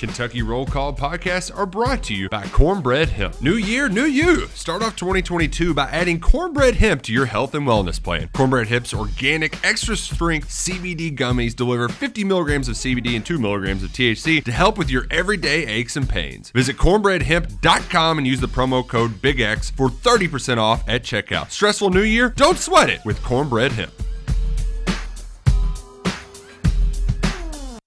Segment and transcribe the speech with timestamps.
[0.00, 3.38] Kentucky Roll Call podcasts are brought to you by Cornbread Hemp.
[3.42, 4.46] New year, new you.
[4.46, 8.30] Start off 2022 by adding Cornbread Hemp to your health and wellness plan.
[8.32, 13.82] Cornbread Hemp's organic, extra strength CBD gummies deliver 50 milligrams of CBD and 2 milligrams
[13.82, 16.50] of THC to help with your everyday aches and pains.
[16.52, 21.50] Visit cornbreadhemp.com and use the promo code BIGX for 30% off at checkout.
[21.50, 22.30] Stressful new year?
[22.36, 23.92] Don't sweat it with Cornbread Hemp.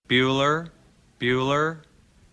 [0.07, 0.69] Bueller,
[1.19, 1.79] Bueller,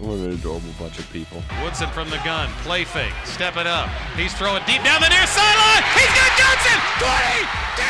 [0.00, 1.42] what an adorable bunch of people.
[1.62, 2.48] Woodson from the gun.
[2.62, 3.12] Play fake.
[3.24, 3.88] Step it up.
[4.16, 5.84] He's throwing deep down the near sideline.
[5.92, 6.78] He's got Johnson.
[6.98, 7.44] 20,
[7.76, 7.86] 10,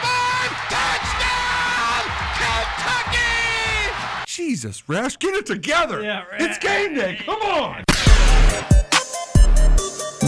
[0.00, 2.02] 5, touchdown!
[2.40, 4.26] Kentucky!
[4.26, 6.02] Jesus, Rash, get it together.
[6.02, 6.40] Yeah, right.
[6.40, 7.18] It's game day.
[7.24, 7.84] Come on.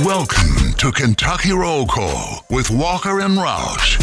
[0.05, 3.97] Welcome to Kentucky Roll Call with Walker and Roush.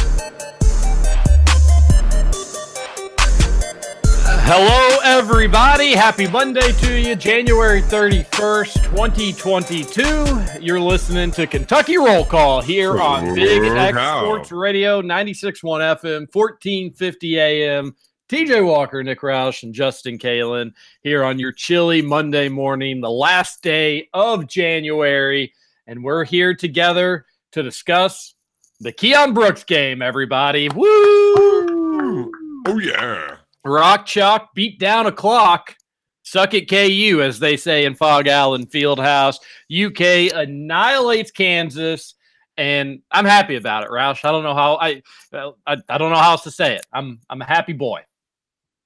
[4.46, 5.94] Hello, everybody.
[5.94, 10.62] Happy Monday to you, January 31st, 2022.
[10.62, 17.40] You're listening to Kentucky Roll Call here on Big X Sports Radio, 96.1 FM, 1450
[17.40, 17.96] AM.
[18.28, 23.64] TJ Walker, Nick Roush, and Justin Kalen here on your chilly Monday morning, the last
[23.64, 25.54] day of January.
[25.88, 28.36] And we're here together to discuss
[28.82, 30.68] the Keion Brooks game, everybody.
[30.68, 32.30] Woo!
[32.66, 33.38] Oh, yeah.
[33.66, 35.76] Rock Chalk beat down a clock.
[36.24, 39.40] Suck it, KU, as they say in Phog Allen Fieldhouse.
[39.70, 42.16] UK annihilates Kansas,
[42.58, 44.24] and I'm happy about it, Roush.
[44.24, 45.02] I don't know how I,
[45.34, 46.86] I, I don't know how else to say it.
[46.94, 48.02] I'm I'm a happy boy.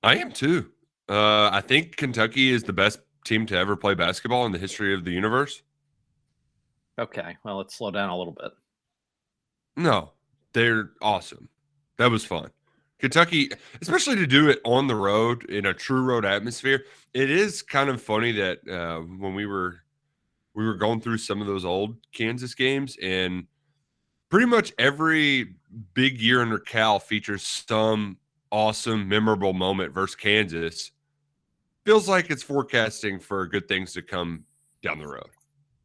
[0.01, 0.71] I am too.
[1.09, 4.93] Uh, I think Kentucky is the best team to ever play basketball in the history
[4.93, 5.61] of the universe.
[6.99, 8.51] Okay, well, let's slow down a little bit.
[9.75, 10.13] No,
[10.53, 11.49] they're awesome.
[11.97, 12.49] That was fun.
[12.99, 16.83] Kentucky, especially to do it on the road in a true road atmosphere.
[17.13, 19.77] It is kind of funny that uh, when we were
[20.53, 23.45] we were going through some of those old Kansas games, and
[24.29, 25.55] pretty much every
[25.93, 28.17] big year under Cal features some
[28.51, 30.91] awesome, memorable moment versus Kansas.
[31.85, 34.43] Feels like it's forecasting for good things to come
[34.81, 35.29] down the road.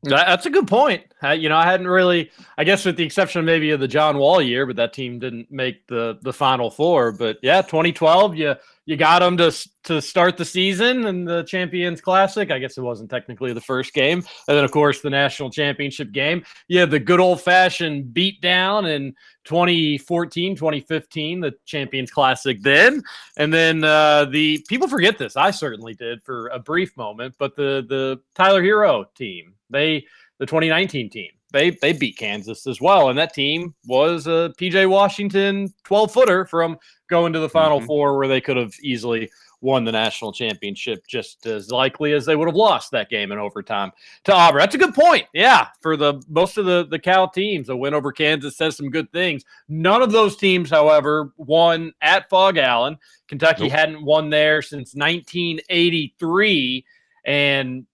[0.04, 1.04] That- That's a good point.
[1.36, 4.18] You know, I hadn't really, I guess, with the exception of maybe of the John
[4.18, 7.12] Wall year, but that team didn't make the the Final Four.
[7.12, 8.54] But yeah, 2012, you
[8.84, 9.52] you got them to
[9.84, 12.50] to start the season and the Champions Classic.
[12.50, 16.12] I guess it wasn't technically the first game, and then of course the national championship
[16.12, 16.44] game.
[16.70, 23.02] Had the good old fashioned beat down in 2014, 2015, the Champions Classic then,
[23.36, 25.36] and then uh, the people forget this.
[25.36, 30.06] I certainly did for a brief moment, but the the Tyler Herro team, they
[30.38, 34.88] the 2019 team, they they beat Kansas as well, and that team was a PJ
[34.88, 37.86] Washington 12 footer from going to the Final Mhm.
[37.86, 39.30] Four, where they could have easily
[39.60, 43.38] won the national championship just as likely as they would have lost that game in
[43.38, 43.92] overtime
[44.24, 44.58] to Auburn.
[44.58, 45.26] That's a good point.
[45.32, 48.90] Yeah, for the most of the the Cal teams, a win over Kansas says some
[48.90, 49.44] good things.
[49.68, 52.96] None of those teams, however, won at Phog Allen.
[53.28, 53.72] Kentucky Nope.
[53.72, 56.84] hadn't won there since 1983,
[57.24, 57.86] and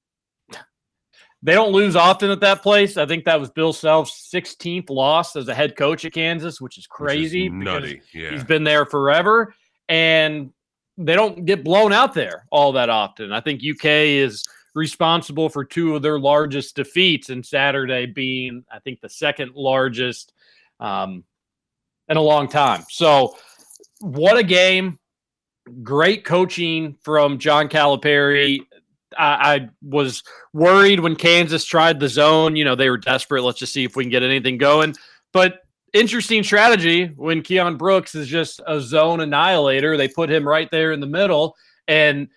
[1.43, 2.97] they don't lose often at that place.
[2.97, 6.79] I think that was Bill Self's 16th loss as a head coach at Kansas, which
[6.79, 7.49] is Which is crazy.
[7.49, 8.01] because nutty.
[8.13, 8.31] Yeah.
[8.33, 9.55] He's been there forever,
[9.89, 10.53] and
[10.97, 13.33] they don't get blown out there all that often.
[13.33, 14.45] I think UK is
[14.75, 20.33] responsible for two of their largest defeats, and Saturday being, I think, the second largest
[20.81, 21.23] um,
[22.09, 22.85] in a long time.
[22.91, 23.37] So,
[24.01, 24.99] what a game!
[25.83, 28.61] Great coaching from John Calipari.
[29.17, 30.23] I, I was
[30.53, 32.57] worried when Kansas tried the zone.
[32.57, 33.43] You know, they were desperate.
[33.43, 34.95] Let's just see if we can get anything going.
[35.33, 35.61] But
[35.95, 39.97] interesting strategy when Keion Brooks is just a zone annihilator.
[39.97, 41.57] They put him right there in the middle,
[41.87, 42.29] and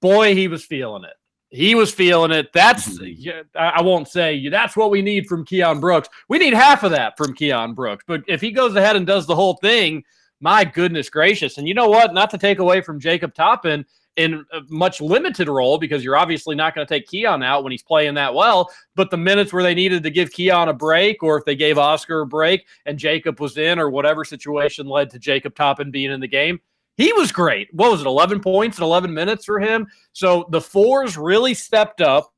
[0.00, 1.14] boy, he was feeling it.
[1.52, 2.52] he was feeling it.
[2.52, 3.40] That's mm-hmm.
[3.56, 6.08] I I won't say that's what we need from Keion Brooks.
[6.28, 8.04] We need half of that from Keion Brooks.
[8.06, 10.02] But if he goes ahead and does the whole thing,
[10.40, 11.58] my goodness gracious!
[11.58, 12.14] And you know what?
[12.14, 13.84] Not to take away from Jacob Toppin
[14.16, 17.70] in a much limited role because you're obviously not going to take Keion out when
[17.70, 18.70] he's playing that well.
[18.94, 21.78] But the minutes where they needed to give Keion a break, or if they gave
[21.78, 26.10] Oscar a break and Jacob was in, or whatever situation led to Jacob Toppin being
[26.10, 26.60] in the game,
[26.96, 27.68] he was great.
[27.72, 29.86] What was it, 11 points in 11 minutes for him?
[30.12, 32.32] So the fours really stepped up.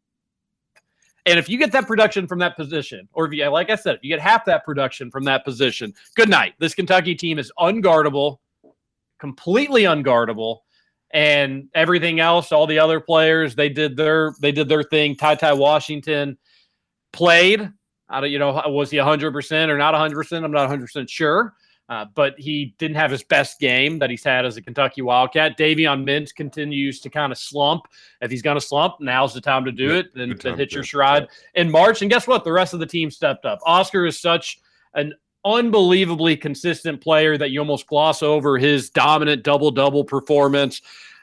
[1.27, 3.97] And if you get that production from that position, or if you, like I said,
[3.97, 6.53] if you get half that production from that position, good night.
[6.59, 8.39] This Kentucky team is unguardable,
[9.19, 10.59] completely unguardable.
[11.15, 15.15] And everything else, all the other players, they did their they did their thing.
[15.15, 16.37] TyTy Washington
[17.13, 17.71] played.
[18.09, 20.45] I don't, you know, was he 100% or not 100%?
[20.45, 21.55] I'm not 100% sure.
[21.89, 25.59] Uh, but he didn't have his best game that he's had as a Kentucky Wildcat.
[25.59, 27.83] Davion Mintz continues to kind of slump.
[28.23, 30.73] If he's going to slump, now's the time to do Yeah, it and, and hit
[30.73, 32.01] your stride in March.
[32.01, 32.43] And guess what?
[32.43, 33.59] The rest of the team stepped up.
[33.67, 34.61] Oscar is such
[34.95, 35.13] an
[35.45, 40.81] unbelievably consistent player that you almost gloss over his dominant double double performance.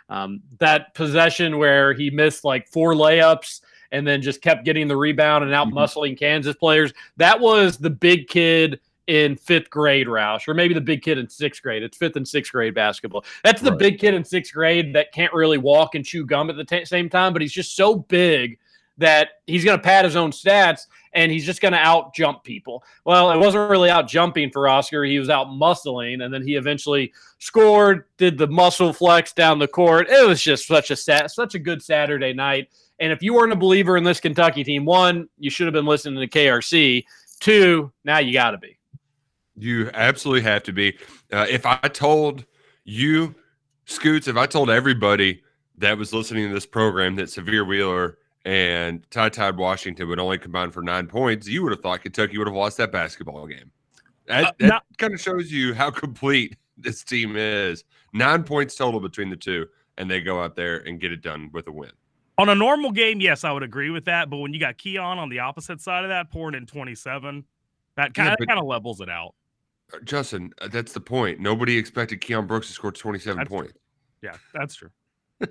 [0.10, 3.62] Um, that possession where he missed like four layups
[3.94, 5.78] and then just kept getting the rebound and out Mm-hmm.
[5.78, 6.92] muscling Kansas players.
[7.18, 11.28] That was the big kid in fifth grade, Roush, or maybe the big kid in
[11.28, 11.82] sixth grade.
[11.84, 13.26] It's fifth and sixth grade basketball.
[13.44, 13.80] That's the Right.
[13.80, 16.84] big kid in sixth grade that can't really walk and chew gum at the ta
[16.86, 18.58] same time, but he's just so big
[19.02, 22.44] that he's going to pad his own stats and he's just going to out jump
[22.44, 22.84] people.
[23.06, 25.04] Well, it wasn't really out jumping for Oscar.
[25.04, 29.68] He was out muscling, and then he eventually scored, did the muscle flex down the
[29.68, 30.10] court.
[30.10, 32.70] It was just such a sat- such a good Saturday night.
[33.00, 35.86] And if you weren't a believer in this Kentucky team, one, you should have been
[35.86, 37.04] listening to KRC.
[37.40, 38.78] Two, now you got to be.
[39.58, 40.98] You absolutely have to be.
[41.32, 42.46] Uh, if I told
[42.84, 43.36] you,
[43.86, 45.42] Scoots, if I told everybody
[45.78, 50.38] that was listening to this program that Sahvir Wheeler and Ty Tide Washington would only
[50.38, 53.72] combine for nine points, you would have thought Kentucky would have lost that basketball game.
[54.28, 57.84] That, Uh, that not- kind of shows you how complete this team is.
[58.14, 59.68] Nine points total between the two,
[59.98, 61.92] and they go out there and get it done with a win.
[62.38, 64.30] On a normal game, yes, I would agree with that.
[64.30, 67.44] But when you got Keion on the opposite side of that, pouring in 27,
[67.98, 69.36] that kind Yeah, of kind of levels it out.
[69.94, 71.40] Uh, Justin, uh, that's the point.
[71.40, 73.58] Nobody expected Keion Brooks to score 27 That's true.
[73.60, 73.74] points.
[74.24, 74.90] Yeah, that's true.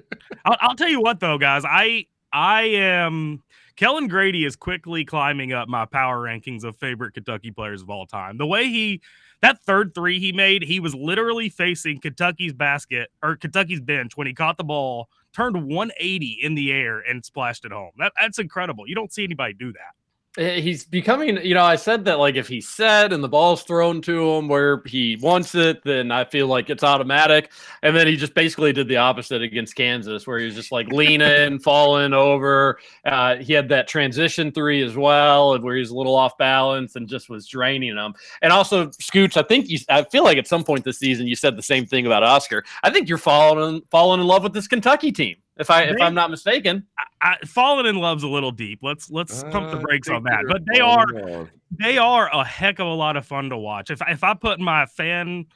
[0.44, 3.42] I'll, I'll tell you what, though, guys, I I am
[3.76, 8.06] Kellan Grady is quickly climbing up my power rankings of favorite Kentucky players of all
[8.06, 8.36] time.
[8.36, 9.00] The way he
[9.42, 14.26] that third three he made, he was literally facing Kentucky's basket or Kentucky's bench when
[14.26, 17.92] he caught the ball, turned 180 in the air and splashed it home.
[17.98, 18.86] That that's incredible.
[18.86, 19.94] You don't see anybody do that.
[20.38, 23.64] Eh, He's becoming, you know, I said that like if he's set and the ball's
[23.64, 27.50] thrown to him where he wants it, then I feel like it's automatic.
[27.82, 30.86] And then he just basically did the opposite against Kansas, where he was just like
[30.92, 32.78] leaning, falling over.
[33.04, 36.94] Uh, he had that transition three as well, and where he's a little off balance
[36.94, 38.14] and just was draining them.
[38.40, 41.34] And also, Scooch, I think you, I feel like at some point this season you
[41.34, 42.64] said the same thing about Oscar.
[42.84, 46.14] I think you're falling falling in love with this Kentucky team, if I if I'm
[46.14, 46.86] not mistaken.
[47.22, 48.80] I, falling in love's a little deep.
[48.82, 50.44] Let's let's pump the Uh, brakes on that.
[50.48, 51.48] But they are falling off.
[51.70, 53.90] they are a heck of a lot of fun to watch.
[53.90, 55.46] If if I put my fan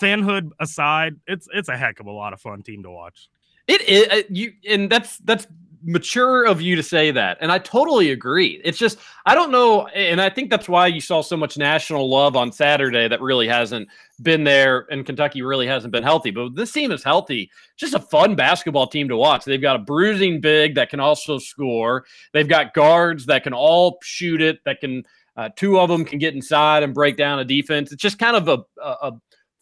[0.00, 3.28] fanhood aside, it's it's a heck of a lot of fun team to watch.
[3.66, 5.46] It is uh, you, and that's that's
[5.82, 8.60] mature of you to say that, and I totally agree.
[8.64, 12.08] It's just I don't know, and I think that's why you saw so much national
[12.08, 13.88] love on Saturday that really hasn't
[14.22, 16.30] been there, and Kentucky really hasn't been healthy.
[16.30, 17.50] But this team is healthy.
[17.76, 19.44] Just a fun basketball team to watch.
[19.44, 22.04] They've got a bruising big that can also score.
[22.32, 24.58] They've got guards that can all shoot it.
[24.64, 25.04] That can
[25.36, 27.92] uh, two of them can get inside and break down a defense.
[27.92, 29.12] It's just kind of a, a, a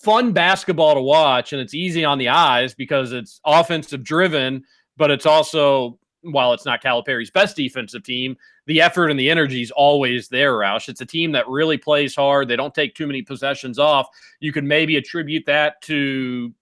[0.00, 4.62] fun basketball to watch and it's easy on the eyes because it's offensive driven
[4.96, 5.98] but it's also
[6.30, 10.54] while it's not Calipari's best defensive team the effort and the energy is always there
[10.54, 10.88] Roush.
[10.88, 12.48] It's a team that really plays hard.
[12.48, 14.08] They don't take too many possessions off.
[14.40, 16.52] You could maybe attribute that to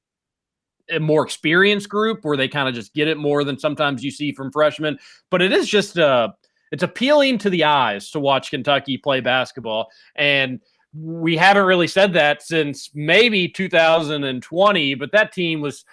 [0.90, 4.11] a more experienced group where they kind of just get it more than sometimes you
[4.11, 4.99] see from freshmen.
[5.30, 6.28] But it is just uh
[6.73, 9.90] it's appealing to the eyes to watch Kentucky play basketball.
[10.16, 10.61] And
[10.92, 15.85] we haven't really said that since maybe 2020, but that team was,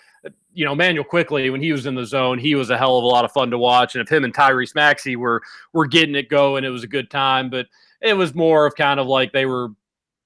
[0.53, 3.03] you know, Manuel Quickley when he was in the zone, he was a hell of
[3.03, 3.95] a lot of fun to watch.
[3.95, 5.41] And if him and Tyrese Maxey were
[5.73, 7.49] were getting it going, it was a good time.
[7.49, 7.67] But
[8.01, 9.69] it was more of kind of like they were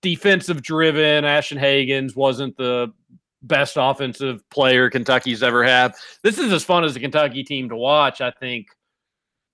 [0.02, 1.26] defensive driven.
[1.26, 2.92] Ashton Hagans wasn't the
[3.44, 5.94] best offensive player Kentucky's ever had.
[6.24, 8.68] This is as fun as a Kentucky team to watch, I think,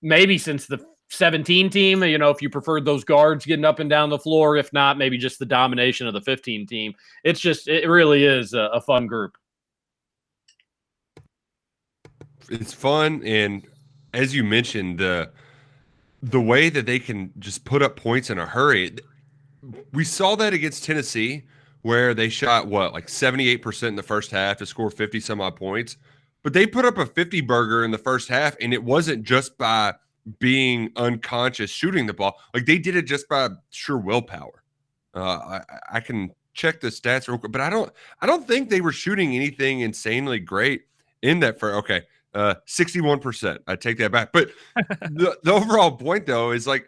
[0.02, 0.80] maybe since the
[1.10, 4.56] 17 team, you know, if you preferred those guards getting up and down the floor,
[4.56, 6.94] if not, maybe just the domination of the 15 team.
[7.24, 9.38] It's just, it really is a, a fun group.
[12.52, 13.66] It's fun and
[14.14, 15.32] as you mentioned, the
[16.24, 18.96] the way that they can just put up points in a hurry.
[19.92, 21.44] We saw that against Tennessee,
[21.82, 25.56] where they shot what like 78% in the first half to score 50 some odd
[25.56, 25.98] points.
[26.44, 29.58] But they put up a 50 burger in the first half, and it wasn't just
[29.58, 29.94] by
[30.40, 32.40] being unconscious shooting the ball.
[32.54, 34.64] Like they did it just by sheer willpower.
[35.14, 35.62] Uh, I,
[35.94, 37.92] I can check the stats real quick, but I don't
[38.22, 40.84] I don't think they were shooting anything insanely great
[41.22, 42.04] in that for okay.
[42.34, 43.60] Uh 61%.
[43.68, 44.32] I take that back.
[44.32, 46.88] But the, the overall point though is like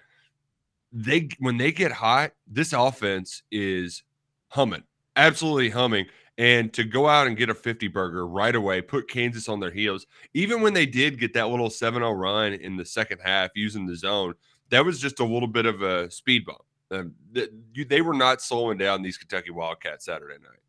[0.94, 4.04] they when they get hot, this offense is
[4.50, 4.84] humming,
[5.16, 6.06] absolutely humming.
[6.38, 9.72] And to go out and get a 50 burger right away, put Kansas on their
[9.72, 13.52] heels, even when they did get that little 7 0 run in the second half
[13.56, 14.34] using the zone,
[14.70, 16.62] that was just a little bit of a speed bump.
[16.90, 17.48] Um, they,
[17.84, 20.60] they were not slowing down these Kentucky Wildcats Saturday night.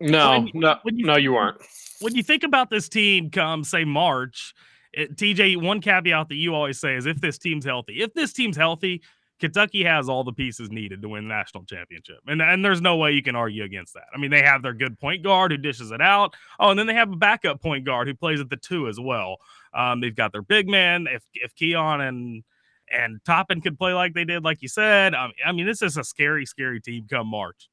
[0.00, 1.60] No, When- no, when you- no, you weren't.
[2.00, 4.54] when you think about this team come say March,
[4.92, 8.00] it, TJ, one caveat that you always say is if this team's healthy.
[8.00, 9.02] If this team's healthy,
[9.40, 12.18] Kentucky has all the pieces needed to win the national championship.
[12.26, 14.04] And, and there's no way you can argue against that.
[14.12, 16.34] I mean, they have their good point guard who dishes it out.
[16.58, 18.98] Oh, and then they have a backup point guard who plays at the two as
[18.98, 19.36] well.
[19.74, 21.06] Um, they've got their big man.
[21.08, 22.42] If if Keion and
[22.90, 25.82] and Toppin could play like they did, like you said, I mean, I mean, this
[25.82, 27.68] is a scary, scary team come March.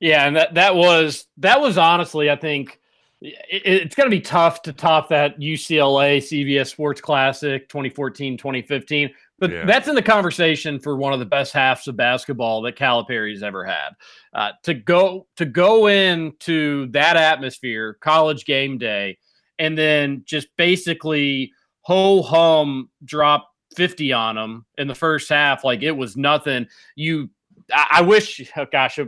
[0.00, 2.80] Yeah, and that that was that was honestly, I think
[3.20, 9.10] it, it's going to be tough to top that UCLA CVS Sports Classic 2014 2015.
[9.38, 9.64] But Yeah.
[9.66, 13.64] that's in the conversation for one of the best halves of basketball that Calipari's ever
[13.64, 13.90] had.
[14.32, 19.18] Uh, to go to go into that atmosphere, college game day,
[19.58, 25.82] and then just basically ho hum drop 50 on them in the first half, like
[25.82, 26.66] it was nothing.
[26.94, 27.30] You,
[27.72, 28.98] I, I wish, oh gosh,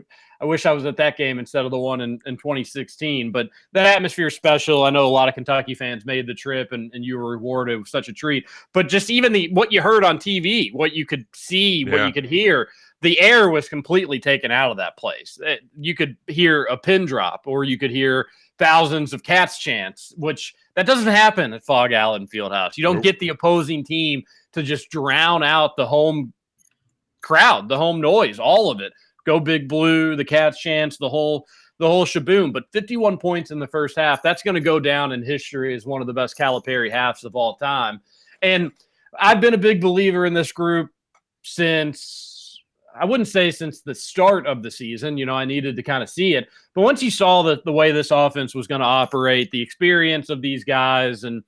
[0.40, 3.30] I wish I was at that game instead of the one in, in 2016.
[3.30, 4.84] But that atmosphere is special.
[4.84, 7.78] I know a lot of Kentucky fans made the trip and, and you were rewarded
[7.78, 8.46] with such a treat.
[8.72, 12.06] But just even the what you heard on TV, what you could see, what Yeah.
[12.06, 12.68] you could hear,
[13.00, 15.38] the air was completely taken out of that place.
[15.42, 20.14] It- you could hear a pin drop or you could hear thousands of cats chants,
[20.16, 22.76] which that doesn't happen at Phog Allen Fieldhouse.
[22.76, 24.22] You don't get the opposing team
[24.52, 26.32] to just drown out the home
[27.20, 28.92] crowd, the home noise, all of it.
[29.24, 31.46] Go Big Blue, the Cats chance, the whole
[31.78, 32.52] the whole shaboom.
[32.52, 35.86] But 51 points in the first half, that's going to go down in history as
[35.86, 38.00] one of the best Calipari halves of all time.
[38.42, 38.70] And
[39.18, 40.90] I've been a big believer in this group
[41.42, 42.60] since
[42.94, 45.18] I wouldn't say since the start of the season.
[45.18, 46.48] You know, I needed to kind of see it.
[46.74, 50.30] But once you saw that the way this offense was going to operate, the experience
[50.30, 51.42] of these guys and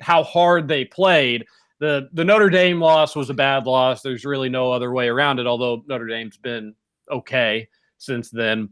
[0.00, 1.46] how hard they played,
[1.80, 4.02] the the Notre Dame loss was a bad loss.
[4.02, 5.46] There's really no other way around it.
[5.46, 6.74] Although Notre Dame's been
[7.10, 7.68] okay
[7.98, 8.70] since then.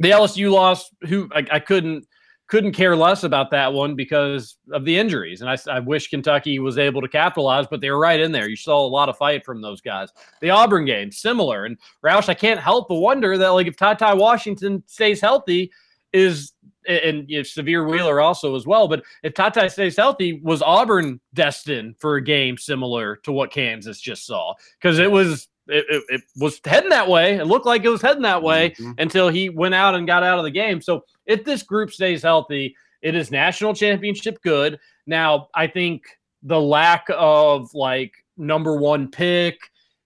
[0.00, 2.06] The LSU loss, who I, I couldn't
[2.46, 6.58] couldn't care less about that one because of the injuries, and I, I wish Kentucky
[6.58, 8.48] was able to capitalize, but they were right in there.
[8.48, 10.08] You saw a lot of fight from those guys.
[10.40, 14.16] The Auburn game, similar, and Roush, I can't help but wonder that like if TyTy
[14.16, 15.70] Washington stays healthy,
[16.12, 16.52] is
[16.88, 18.88] and know, Sahvir Wheeler also as well.
[18.88, 24.00] But if Tata stays healthy, was Auburn destined for a game similar to what Kansas
[24.00, 24.54] just saw?
[24.80, 27.36] Because it was it, it, it was heading that way.
[27.36, 28.94] It looked like it was heading that way Mhm.
[28.98, 30.80] until he went out and got out of the game.
[30.80, 34.78] So if this group stays healthy, it is national championship good.
[35.06, 36.02] Now I think
[36.42, 39.58] the lack of like number one pick,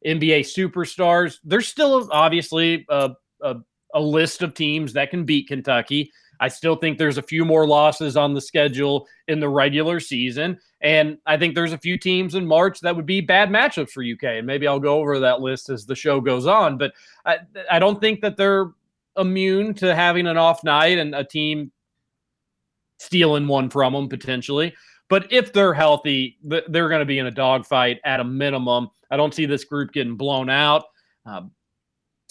[0.04, 3.11] NBA superstars, there's still obviously a,
[3.42, 3.57] a,
[3.95, 6.11] a list of teams that can beat Kentucky.
[6.40, 10.59] I still think there's a few more losses on the schedule in the regular season.
[10.83, 14.03] And I think there's a few teams in March that would be bad matchups for
[14.03, 14.39] UK.
[14.39, 16.77] And maybe I'll go over that list as the show goes on.
[16.77, 16.93] But
[17.25, 17.39] I,
[17.71, 18.73] I don't think that they're
[19.17, 21.71] immune to having an off night and a team
[22.99, 24.75] stealing one from them potentially.
[25.09, 28.89] But if they're healthy, they're going to be in a dogfight at a minimum.
[29.11, 30.85] I don't see this group getting blown out.
[31.27, 31.53] Um,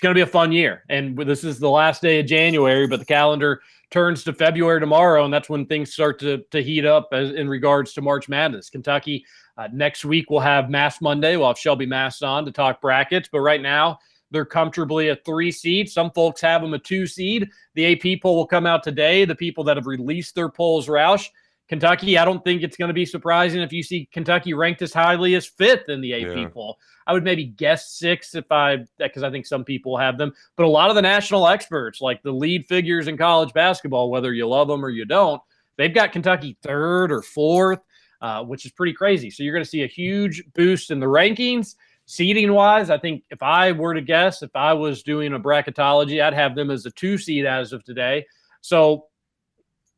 [0.02, 0.84] it's going to be a fun year.
[0.90, 5.26] And this is the last day of January, but the calendar turns to February tomorrow,
[5.26, 8.72] and that's when things start to, to heat up as, in regards to March Madness.
[8.72, 9.24] Kentucky
[9.60, 11.38] uh, next week we'll have Mast Monday.
[11.38, 14.00] We'll have Shelby Mast on to talk brackets, but right now
[14.32, 15.88] they're comfortably a three seed.
[15.88, 17.48] Some folks have them a two seed.
[17.76, 19.24] The AP poll will come out today.
[19.24, 21.28] The people that have released their polls, Roush.
[21.72, 24.92] Kentucky, I don't think it's going to be surprising if you see Kentucky ranked as
[24.92, 26.50] highly as fifth in the AP Yeah.
[26.50, 26.78] poll.
[27.08, 30.34] I would maybe guess six if I, because I think some people have them.
[30.58, 34.34] But a lot of the national experts, like the lead figures in college basketball, whether
[34.34, 35.42] you love them or you don't,
[35.78, 37.80] they've got Kentucky third or fourth,
[38.20, 39.30] uh, which is pretty crazy.
[39.30, 41.76] So you're going to see a huge boost in the rankings.
[42.06, 46.22] Seeding wise, I think if I were to guess, if I was doing a bracketology,
[46.22, 48.26] I'd have them as a two seed as of today.
[48.60, 49.06] So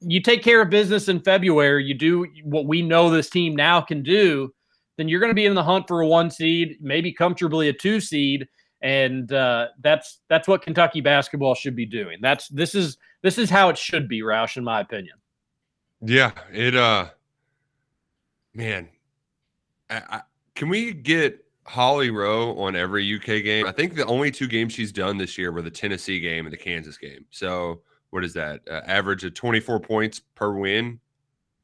[0.05, 3.81] you take care of business in February, you do what we know this team now
[3.81, 4.53] can do,
[4.97, 7.73] then you're going to be in the hunt for a one seed, maybe comfortably a
[7.73, 8.47] two seed,
[8.81, 12.19] and uh, that's that's what Kentucky basketball should be doing.
[12.21, 15.15] That's this is this is how it should be, Roush, in my opinion.
[16.01, 16.75] Yeah, it.
[16.75, 17.07] uh
[18.55, 18.87] Man,
[19.89, 20.21] I, I,
[20.53, 23.65] can we get Holly Rowe on every UK game?
[23.65, 26.53] I think the only two games she's done this year were the Tennessee game and
[26.53, 27.25] the Kansas game.
[27.31, 27.81] So
[28.13, 28.61] what is that?
[28.69, 30.99] Uh, average of 24 points per win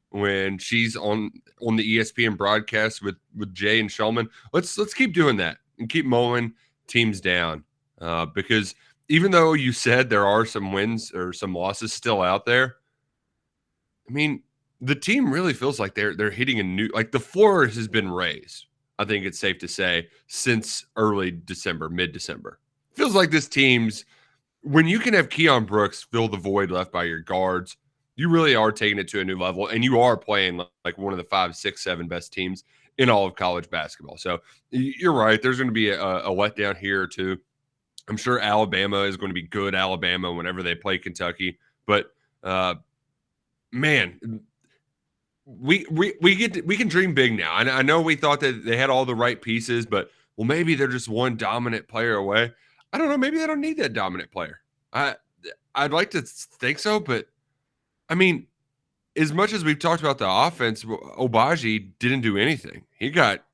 [0.08, 1.30] when she's on
[1.60, 4.26] on the ESPN broadcast with with Jay and Shulman.
[4.52, 6.52] Let's let's keep doing that and keep mowing
[6.88, 7.62] teams down
[8.00, 8.74] uh, because
[9.08, 12.78] even though you said there are some wins or some losses still out there,
[14.08, 14.42] I mean
[14.80, 18.10] the team really feels like they're they're hitting a new like the floor has been
[18.10, 18.66] raised.
[18.98, 22.58] I think it's safe to say since early December, mid December.
[22.94, 24.04] Feels like this team's
[24.62, 27.76] when you can have Keion Brooks fill the void left by your guards,
[28.16, 31.12] you really are taking it to a new level, and you are playing like one
[31.12, 32.64] of the five, six, seven best teams
[32.98, 34.18] in all of college basketball.
[34.18, 34.40] So
[34.70, 35.40] you're right.
[35.40, 37.38] There's going to be a, a letdown here or two.
[38.08, 42.12] I'm sure Alabama is going to be good Alabama whenever they play Kentucky, but
[42.42, 42.74] uh,
[43.72, 44.40] man,
[45.44, 47.54] we we we get to, we can dream big now.
[47.54, 50.88] I know we thought that they had all the right pieces, but well, maybe they're
[50.88, 52.52] just one dominant player away.
[52.92, 53.16] I don't know.
[53.18, 54.60] Maybe they don't need that dominant player.
[54.92, 55.16] I
[55.74, 57.26] I'd like to think so, but
[58.08, 58.46] I mean,
[59.16, 62.84] as much as we've talked about the offense, Agbaji didn't do anything.
[62.98, 63.44] He got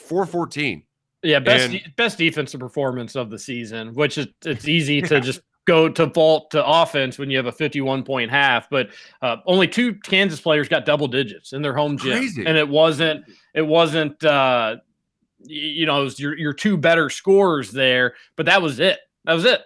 [0.00, 0.82] 414.
[1.22, 5.40] Yeah, best And- best defensive performance of the season, which is it's easy to just
[5.66, 8.90] go to vault to offense when you have a 51 point half, but
[9.22, 12.46] uh, only two Kansas players got double digits in their home gym, Crazy.
[12.46, 13.24] and it wasn't
[13.54, 14.76] it wasn't uh,
[15.40, 18.98] you know it was your your two better scorers there, but that was it.
[19.24, 19.62] That was it.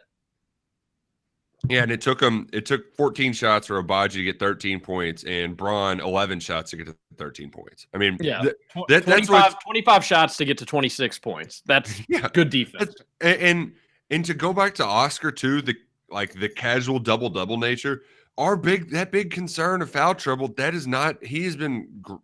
[1.69, 2.49] Yeah, and it took him.
[2.55, 6.79] It took 14 shots for Agbaji to get 13 points, and Braun 11 shots to
[6.79, 7.87] get to 13 points.
[7.95, 8.41] I mean, Yeah.
[8.41, 8.55] th-
[8.89, 11.63] That- that's 25, what- 25 shots to get to 26 points.
[11.67, 12.95] That's yeah, good defense.
[13.21, 13.73] and, and
[14.11, 15.75] and to go back to Oscar too, the
[16.09, 18.03] like the casual double double nature.
[18.39, 20.49] Our big that big concern of foul trouble.
[20.57, 21.23] That is not.
[21.23, 22.15] He has been gr-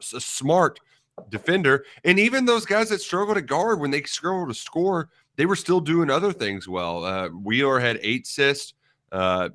[0.00, 0.80] smart
[1.28, 5.46] defender, and even those guys that struggle to guard when they struggle to score, they
[5.46, 7.04] were still doing other things well.
[7.04, 8.74] Uh, Wheeler had eight assists.
[9.12, 9.50] Uh,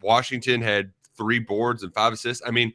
[0.00, 2.42] Washington had three boards and five assists.
[2.46, 2.72] I mean,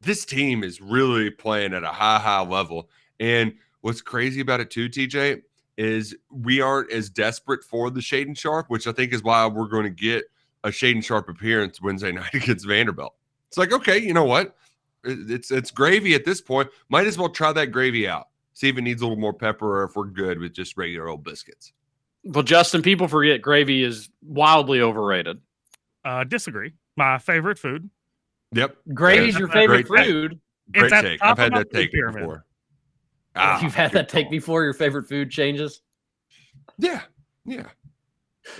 [0.00, 2.88] this team is really playing at a high, high level.
[3.20, 5.42] And what's crazy about it too, TJ,
[5.76, 9.68] is we aren't as desperate for the Shaedon Sharpe, which I think is why we're
[9.68, 10.24] going to get
[10.62, 13.14] a Shaedon Sharpe appearance Wednesday night against Vanderbilt.
[13.48, 14.56] It's like, okay, you know what?
[15.04, 16.68] It- It's it's gravy at this point.
[16.88, 18.28] Might as well try that gravy out.
[18.54, 21.08] See if it needs a little more pepper or if we're good with just regular
[21.08, 21.72] old biscuits.
[22.24, 25.40] Well, Justin, people forget gravy is wildly overrated.
[26.04, 26.72] Uh, disagree.
[26.96, 27.90] My favorite food.
[28.52, 28.76] Yep.
[28.94, 30.06] Gravy's Yeah, your favorite great take.
[30.08, 30.40] food.
[30.72, 31.22] Great It's at take.
[31.22, 32.20] I've had that take pyramid.
[32.22, 32.44] before.
[33.36, 34.30] Ah, You've had that take call.
[34.30, 34.62] before.
[34.62, 35.80] Your favorite food changes.
[36.78, 37.02] Yeah,
[37.44, 37.66] yeah.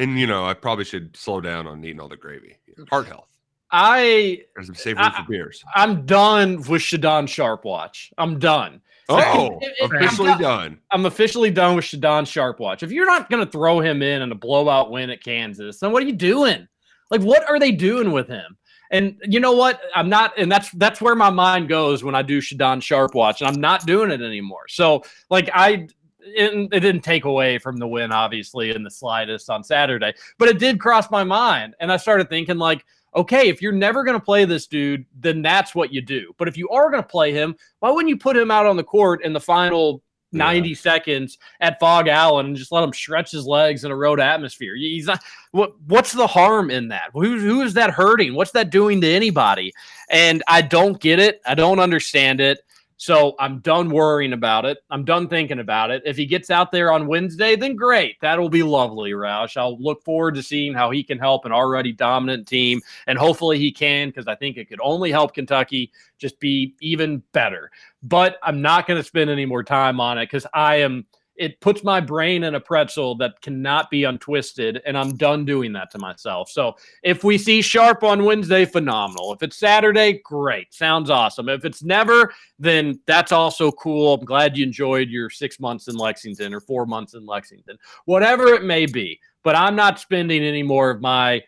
[0.01, 2.57] And you know, I probably should slow down on eating all the gravy.
[2.91, 3.29] Heart health.
[3.77, 5.65] I There's some room I- for beers.
[5.75, 8.13] I'm done with Shaedon Sharpe watch.
[8.17, 8.81] I'm done.
[9.09, 10.79] Oh, if- if- officially I'm done.
[10.93, 12.85] I'm officially done with Shaedon Sharpe watch.
[12.85, 15.91] If you're not going to throw him in in a blowout win at Kansas, then
[15.91, 16.69] what are you doing?
[17.11, 18.57] Like, what are they doing with him?
[18.93, 19.81] And you know what?
[19.97, 23.41] I'm not, and that's that's where my mind goes when I do Shaedon Sharpe watch,
[23.41, 24.67] and I'm not doing it anymore.
[24.69, 25.89] So, like, I
[26.21, 30.49] it, it didn't take away from the win, obviously, in the slightest on Saturday, but
[30.49, 32.85] it did cross my mind, and I started thinking, like,
[33.15, 36.33] okay, if you're never going to play this dude, then that's what you do.
[36.39, 38.77] But if you are going to play him, why wouldn't you put him out on
[38.77, 40.47] the court in the final Yeah.
[40.47, 44.19] 90 seconds at Phog Allen and just let him stretch his legs in a road
[44.19, 44.75] atmosphere?
[44.75, 45.23] He's not
[45.53, 47.11] what what's the harm in that?
[47.13, 48.35] Who who is that hurting?
[48.35, 49.73] What's that doing to anybody?
[50.11, 51.41] And I don't get it.
[51.47, 52.59] I don't understand it.
[52.97, 54.79] So I'm done worrying about it.
[54.89, 56.03] I'm done thinking about it.
[56.05, 58.17] If he gets out there on Wednesday, then great.
[58.21, 59.57] That'll be lovely, Roush.
[59.57, 62.81] I'll look forward to seeing how he can help an already dominant team.
[63.07, 67.23] And hopefully he can, because I think it could only help Kentucky just be even
[67.33, 67.71] better.
[68.03, 71.61] But I'm not going to spend any more time on it because I am it
[71.61, 75.91] puts my brain in a pretzel that cannot be untwisted, and I'm done doing that
[75.93, 76.51] to myself.
[76.51, 79.33] So if we see Sharpe on Wednesday, phenomenal.
[79.33, 80.73] If it's Saturday, great.
[80.73, 81.49] Sounds awesome.
[81.49, 84.15] If it's never, then that's also cool.
[84.15, 88.49] I'm glad you enjoyed your six months in Lexington or four months in Lexington, whatever
[88.49, 89.21] it may be.
[89.43, 91.43] But I'm not spending any more of my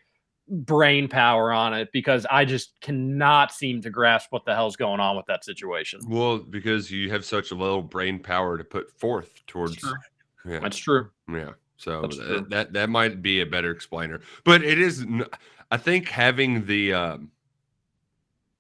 [0.48, 5.00] brain power on it because I just cannot seem to grasp what the hell's going
[5.00, 6.00] on with that situation.
[6.06, 9.76] Well, because you have such a little brain power to put forth towards.
[9.76, 9.92] true.
[10.44, 11.10] Yeah, That's true.
[11.28, 11.50] yeah.
[11.78, 12.46] So That's th- true.
[12.50, 15.02] that that might be a better explainer, but it is.
[15.02, 15.26] n-
[15.70, 17.30] I think having the um,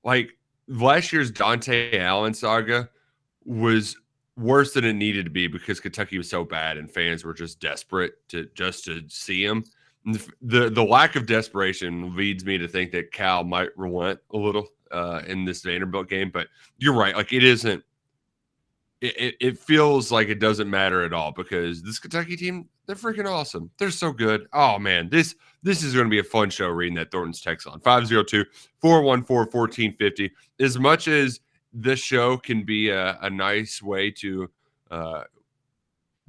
[0.04, 0.36] like
[0.68, 2.88] last year's Dontaie Allen saga
[3.44, 3.96] was
[4.36, 7.60] worse than it needed to be because Kentucky was so bad and fans were just
[7.60, 9.64] desperate to just to see him.
[10.06, 14.68] The the lack of desperation leads me to think that Cal might relent a little
[14.92, 16.30] uh, in this Vanderbilt game.
[16.32, 16.46] But
[16.78, 17.82] you're right, like it isn't.
[19.02, 23.30] It, it feels like it doesn't matter at all because this Kentucky team they're freaking
[23.30, 23.70] awesome.
[23.78, 24.46] They're so good.
[24.52, 27.66] Oh man, this this is going to be a fun show reading that Thornton's text
[27.66, 30.30] on 502-414-1450.
[30.60, 31.40] As much as
[31.72, 34.48] this show can be a, a nice way to
[34.90, 35.24] uh,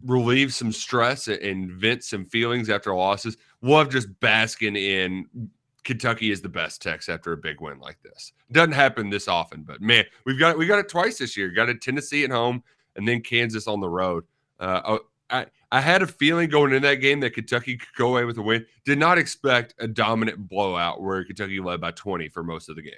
[0.03, 5.49] relieve some stress and vent some feelings after losses, love just basking in
[5.83, 8.33] Kentucky is the best text after a big win like this.
[8.51, 11.49] Doesn't happen this often, but man, we've got we got it twice this year.
[11.49, 12.63] Got it Tennessee at home
[12.97, 14.25] and then Kansas on the road.
[14.59, 18.09] Uh, oh, I I had a feeling going into that game that Kentucky could go
[18.09, 18.65] away with a win.
[18.85, 22.81] Did not expect a dominant blowout where Kentucky led by 20 for most of the
[22.81, 22.93] game.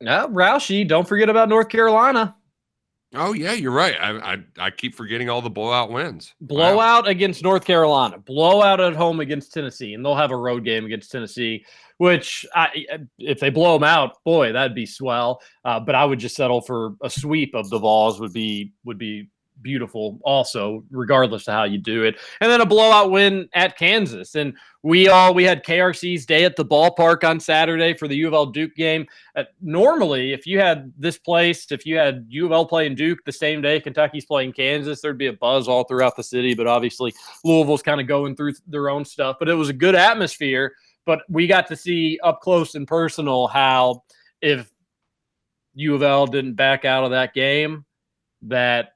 [0.00, 2.36] No, Roushie, don't forget about North Carolina.
[3.14, 3.94] Oh yeah, you're right.
[3.98, 6.34] I, I, I keep forgetting all the blowout wins.
[6.42, 7.10] Blowout wow.
[7.10, 11.10] against North Carolina, blowout at home against Tennessee, and they'll have a road game against
[11.10, 11.64] Tennessee.
[11.96, 12.86] Which, I,
[13.18, 15.40] if they blow them out, boy, that'd be swell.
[15.64, 18.20] Uh, but I would just settle for a sweep of the Vols.
[18.20, 19.30] Would be would be
[19.62, 22.16] beautiful also regardless of how you do it.
[22.40, 24.34] And then a blowout win at kansas.
[24.34, 28.28] And we all we had krc's day at the ballpark on saturday for the u
[28.28, 29.06] of l duke game.
[29.36, 33.18] Uh, normally if you had this place if you had u of l playing duke
[33.24, 36.54] the same day kentucky's playing kansas there'd be a buzz all throughout the city.
[36.54, 37.12] But obviously
[37.44, 39.36] louisville's kind of going through their own stuff.
[39.38, 40.74] But it was a good atmosphere.
[41.06, 44.04] But we got to see up close and personal how
[44.42, 44.70] if
[45.74, 47.84] u of l didn't back out of that game
[48.42, 48.90] that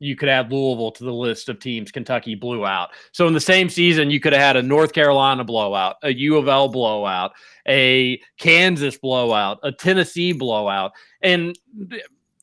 [0.00, 2.90] you could add Louisville to the list of teams Kentucky blew out.
[3.12, 6.36] So in the same season, you could have had a North Carolina blowout, a U
[6.36, 7.32] of L blowout,
[7.66, 10.92] a Kansas blowout, a Tennessee blowout.
[11.22, 11.58] And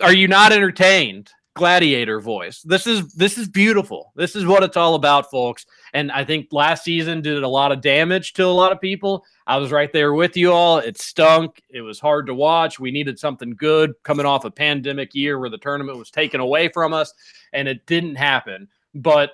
[0.01, 1.31] are you not entertained?
[1.55, 2.61] Gladiator voice.
[2.63, 4.11] This is this is beautiful.
[4.15, 5.65] This is what it's all about, folks.
[5.93, 9.23] And I think last season did a lot of damage to a lot of people.
[9.47, 10.79] I was right there with you all.
[10.79, 11.61] It stunk.
[11.69, 12.77] It was hard to watch.
[12.77, 16.67] We needed something good coming off a pandemic year where the tournament was taken away
[16.67, 17.13] from us,
[17.53, 18.67] and it didn't happen.
[18.93, 19.31] But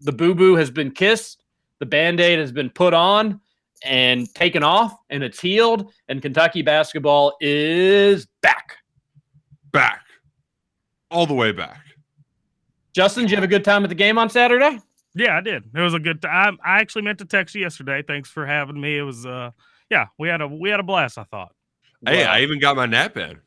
[0.00, 1.42] the boo boo has been kissed,
[1.80, 3.42] the band aid has been put on
[3.84, 5.92] and taken off, and it's healed.
[6.08, 8.78] And Kentucky basketball is back.
[9.70, 10.05] Back.
[11.16, 11.80] All the way back.
[12.94, 14.78] Justin, did you have a good time at the game on Saturday?
[15.14, 15.64] Yeah, I did.
[15.74, 16.58] It was a good time.
[16.62, 18.02] I actually meant to text you yesterday.
[18.06, 18.98] Thanks for having me.
[18.98, 19.52] It was uh
[19.88, 21.54] yeah, we had a we had a blast, I thought.
[22.04, 22.32] Hey, wow.
[22.32, 23.38] I even got my nap in.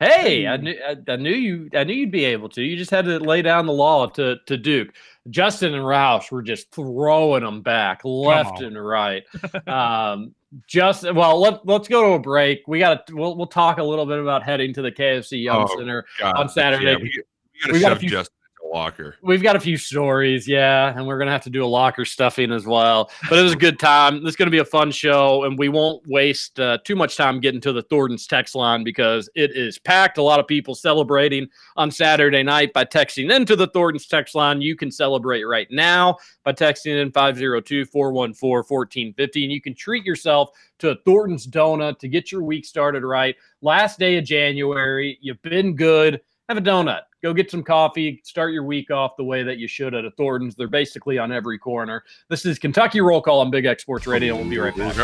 [0.00, 2.62] Hey, I knew I, I, knew you I knew you'd be able to.
[2.62, 4.94] You just had to lay down the law to to Duke.
[5.28, 9.24] Justin and Roush were just throwing them back left and right.
[9.68, 10.34] um
[10.66, 12.66] just well, let, let's go to a break.
[12.66, 15.66] We got to we'll, we'll talk a little bit about heading to the KFC Yum
[15.68, 16.36] oh, Center God.
[16.36, 16.90] on Saturday.
[16.90, 18.34] Yeah, we, we, got a few, Justin
[18.70, 19.16] locker.
[19.22, 22.52] We've got a few stories, yeah, and we're gonna have to do a locker stuffing
[22.52, 23.10] as well.
[23.28, 24.22] But it was a good time.
[24.22, 27.40] This is gonna be a fun show, and we won't waste uh, too much time
[27.40, 30.18] getting to the Thornton's text line because it is packed.
[30.18, 34.62] A lot of people celebrating on Saturday night by texting into the Thornton's text line.
[34.62, 40.90] You can celebrate right now by texting in 502-414-1450, and you can treat yourself to
[40.90, 43.36] a Thornton's donut to get your week started right.
[43.62, 46.22] Last day of January, you've been good.
[46.48, 48.20] Have a donut Go get some coffee.
[48.24, 50.54] Start your week off the way that you should at a Thornton's.
[50.54, 52.02] They're basically on every corner.
[52.28, 54.36] This is Kentucky Roll Call on Big X Sports Radio.
[54.36, 54.96] We'll be right back.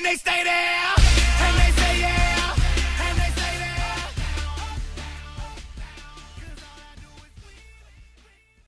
[0.00, 0.59] and they stay there.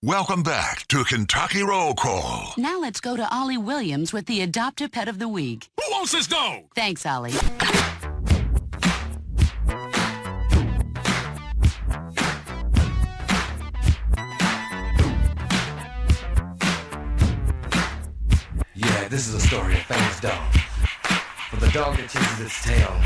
[0.05, 2.55] Welcome back to Kentucky Roll Call.
[2.59, 5.69] Now let's go to Ollie Williams with the adopted pet of the week.
[5.81, 6.65] Who wants this dog?
[6.75, 7.31] Thanks, Ollie.
[18.75, 20.53] Yeah, this is a story of famous dog.
[21.49, 23.01] For the dog that chases its tail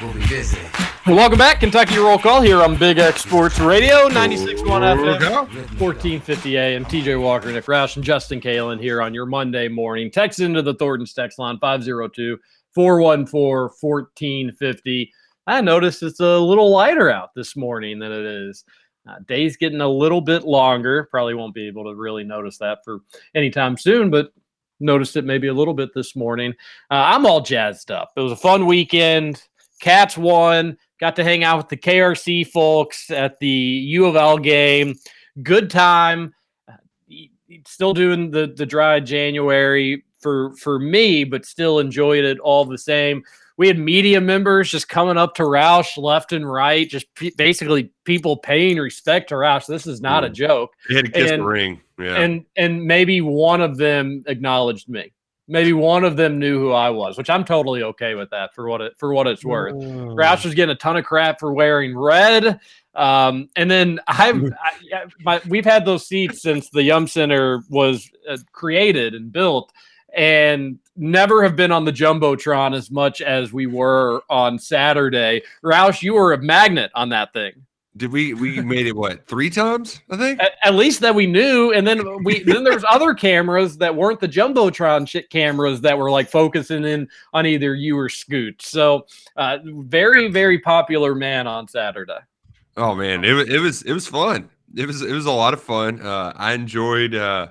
[0.00, 0.58] will be busy.
[1.06, 5.48] Welcome back, Kentucky Roll Call here on Big X Sports Radio, 96.1 FM,
[5.80, 6.84] 1450 AM.
[6.84, 10.10] TJ Walker, Nick Roush, and Justin Kalen here on your Monday morning.
[10.10, 12.38] Text into the Thornton's text line 502
[12.74, 15.12] 414 1450.
[15.46, 18.64] I noticed it's a little lighter out this morning than it is.
[19.08, 21.08] Uh, day's getting a little bit longer.
[21.10, 23.00] Probably won't be able to really notice that for
[23.34, 24.32] anytime soon, but
[24.80, 26.52] noticed it maybe a little bit this morning.
[26.90, 28.12] Uh, I'm all jazzed up.
[28.16, 29.42] It was a fun weekend.
[29.80, 30.76] Cats won.
[31.00, 34.94] Got to hang out with the KRC folks at the U of L game.
[35.42, 36.34] Good time.
[37.66, 42.78] Still doing the the dry January for for me, but still enjoyed it all the
[42.78, 43.22] same.
[43.56, 47.90] We had media members just coming up to Roush left and right, just p- basically
[48.04, 49.66] people paying respect to Roush.
[49.66, 50.34] This is not a mm.
[50.34, 50.70] joke.
[50.86, 51.80] He had to kiss And- the ring.
[51.98, 52.14] Yeah.
[52.14, 55.12] and and maybe one of them acknowledged me.
[55.50, 58.68] Maybe one of them knew who I was, which I'm totally okay with that for
[58.68, 59.74] what it for what it's worth.
[59.74, 62.60] Roush was getting a ton of crap for wearing red,
[62.94, 64.42] um, and then I've
[64.92, 69.72] I, my, we've had those seats since the Yum Center was uh, created and built,
[70.14, 75.42] and never have been on the jumbotron as much as we were on Saturday.
[75.64, 77.64] Roush, you were a magnet on that thing.
[77.98, 80.00] Did we we made it what three times?
[80.08, 80.40] I think.
[80.40, 84.20] At, at least that we knew, and then we then there's other cameras that weren't
[84.20, 88.62] the jumbotron shit cameras that were like focusing in on either you or Scoot.
[88.62, 89.06] So,
[89.36, 92.20] uh, very very popular man on Saturday.
[92.76, 94.48] Oh man, it was it was it was fun.
[94.76, 96.00] It was it was a lot of fun.
[96.00, 97.48] Uh, I enjoyed uh,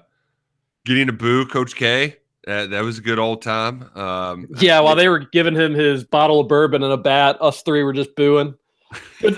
[0.86, 2.16] getting to boo Coach K.
[2.46, 3.90] That that was a good old time.
[3.98, 7.62] Um, Yeah, while they were giving him his bottle of bourbon and a bat, us
[7.64, 8.56] three were just booing.
[9.22, 9.30] By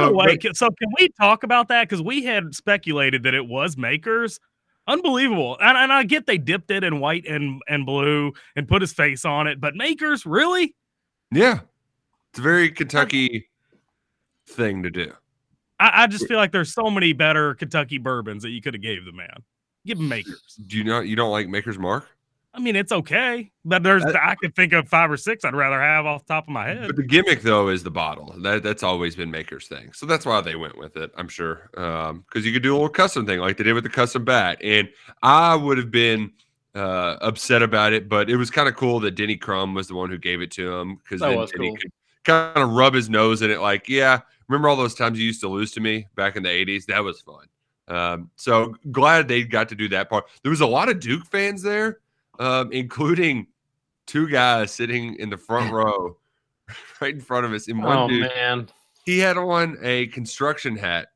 [0.00, 1.88] the uh, way, so can we talk about that?
[1.88, 4.38] Because we had speculated that it was Makers.
[4.86, 5.56] Unbelievable.
[5.60, 8.92] And, and I get they dipped it in white and, and blue and put his
[8.92, 10.74] face on it, but Makers, really?
[11.32, 11.60] yeah,
[12.30, 13.48] it's a very Kentucky
[14.48, 15.12] thing to do.
[15.78, 18.82] I, I just feel like there's so many better Kentucky bourbons that you could have
[18.82, 19.42] gave the man.
[19.86, 20.56] Give him Makers.
[20.66, 22.06] Do you know you don't like Maker's Mark?
[22.52, 25.54] I mean, it's okay, but there's Uh, I could think of five or six I'd
[25.54, 26.88] rather have off the top of my head.
[26.88, 28.34] But the gimmick though is the bottle.
[28.38, 29.92] That that's always been Maker's thing.
[29.92, 31.12] So that's why they went with it.
[31.16, 33.90] I'm sure because you could do a little custom thing like they did with the
[33.90, 34.58] custom bat.
[34.62, 34.88] And
[35.22, 36.32] I would have been
[36.74, 39.94] uh, upset about it, but it was kind of cool that Denny Crum was the
[39.94, 41.76] one who gave it to him because then was Denny cool.
[41.76, 41.92] could
[42.24, 43.60] kind of rub his nose in it.
[43.60, 46.48] Like, yeah, remember all those times you used to lose to me back in the
[46.48, 46.86] '80s?
[46.86, 47.46] That was fun.
[47.88, 50.26] Um, so glad they got to do that part.
[50.42, 51.98] There was a lot of Duke fans there,
[52.40, 53.46] um, including
[54.06, 56.16] two guys sitting in the front row,
[57.00, 57.68] right in front of us.
[57.68, 58.68] And one oh dude, man,
[59.04, 61.08] he had on a construction hat.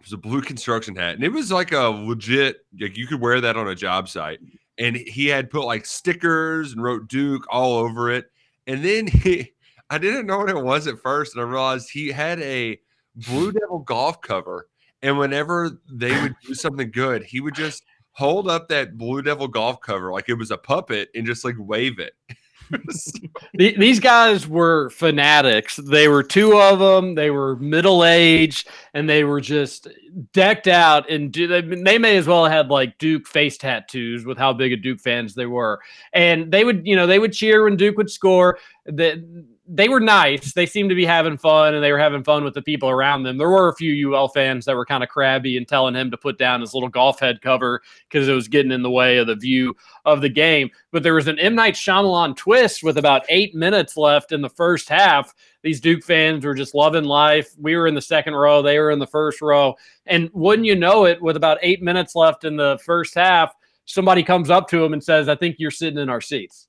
[0.00, 2.64] It was a blue construction hat, and it was like a legit.
[2.80, 4.40] Like you could wear that on a job site.
[4.78, 8.26] And he had put like stickers and wrote Duke all over it.
[8.66, 9.52] And then he,
[9.88, 12.80] I didn't know what it was at first, and I realized he had a
[13.14, 14.68] Blue Devil golf cover.
[15.02, 17.84] And whenever they would do something good, he would just
[18.16, 21.54] hold up that Blue Devil golf cover like it was a puppet and just like
[21.58, 22.14] wave it.
[23.54, 25.76] These guys were fanatics.
[25.76, 27.14] They were two of them.
[27.14, 29.88] They were middle aged and they were just
[30.32, 31.08] decked out.
[31.08, 31.62] And they,
[31.98, 35.34] may as well have had like Duke face tattoos with how big a Duke fans
[35.34, 35.80] they were.
[36.12, 38.58] And they would, you know, they would cheer when Duke would score.
[38.86, 40.52] That they were nice.
[40.52, 43.24] They seemed to be having fun and they were having fun with the people around
[43.24, 43.36] them.
[43.36, 46.16] There were a few UL fans that were kind of crabby and telling him to
[46.16, 49.26] put down his little golf head cover because it was getting in the way of
[49.26, 49.74] the view
[50.04, 50.70] of the game.
[50.92, 51.54] But there was an M.
[51.54, 55.34] Night Shyamalan twist with about eight minutes left in the first half.
[55.62, 57.52] These Duke fans were just loving life.
[57.58, 59.74] We were in the second row, they were in the first row.
[60.06, 64.22] And wouldn't you know it, with about eight minutes left in the first half, somebody
[64.22, 66.68] comes up to him and says, I think you're sitting in our seats.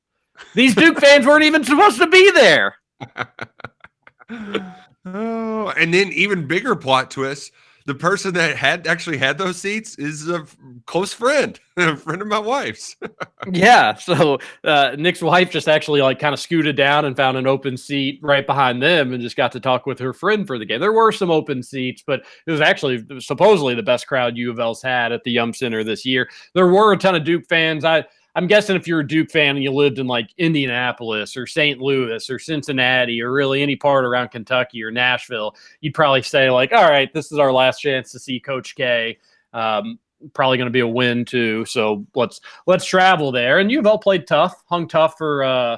[0.54, 2.76] These Duke fans weren't even supposed to be there.
[5.14, 7.54] Oh, and then even bigger plot twist:
[7.88, 10.46] the person that had actually had those seats is a
[10.86, 12.96] close friend, a friend of my wife's.
[13.54, 13.94] Yeah.
[13.94, 17.78] So uh, Nick's wife just actually like kind of scooted down and found an open
[17.78, 20.82] seat right behind them and just got to talk with her friend for the game.
[20.82, 24.60] There were some open seats, but it was actually supposedly the best crowd U of
[24.60, 26.30] L's had at the Yum Center this year.
[26.56, 27.86] There were a ton of Duke fans.
[27.86, 28.04] I
[28.38, 31.82] I'm guessing if you're a Duke fan and you lived in like Indianapolis or St.
[31.82, 36.71] Louis or Cincinnati or really any part around Kentucky or Nashville, you'd probably say like,
[36.71, 39.17] all right, this is our last chance to see Coach K.
[39.54, 39.97] Um,
[40.36, 41.65] probably going to be a win too.
[41.65, 43.58] So let's let's travel there.
[43.58, 45.78] And U of L played tough, hung tough for uh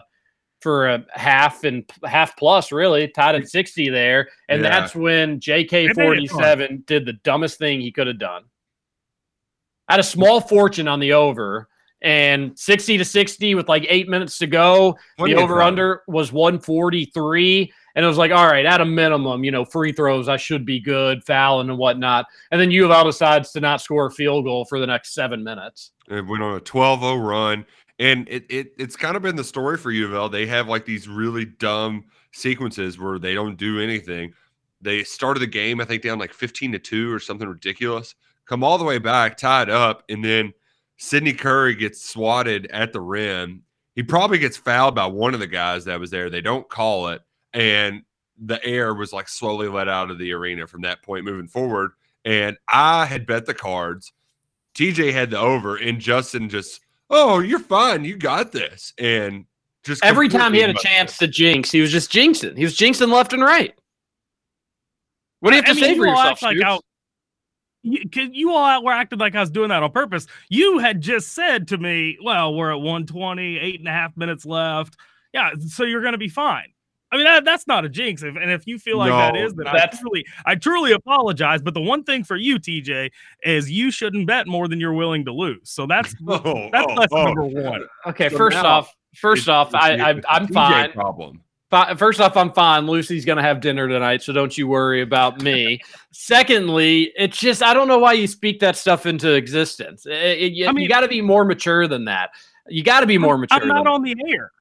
[0.59, 4.27] for a half and half plus, really tied at sixty there.
[4.49, 4.69] And Yeah.
[4.81, 8.43] that's when JK forty seven did the dumbest thing he could have done.
[9.87, 11.68] I had a small fortune on the over.
[12.01, 14.97] And 60 to 60 with like eight minutes to go.
[15.17, 17.73] The over under was 143.
[17.95, 20.65] And it was like, all right, at a minimum, you know, free throws, I should
[20.65, 22.27] be good, fouling and whatnot.
[22.51, 25.13] And then U of L decides to not score a field goal for the next
[25.13, 25.91] seven minutes.
[26.07, 27.65] It went on a 12-0 run,
[27.99, 30.29] and it, it it's kind of been the story for U of L.
[30.29, 34.33] They have like these really dumb sequences where they don't do anything.
[34.81, 38.15] They started the game, I think, down like 15 to two or something ridiculous.
[38.45, 40.53] Come all the way back, tied up, and then
[40.99, 43.63] Sydney Curry gets swatted at the rim.
[43.95, 46.29] He probably gets fouled by one of the guys that was there.
[46.29, 47.21] They don't call it,
[47.53, 48.03] and
[48.37, 51.91] the air was like slowly let out of the arena from that point moving forward.
[52.25, 54.11] And I had bet the cards.
[54.75, 59.45] TJ had the over, and Justin just, oh, you're fine, you got this, and
[59.83, 62.57] just Every time he had a completely chance to jinx, he was just jinxing.
[62.57, 63.73] He was jinxing left and right.
[65.39, 66.83] What do you have I to mean, say for you yourself, act like Scoops?
[67.83, 70.27] How- you, 'cause you all were acting like I was doing that on purpose.
[70.49, 74.45] You had just said to me, well, we're at 120, eight and a half minutes
[74.45, 74.95] left.
[75.33, 76.65] Yeah, so you're going to be fine.
[77.11, 78.21] I mean, that, that's not a jinx.
[78.21, 80.91] If, and if you feel like that No, is, then I that's- truly, I truly
[80.91, 81.61] apologize.
[81.61, 83.09] But the one thing for you, TJ,
[83.43, 85.71] is you shouldn't bet more than you're willing to lose.
[85.71, 87.23] So that's Oh, that's oh, lesson oh.
[87.25, 87.83] number one.
[88.07, 90.91] Okay, So first now off, first It's- off, it's I, I, I'm TJ fine.
[90.91, 91.41] Problem.
[91.69, 92.87] Fi- First off, I'm fine.
[92.87, 95.79] Lucy's gonna have dinner tonight, so don't you worry about me.
[96.11, 100.05] Secondly, it's just I don't know why you speak that stuff into existence.
[100.05, 102.31] It- it- you, I mean- got to be more mature than that.
[102.67, 103.59] You got to be more mature.
[103.61, 104.51] I'm not on the air.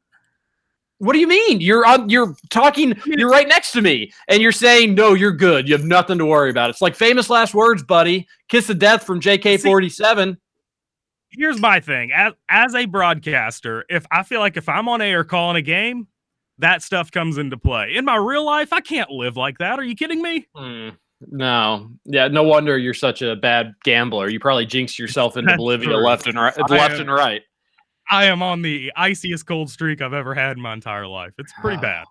[0.98, 1.60] what do you mean?
[1.60, 2.08] You're on.
[2.10, 2.94] You're talking.
[3.06, 5.14] You're right next to me, and you're saying no.
[5.14, 5.68] You're good.
[5.68, 6.70] You have nothing to worry about.
[6.70, 8.26] It's like famous last words, buddy.
[8.48, 10.36] Kiss of death from JK47.
[11.30, 15.24] here's my thing as, as a broadcaster if i feel like if i'm on air
[15.24, 16.06] calling a game
[16.58, 19.84] that stuff comes into play in my real life i can't live like that are
[19.84, 20.90] you kidding me Hmm.
[21.20, 24.28] No, yeah, no wonder you're such a bad gambler.
[24.28, 26.00] You probably jinxed yourself into oblivion true.
[26.00, 27.42] left and right, left am- and right.
[28.08, 31.52] i am on the iciest cold streak i've ever had in my entire life it's
[31.60, 32.04] pretty bad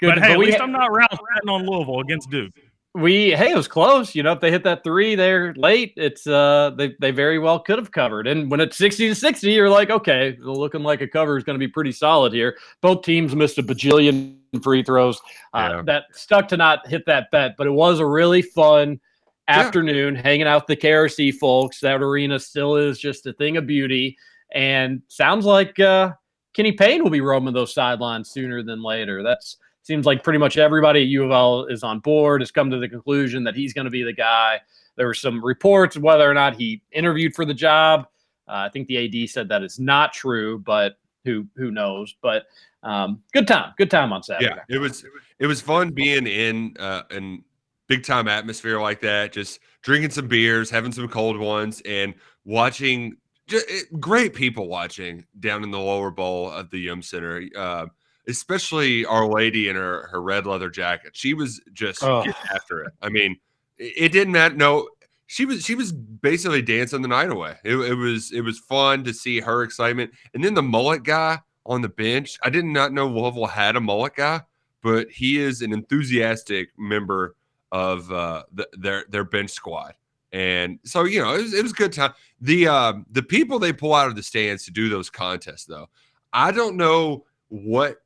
[0.00, 2.52] Good, but hey at least ha- i'm not round betting on louisville against duke
[2.94, 4.14] we hey, it was close.
[4.14, 7.58] You know, if they hit that three there late, it's uh they they very well
[7.58, 8.26] could have covered.
[8.26, 11.54] And when it's sixty to sixty, you're like, okay, looking like a cover is going
[11.58, 12.58] to be pretty solid here.
[12.80, 15.20] Both teams missed a bajillion free throws.
[15.54, 15.82] Uh, Yeah.
[15.82, 19.00] That stuck to not hit that bet, but it was a really fun
[19.48, 21.80] afternoon hanging out with the KRC folks.
[21.80, 24.18] That arena still is just a thing of beauty,
[24.54, 26.12] and sounds like uh,
[26.52, 29.22] Kenny Payne will be roaming those sidelines sooner than later.
[29.22, 32.70] That's seems like pretty much everybody at U of L is on board, has come
[32.70, 34.60] to the conclusion that he's going to be the guy.
[34.96, 38.06] There were some reports whether or not he interviewed for the job.
[38.48, 42.14] Uh, I think the AD said that is not true, but who who knows?
[42.20, 42.44] But
[42.82, 44.54] um, good time, good time on Saturday.
[44.68, 45.04] Yeah, it was
[45.38, 47.44] it was fun being in uh in
[47.88, 52.14] big time atmosphere like that, just drinking some beers, having some cold ones, and
[52.44, 53.16] watching
[53.46, 53.66] just,
[54.00, 57.44] great people watching down in the lower bowl of the Yum Center.
[57.56, 57.86] Uh,
[58.28, 61.12] especially Our Lady in her her red leather jacket.
[61.14, 62.24] She was just Oh.
[62.54, 62.92] after it.
[63.02, 63.36] I mean,
[63.78, 64.54] it, didn't matter.
[64.54, 64.88] No,
[65.26, 67.56] she was she was basically dancing the night away.
[67.64, 71.40] It, it was it was fun to see her excitement, and then the mullet guy
[71.66, 72.38] on the bench.
[72.42, 74.42] I did not know Louisville had a mullet guy,
[74.82, 77.36] but he is an enthusiastic member
[77.70, 79.94] of uh, the, their their bench squad.
[80.32, 82.12] And so you know it was, it was a good time.
[82.40, 85.88] The uh, the people they pull out of the stands to do those contests though,
[86.32, 88.01] I don't know what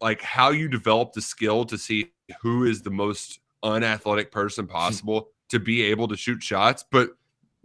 [0.00, 5.28] like how you develop the skill to see who is the most unathletic person possible
[5.48, 7.10] to be able to shoot shots, but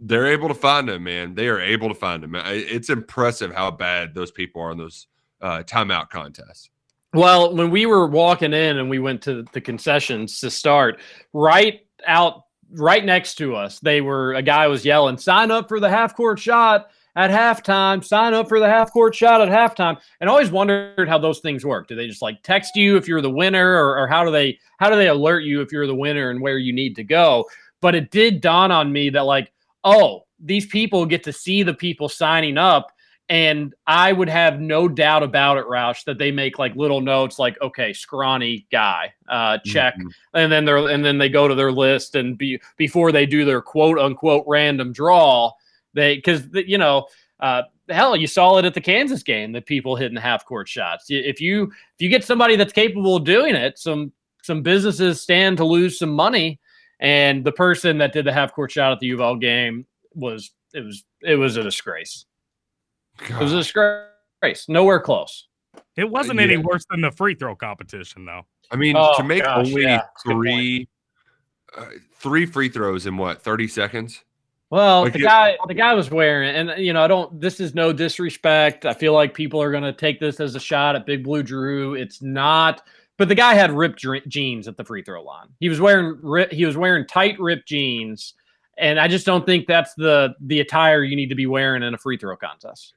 [0.00, 1.34] they're able to find them, man.
[1.34, 2.34] They are able to find them.
[2.36, 5.06] It's impressive how bad those people are in those
[5.40, 6.70] uh, timeout contests.
[7.14, 11.00] Well, when we were walking in and we went to the concessions to start,
[11.32, 15.78] right out, right next to us, they were a guy was yelling, "Sign up for
[15.78, 18.04] the half court shot at halftime!
[18.04, 21.40] Sign up for the half court shot at halftime!" And I always wondered how those
[21.40, 21.88] things work.
[21.88, 24.58] Do they just like text you if you're the winner, or, or how do they
[24.78, 27.48] how do they alert you if you're the winner and where you need to go?
[27.80, 29.52] But it did dawn on me that like,
[29.84, 32.92] oh, these people get to see the people signing up
[33.28, 37.38] and I would have no doubt about it, Roush, that they make like little notes
[37.38, 39.96] like, okay, scrawny guy, uh, check.
[39.96, 40.10] Mhm.
[40.34, 43.46] And then they're and then they go to their list and be before they do
[43.46, 45.50] their quote unquote random draw,
[45.94, 47.06] they because you know,
[47.40, 51.06] uh hell, you saw it at the Kansas game that people hitting half court shots.
[51.08, 55.56] If you if you get somebody that's capable of doing it, some some businesses stand
[55.58, 56.58] to lose some money.
[57.00, 59.86] And the person that did the half court shot at the U of L game
[60.14, 62.26] was it was it was a disgrace.
[63.28, 64.68] It was a disgrace.
[64.68, 65.48] Nowhere close.
[65.96, 69.42] it wasn't any worse than the free throw competition though I mean, Oh, to make
[69.44, 70.44] gosh, only yeah, that's a good point.
[70.44, 70.88] three
[71.76, 74.22] uh, three free throws in what thirty seconds?
[74.72, 77.38] Well, Like the it- guy the guy was wearing and uh, you know, I don't
[77.38, 78.86] this is no disrespect.
[78.86, 81.42] I feel like people are going to take this as a shot at Big Blue
[81.42, 81.94] Drew.
[81.94, 82.82] It's not.
[83.18, 85.48] But the guy had ripped jeans at the free throw line.
[85.60, 88.32] He was wearing ri- he was wearing tight ripped jeans
[88.78, 91.92] and I just don't think that's the the attire you need to be wearing in
[91.92, 92.94] a free throw contest.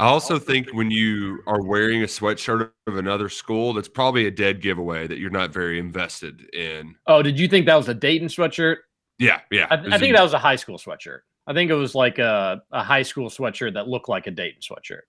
[0.00, 4.32] I also think when you are wearing a sweatshirt of another school, that's probably a
[4.32, 6.96] dead giveaway that you're not very invested in.
[7.06, 8.78] Oh, did you think that was a Dayton sweatshirt?
[9.18, 9.66] Yeah, yeah.
[9.70, 11.20] I, it I think that was a high school sweatshirt.
[11.46, 14.60] I think it was like a, a high school sweatshirt that looked like a Dayton
[14.60, 15.02] sweatshirt.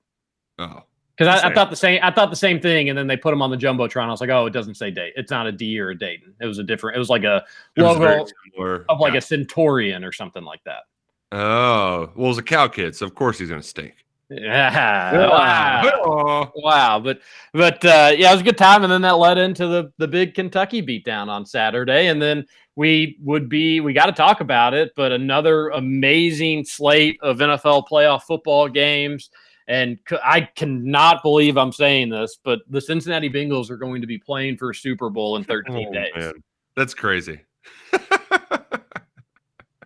[0.59, 0.81] Oh,
[1.17, 1.99] Because I, I thought the same.
[2.03, 4.05] I thought the same thing, and then they put them on the jumbotron.
[4.05, 5.13] I was like, "Oh, it doesn't say date.
[5.15, 6.33] It's not a D or a Dayton.
[6.41, 6.95] It was a different.
[6.95, 7.43] It was like a
[7.77, 9.19] was logo of like Yeah.
[9.19, 10.81] a Centurion or something like that."
[11.31, 14.02] Oh, well, it's a cow kid, so of course he's gonna stink.
[14.41, 15.27] Yeah.
[15.29, 16.51] Wow.
[16.55, 16.99] wow.
[16.99, 17.19] But
[17.53, 20.07] but uh, yeah, it was a good time, and then that led into the the
[20.07, 24.73] big Kentucky beatdown on Saturday, and then we would be we got to talk about
[24.73, 29.29] it, but another amazing slate of NFL playoff football games.
[29.67, 34.17] And I cannot believe I'm saying this, but the Cincinnati Bengals are going to be
[34.17, 36.11] playing for a Super Bowl in 13 Oh, days.
[36.15, 36.33] man.
[36.75, 37.39] That's crazy.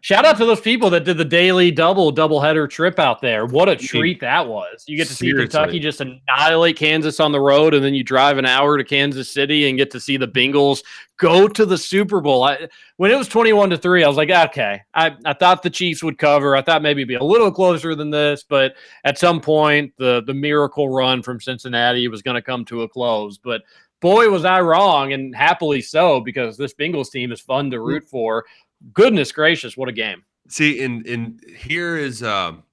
[0.08, 3.46] Shout out to those people that did the daily double doubleheader trip out there.
[3.46, 4.86] What a treat that was.
[4.88, 8.38] You get to see Kentucky just annihilate Kansas on the road, and then you drive
[8.38, 10.82] an hour to Kansas City and get to see the Bengals
[11.18, 12.44] go to the Super Bowl.
[12.44, 14.82] I, when it was 21 to 3, I was like, okay.
[14.94, 16.56] I, I thought the Chiefs would cover.
[16.56, 20.24] I thought maybe it'd be a little closer than this, but at some point the
[20.26, 23.38] the miracle run from Cincinnati was going to come to a close.
[23.38, 23.62] But
[24.00, 28.06] boy, was I wrong, and happily so, because this Bengals team is fun to root
[28.06, 28.46] for.
[28.94, 30.24] Goodness gracious, what a game!
[30.50, 32.64] See, and and here is um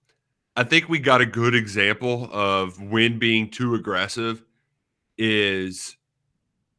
[0.57, 4.45] I think we got a good example of when being too aggressive
[5.19, 5.97] is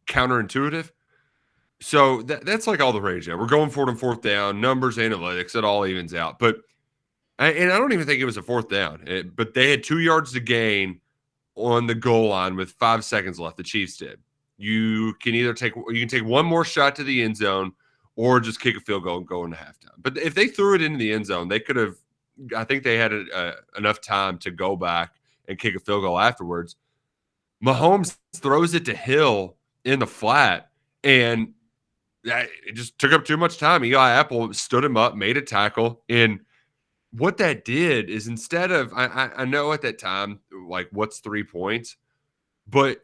[0.07, 0.91] counterintuitive.
[1.81, 3.37] So that, that's like all the rage now.
[3.37, 6.39] We're going forward and fourth down, numbers, analytics, it all evens out.
[6.39, 6.57] But
[7.37, 9.99] and I don't even think it was a fourth down, it- but they had two
[9.99, 11.01] yards to gain
[11.55, 13.57] on the goal line with five seconds left.
[13.57, 14.19] The Chiefs did.
[14.57, 17.73] You can either take you can take one more shot to the end zone
[18.15, 19.97] or just kick a field goal and go into halftime.
[19.97, 21.95] But if they threw it into the end zone, they could have.
[22.55, 25.13] I think they had uh enough time to go back
[25.47, 26.75] and kick a field goal afterwards.
[27.63, 29.55] Mahomes throws it to Hill
[29.85, 30.69] in the flat,
[31.03, 31.53] and
[32.23, 33.85] it just took up too much time.
[33.85, 36.39] Eli Apple stood him up, made a tackle, and
[37.11, 41.43] what that did is instead of I, I know at that time like what's three
[41.43, 41.95] points,
[42.67, 42.99] but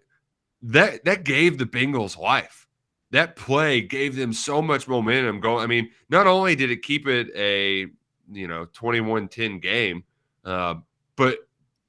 [0.63, 2.67] that that gave the Bengals life
[3.11, 5.63] that play gave them so much momentum going.
[5.63, 7.87] I mean, not only did it keep it a
[8.31, 10.03] you know 21-10 game,
[10.45, 10.75] uh,
[11.15, 11.39] but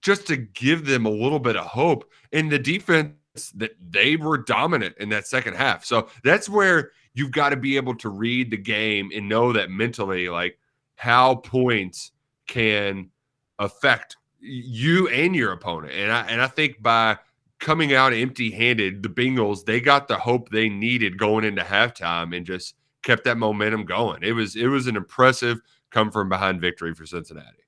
[0.03, 2.11] just to give them a little bit of hope.
[2.33, 3.15] in the defense
[3.55, 5.85] that they were dominant in that second half.
[5.85, 9.71] So that's where you've got to be able to read the game and know that
[9.71, 10.59] mentally, like
[10.97, 12.13] how points
[12.47, 13.11] can
[13.59, 15.93] affect you and your opponent.
[15.95, 17.19] And I and I think by
[17.63, 22.45] coming out empty-handed, the Bengals they got the hope they needed going into halftime and
[22.45, 24.23] just kept that momentum going.
[24.23, 25.61] It was it was an impressive
[25.91, 27.59] come from behind victory for Cincinnati.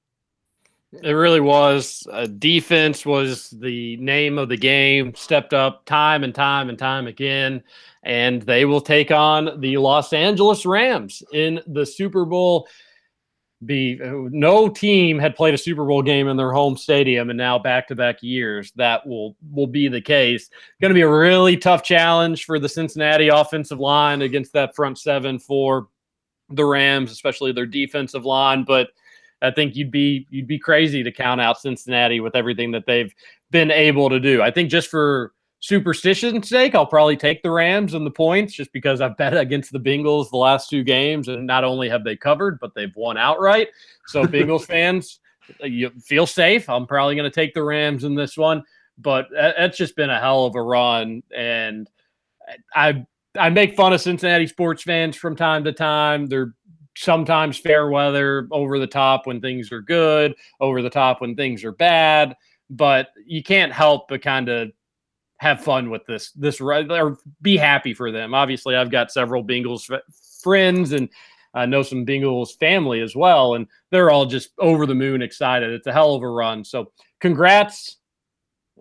[1.03, 2.07] It really was.
[2.13, 5.15] Uh, defense was the name of the game.
[5.15, 7.63] Stepped up time and time and time again,
[8.05, 12.69] and they will take on the Los Angeles Rams in the Super Bowl.
[13.65, 17.59] Be no team had played a Super Bowl game in their home stadium, and now
[17.59, 20.51] back to back years that will will be the case.
[20.81, 24.99] Going to be a really tough challenge for the Cincinnati offensive line against that front
[24.99, 25.89] seven for
[26.51, 28.89] the Rams, especially their defensive line, but.
[29.43, 33.13] I think you'd be you'd be crazy to count out Cincinnati with everything that they've
[33.51, 34.41] been able to do.
[34.41, 35.35] I think just for
[35.65, 39.73] superstition's sake, I'll probably take the Rams and the points just because I've bet against
[39.73, 43.17] the Bengals the last two games, and not only have they covered, but they've won
[43.17, 43.69] outright.
[44.09, 45.21] So Bengals fans,
[45.63, 46.69] you feel safe.
[46.69, 48.63] I'm probably going to take the Rams in this one,
[48.99, 51.89] but that's just been a hell of a run, and
[52.75, 53.07] I
[53.37, 56.27] I make fun of Cincinnati sports fans from time to time.
[56.27, 56.55] They're
[56.95, 61.65] sometimes fair weather, over the top when things are good, over the top when things
[61.65, 62.37] are bad.
[62.69, 64.73] But you can't help but kind of
[65.45, 68.35] have fun with this this or be happy for them.
[68.35, 70.01] Obviously, I've got several Bengals f-
[70.43, 71.09] friends and
[71.53, 75.71] I know some Bengals family as well, and they're all just over the moon excited.
[75.71, 76.65] It's a hell of a run.
[76.65, 77.99] So, congrats.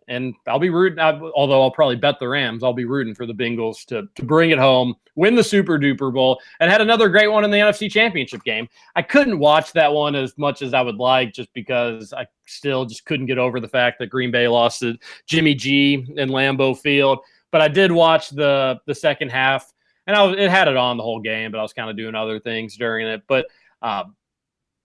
[0.07, 2.63] And I'll be rooting, I- although I'll probably bet the Rams.
[2.63, 6.13] I'll be rooting for the Bengals to to bring it home, win the Super Duper
[6.13, 8.67] Bowl, and had another great one in the NFC Championship game.
[8.95, 12.85] I couldn't watch that one as much as I would like, just because I still
[12.85, 16.77] just couldn't get over the fact that Green Bay lost to Jimmy G in Lambeau
[16.77, 17.19] Field.
[17.51, 19.71] But I did watch the the second half,
[20.07, 21.95] and I was it had it on the whole game, but I was kind of
[21.95, 23.21] doing other things during it.
[23.27, 23.45] But
[23.81, 24.15] um,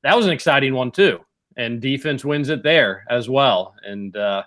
[0.02, 1.20] that was an exciting one too,
[1.56, 3.74] and defense wins it there as well.
[3.82, 4.42] And uh,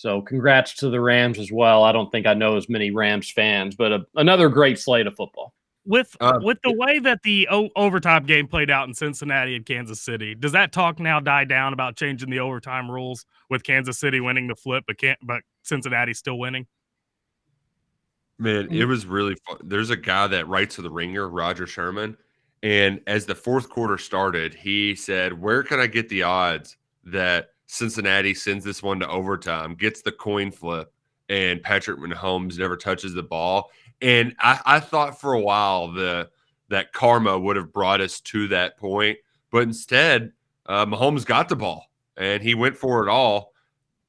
[0.00, 1.84] so, congrats to the Rams as well.
[1.84, 5.14] I don't think I know as many Rams fans, but a, another great slate of
[5.14, 5.52] football.
[5.84, 9.66] with Uh, with the way that the o- overtime game played out in Cincinnati and
[9.66, 13.98] Kansas City, does that talk now die down about changing the overtime rules with Kansas
[13.98, 16.66] City winning the flip, but can't but Cincinnati still winning?
[18.38, 19.58] Man, it was really fun.
[19.64, 22.16] There's a guy that writes for the Ringer, Rodger Sherman,
[22.62, 27.50] And as the fourth quarter started, he said, Where can I get the odds that
[27.70, 30.92] Cincinnati sends this one to overtime, gets the coin flip,
[31.28, 33.70] and Patrick Mahomes never touches the ball?
[34.02, 36.28] And I, I thought for a while the
[36.68, 39.18] that karma would have brought us to that point,
[39.50, 40.32] but instead,
[40.66, 43.52] uh, Mahomes got the ball and he went for it all.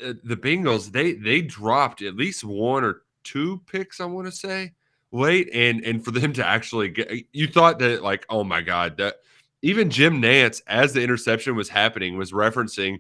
[0.04, 4.32] Uh, the Bengals they they dropped at least one or two picks, I want to
[4.32, 4.72] say,
[5.12, 8.98] late, and and for them to actually get, you thought that like, oh my god,
[8.98, 9.18] that
[9.62, 12.98] even Jim Nantz as the interception was happening, was referencing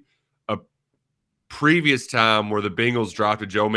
[1.51, 3.69] previous time where the Bengals dropped a Joe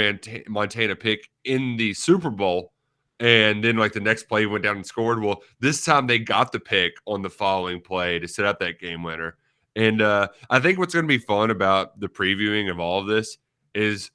[0.47, 2.73] Montana pick in the Super Bowl
[3.19, 5.21] and then like the next play went down and scored.
[5.21, 8.79] Well, this time they got the pick on the following play to set up that
[8.79, 9.37] game winner.
[9.75, 13.09] And uh, I think what's going to be fun about the previewing of all of
[13.09, 13.39] this
[13.75, 14.13] is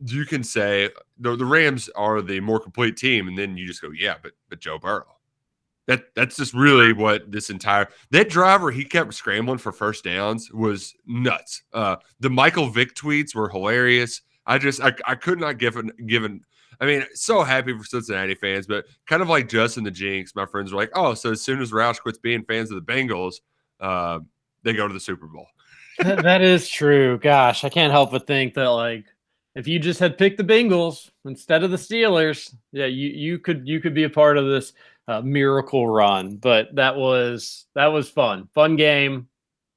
[0.00, 0.88] you can say
[1.18, 4.32] the, the Rams are the more complete team, and then you just go, yeah, but
[4.48, 5.18] but Joe Burrow.
[5.86, 10.50] That that's just really what this entire that driver he kept scrambling for first downs
[10.50, 11.62] was nuts.
[11.74, 14.22] Uh, the Michael Vick tweets were hilarious.
[14.46, 16.40] I just I, I could not give an given
[16.80, 20.46] I mean, so happy for Cincinnati fans, but kind of like Justin the Jinx, my
[20.46, 23.36] friends were like, oh, so as soon as Roush quits being fans of the Bengals,
[23.80, 24.20] uh,
[24.62, 25.46] they go to the Super Bowl.
[25.98, 27.18] that is true.
[27.18, 29.04] Gosh, I can't help but think that like
[29.54, 33.68] if you just had picked the Bengals instead of the Steelers, yeah, you you could
[33.68, 34.72] you could be a part of this
[35.08, 36.36] uh, miracle run.
[36.36, 39.28] But that was that was fun, fun game.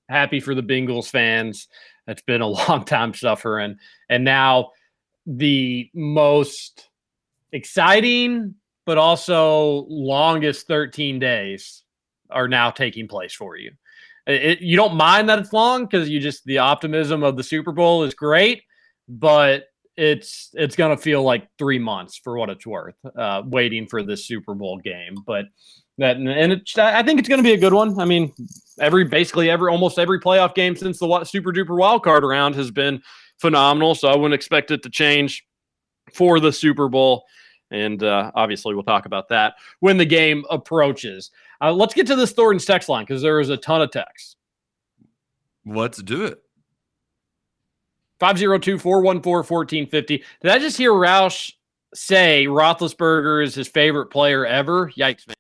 [0.10, 1.68] Happy for the Bengals fans.
[2.08, 3.78] It's been a long time suffering,
[4.10, 4.72] and now
[5.26, 6.90] the most
[7.52, 8.56] exciting
[8.88, 11.84] but also longest 13 days
[12.32, 13.72] are now taking place for you.
[14.26, 17.74] It, you don't mind that it's long because you just the optimism of the Super
[17.74, 18.64] Bowl is great,
[19.10, 19.66] but
[19.98, 24.26] it's it's gonna feel like three months for what it's worth, uh, waiting for this
[24.26, 25.18] Super Bowl game.
[25.26, 25.46] But
[25.98, 28.00] that and it, I think it's gonna be a good one.
[28.00, 28.32] I mean,
[28.80, 32.70] every basically every almost every playoff game since the Super Duper Wild Card round has
[32.70, 33.02] been
[33.40, 33.96] phenomenal.
[33.96, 35.44] So I wouldn't expect it to change
[36.14, 37.26] for the Super Bowl.
[37.72, 41.32] And uh, obviously, we'll talk about that when the game approaches.
[41.60, 44.36] Uh, let's get to this Thornton's text line because there is a ton of texts.
[45.66, 46.42] Let's do it.
[48.20, 50.24] 502 414 1450.
[50.42, 51.52] Did I just hear Roush
[51.94, 54.92] say Roethlisberger is his favorite player ever?
[54.92, 55.36] Yikes, man.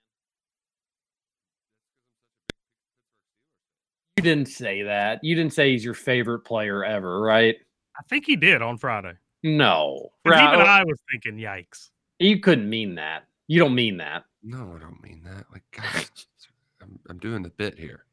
[4.17, 5.23] You didn't say that.
[5.23, 7.55] You didn't say he's your favorite player ever, right?
[7.97, 9.13] I think he did on Friday.
[9.43, 10.09] No.
[10.25, 11.89] Even I was thinking, yikes.
[12.19, 13.25] You couldn't mean that.
[13.47, 14.25] You don't mean that.
[14.43, 15.45] No, I don't mean that.
[15.51, 16.05] Like, God,
[16.81, 18.05] I'm, I'm doing the bit here.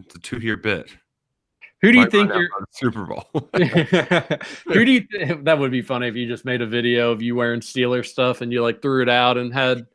[0.00, 0.90] It's a two year bit.
[1.80, 3.28] Who do you think you're Super Bowl?
[4.66, 7.22] Who do you th- that would be funny if you just made a video of
[7.22, 9.86] you wearing Steeler stuff and you like threw it out and had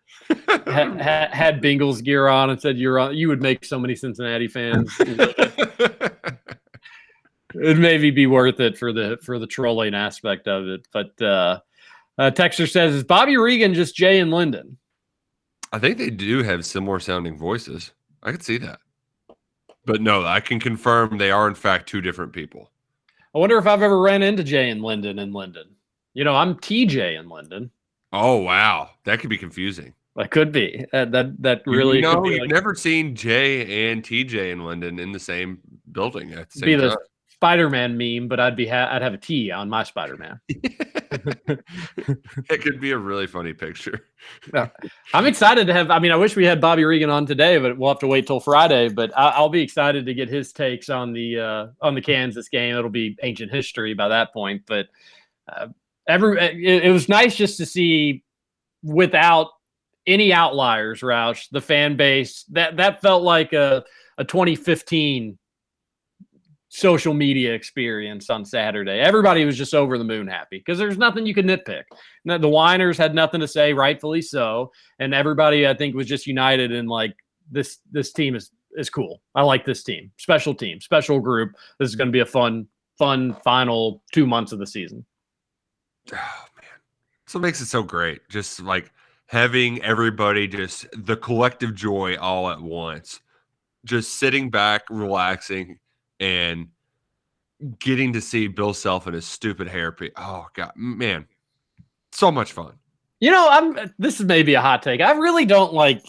[0.48, 3.16] had, had, had Bengals gear on and said you're on.
[3.16, 4.96] You would make so many Cincinnati fans.
[7.56, 10.88] It'd maybe be worth it for the for the trolling aspect of it.
[10.94, 11.60] But uh,
[12.18, 14.78] uh Texter says, "Is Bobby Regan just Jay and Lyndon?"
[15.74, 17.92] I think they do have similar sounding voices.
[18.24, 18.80] I could see that.
[19.86, 22.70] But no, I can confirm they are in fact two different people.
[23.36, 25.76] I wonder if I've ever ran into Jay and Lyndon in Lyndon.
[26.14, 27.72] You know, I'm TJ in Lyndon.
[28.12, 29.94] Oh wow, that could be confusing.
[30.16, 30.86] That could be.
[30.94, 31.98] Uh, that that really.
[31.98, 35.60] You know, you've like, never seen Jay and TJ in Lyndon in the same
[35.92, 36.96] building at the same be time.
[37.44, 40.40] Spider-Man meme, but I'd be ha- I'd have a T on my Spider-Man.
[40.48, 44.08] it could be a really funny picture.
[44.54, 44.70] yeah.
[45.14, 45.92] I'm excited to have.
[45.92, 48.28] I mean, I wish we had Bobby Regan on today, but we'll have to wait
[48.28, 48.88] till Friday.
[48.88, 52.48] But I, will be excited to get his takes on the uh, on the Kansas
[52.48, 52.78] game.
[52.78, 54.62] It'll be ancient history by that point.
[54.66, 54.88] But
[55.52, 55.68] uh,
[56.08, 58.24] every it, it was nice just to see
[58.84, 59.50] without
[60.08, 63.84] any outliers, Roush, the fan base that that felt like a
[64.18, 65.38] a 2015
[66.76, 69.00] social media experience on Saturday.
[69.00, 71.84] Everybody was just over the moon happy because there's nothing you could nitpick.
[72.26, 76.72] The whiners had nothing to say, rightfully so, and everybody I think was just united
[76.72, 77.16] in like
[77.52, 79.22] this this team is is cool.
[79.36, 80.12] I like this team.
[80.18, 81.52] Special team, special group.
[81.78, 82.68] This is going to be a fun
[82.98, 85.06] fun final 2 months of the season.
[86.12, 86.80] Oh man.
[87.28, 88.28] So makes it so great.
[88.30, 88.92] Just like
[89.28, 93.20] having everybody just the collective joy all at once.
[93.86, 95.78] Just sitting back, relaxing,
[96.20, 96.68] and
[97.80, 100.12] getting to see Bill Self and his stupid hairpiece.
[100.18, 101.28] Oh god, man,
[102.12, 102.74] so much fun.
[103.20, 103.94] You know, I'm.
[103.98, 105.02] This is maybe a hot take.
[105.02, 106.04] I really don't like.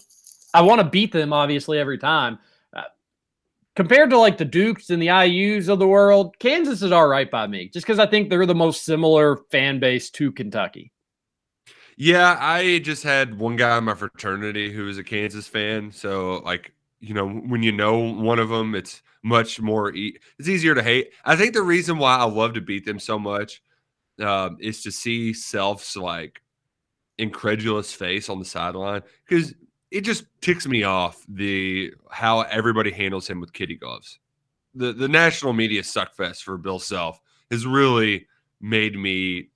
[0.53, 2.39] I want to beat them obviously every time.
[2.75, 2.83] Uh,
[3.77, 7.31] compared to like the Dukes and the IU's of the world, Kansas is all right
[7.31, 10.93] by me, just because I think they're the most similar fan base to Kentucky.
[11.97, 16.43] Yeah, I just had one guy in my fraternity who was a Kansas fan, so
[16.45, 16.73] like
[17.07, 19.95] you know, when you know one of them, it's much more.
[19.95, 21.11] E- it's easier to hate.
[21.25, 23.63] I think the reason why I love to beat them so much
[24.23, 26.43] um, is to see Self's like
[27.19, 29.55] incredulous face on the sideline because
[29.91, 34.19] it just ticks me off the how everybody handles him with kitty gloves.
[34.75, 38.27] The the national media suckfest for Bill Self has really
[38.61, 39.51] made me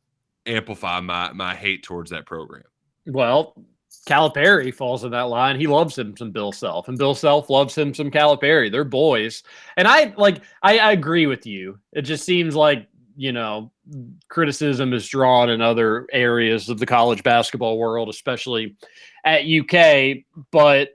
[0.47, 2.65] amplify my my hate towards that program.
[3.07, 3.55] Well,
[4.07, 5.59] Calipari falls in that line.
[5.59, 8.71] He loves him some Bill Self, and Bill Self loves him some Calipari.
[8.71, 9.43] They're boys,
[9.77, 10.43] and I like.
[10.63, 11.79] I, I agree with you.
[11.93, 13.73] It just seems like you know
[14.29, 18.77] criticism is drawn in other areas of the college basketball world, especially
[19.25, 20.25] at UK.
[20.51, 20.91] But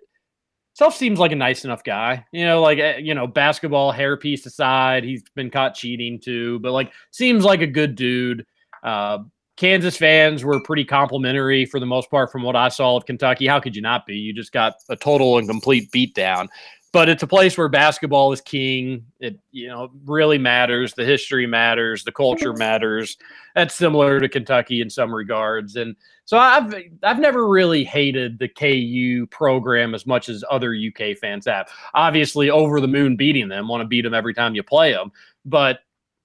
[0.76, 2.26] Self seems like a nice enough guy.
[2.32, 6.72] You know, like eh, you know, basketball hairpiece aside, he's been caught cheating too, but
[6.72, 8.46] like seems like a good dude.
[8.82, 9.20] Uh,
[9.56, 13.46] Kansas fans were pretty complimentary for the most part from what I saw of Kentucky.
[13.46, 14.16] How could you not be?
[14.16, 16.48] You just got a total and complete beatdown.
[16.92, 19.04] But it's a place where basketball is king.
[19.20, 20.94] It you know really matters.
[20.94, 22.04] The history matters.
[22.04, 23.18] The culture matters.
[23.56, 25.76] That's similar to Kentucky in some regards.
[25.76, 25.96] And
[26.26, 31.48] so I've I've never really hated the KU program as much as other UK fans
[31.48, 31.68] have.
[31.96, 35.12] Obviously, over the moon beating them, want to beat them every time you play them.
[35.46, 35.80] But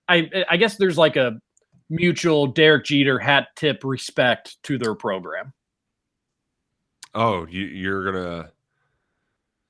[0.07, 1.41] I I guess there's like a
[1.91, 5.53] mutual Derek Jeter hat tip respect to their program.
[7.15, 8.51] Oh, you, you're gonna.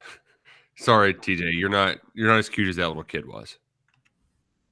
[0.77, 1.53] Sorry, TJ.
[1.55, 1.99] You're not.
[2.14, 3.59] You're not as cute as that little kid was.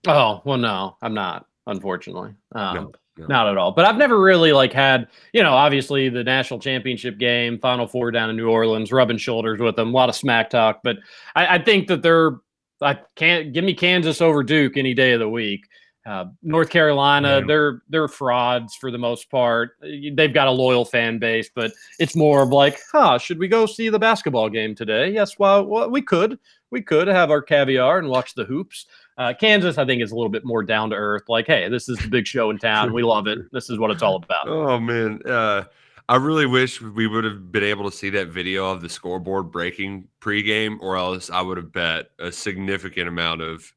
[0.07, 1.47] Oh well, no, I'm not.
[1.69, 3.27] Unfortunately, um, No, no.
[3.27, 3.73] not at all.
[3.73, 8.11] But I've never really like had you know obviously the national championship game, Final Four
[8.13, 10.81] down in New Orleans, rubbing shoulders with them, a lot of smack talk.
[10.85, 10.99] But
[11.35, 12.39] I, I think that they're.
[12.83, 15.67] I can't give me Kansas over Duke any day of the week.
[16.07, 19.73] Uh, North Carolina, they're they're frauds for the most part.
[19.81, 23.67] They've got a loyal fan base, but it's more of like, huh, should we go
[23.67, 25.11] see the basketball game today?
[25.11, 26.39] Yes, well, well we could,
[26.71, 28.87] we could have our caviar and watch the hoops.
[29.19, 31.25] Uh, Kansas, I think, is a little bit more down to earth.
[31.29, 32.93] Like, hey, this is the big show in town.
[32.93, 33.39] We love it.
[33.51, 34.47] This is what it's all about.
[34.47, 35.65] Oh man, uh,
[36.09, 39.51] I really wish we would have been able to see that video of the scoreboard
[39.51, 43.73] breaking pregame, or else I would have bet a significant amount of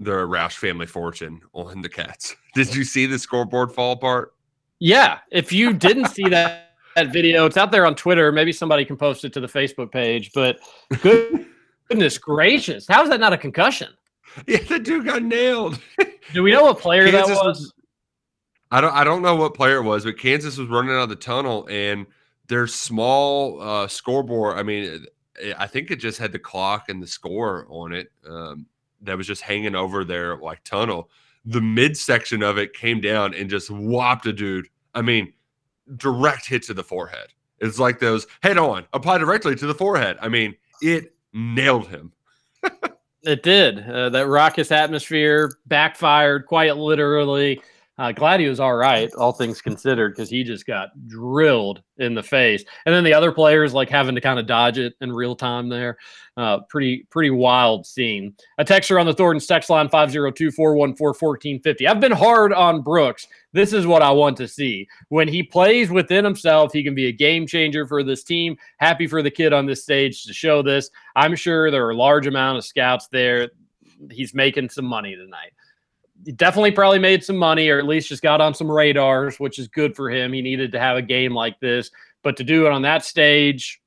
[0.00, 2.36] the Roush family fortune on the Cats.
[2.54, 4.34] Did you see the scoreboard fall apart?
[4.78, 8.32] Yeah, if you didn't see that that video, it's out there on Twitter.
[8.32, 10.32] Maybe somebody can post it to the Facebook page.
[10.32, 10.58] But
[11.00, 11.46] good,
[11.88, 13.88] goodness gracious, how is that not a concussion?
[14.46, 15.80] Yeah, the dude got nailed.
[16.32, 17.72] Do we know what player Kansas that was?
[18.70, 21.08] I don't I don't know what player it was, but Kansas was running out of
[21.08, 22.06] the tunnel and
[22.46, 24.58] their small uh, scoreboard.
[24.58, 25.06] I mean,
[25.56, 28.12] I think it just had the clock and the score on it.
[28.28, 28.66] Um,
[29.02, 31.10] that was just hanging over their like tunnel.
[31.44, 34.68] The midsection of it came down and just whopped a dude.
[34.94, 35.32] I mean,
[35.96, 37.28] direct hit to the forehead.
[37.58, 40.16] It's like those head on, apply directly to the forehead.
[40.20, 42.12] I mean, it nailed him.
[43.24, 43.80] It did.
[43.80, 47.60] Uh, that raucous atmosphere backfired quite literally.
[47.98, 52.14] Uh, glad he was all right, all things considered, because he just got drilled in
[52.14, 52.64] the face.
[52.86, 55.68] And then the other players like having to kind of dodge it in real time
[55.68, 55.98] there.
[56.36, 58.32] Uh, pretty, pretty wild scene.
[58.58, 61.88] A texter on the Thornton's text line 502 414 1450.
[61.88, 63.26] I've been hard on Brooks.
[63.52, 64.86] This is what I want to see.
[65.08, 68.56] When he plays within himself, he can be a game changer for this team.
[68.76, 70.88] Happy for the kid on this stage to show this.
[71.16, 73.48] I'm sure there are a large amount of scouts there.
[74.12, 75.52] He's making some money tonight
[76.36, 79.68] definitely probably made some money or at least just got on some radars, which is
[79.68, 80.32] good for him.
[80.32, 81.90] He needed to have a game like this,
[82.22, 83.80] but to do it on that stage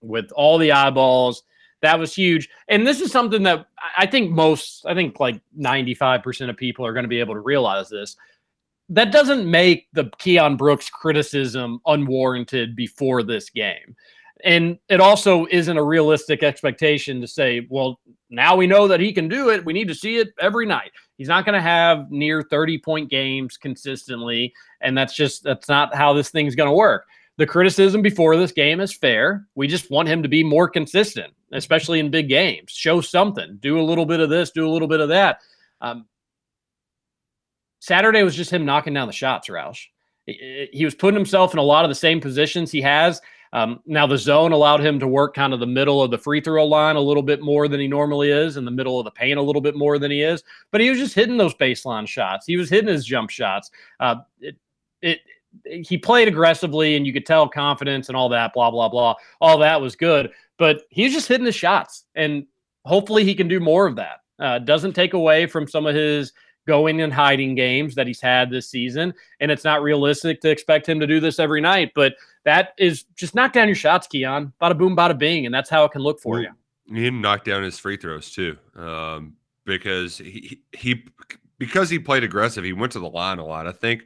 [0.00, 1.42] with all the eyeballs,
[1.80, 2.48] that was huge.
[2.68, 3.66] And this is something that
[3.96, 7.40] I think most, I think like 95% of people are going to be able to
[7.40, 8.16] realize this.
[8.88, 13.96] That doesn't make the Keion Brooks criticism unwarranted before this game.
[14.44, 18.00] And it also isn't a realistic expectation to say, well,
[18.32, 19.64] now we know that he can do it.
[19.64, 20.90] We need to see it every night.
[21.18, 24.54] He's not going to have near 30 point games consistently.
[24.80, 27.06] And that's just, that's not how this thing's going to work.
[27.36, 29.46] The criticism before this game is fair.
[29.54, 32.72] We just want him to be more consistent, especially in big games.
[32.72, 35.40] Show something, do a little bit of this, do a little bit of that.
[35.82, 36.06] Um,
[37.80, 39.86] Saturday was just him knocking down the shots, Roush.
[40.24, 43.20] He, he was putting himself in a lot of the same positions he has.
[43.52, 46.40] Um, now the zone allowed him to work kind of the middle of the free
[46.40, 49.10] throw line a little bit more than he normally is, in the middle of the
[49.10, 50.42] paint a little bit more than he is.
[50.70, 52.46] But he was just hitting those baseline shots.
[52.46, 53.70] He was hitting his jump shots.
[54.00, 54.56] Uh, it,
[55.02, 55.20] it,
[55.64, 58.54] he played aggressively, and you could tell confidence and all that.
[58.54, 59.14] Blah blah blah.
[59.40, 62.46] All that was good, but he was just hitting the shots, and
[62.86, 64.20] hopefully he can do more of that.
[64.38, 66.32] Uh, doesn't take away from some of his
[66.66, 69.12] going and hiding games that he's had this season.
[69.40, 73.04] And it's not realistic to expect him to do this every night, but that is
[73.16, 74.52] just knock down your shots, Keion.
[74.60, 75.46] Bada boom, bada bing.
[75.46, 76.50] And that's how it can look for you.
[76.86, 81.04] He knocked down his free throws too, um, because he he
[81.58, 82.64] because he played aggressive.
[82.64, 83.66] He went to the line a lot.
[83.66, 84.02] I think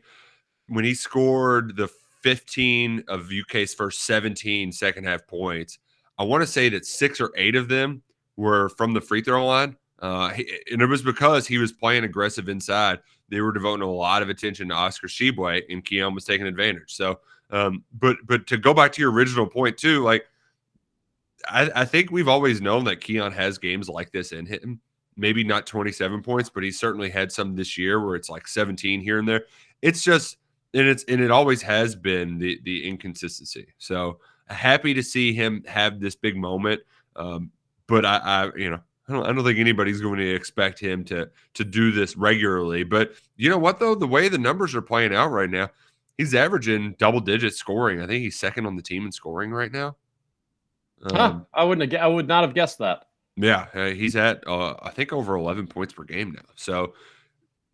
[0.68, 1.88] when he scored the
[2.22, 5.78] 15 of UK's first 17 second half points,
[6.18, 8.02] I want to say that six or eight of them
[8.36, 9.76] were from the free throw line.
[10.00, 10.30] Uh,
[10.70, 12.98] and it was because he was playing aggressive inside.
[13.28, 16.94] They were devoting a lot of attention to Oscar Tshiebwe, and Keion was taking advantage.
[16.94, 17.20] So,
[17.50, 20.26] um, but but to go back to your original point too, like
[21.48, 24.80] I, I think we've always known that Keion has games like this in him.
[25.16, 29.00] Maybe not 27 points, but he certainly had some this year where it's like 17
[29.00, 29.44] here and there.
[29.80, 30.36] It's just
[30.74, 33.68] and it's and it always has been the the inconsistency.
[33.78, 36.82] So happy to see him have this big moment.
[37.16, 37.50] Um,
[37.86, 41.04] but I, I you know I don't, I don't think anybody's going to expect him
[41.04, 42.82] to to do this regularly.
[42.82, 45.68] But you know what though, the way the numbers are playing out right now,
[46.18, 48.00] he's averaging double digit scoring.
[48.00, 49.96] I think he's second on the team in scoring right now.
[51.04, 51.92] Um, huh, I wouldn't.
[51.92, 53.06] Have, I would not have guessed that.
[53.36, 56.48] Yeah, uh, he's at uh, I think over eleven points per game now.
[56.54, 56.94] So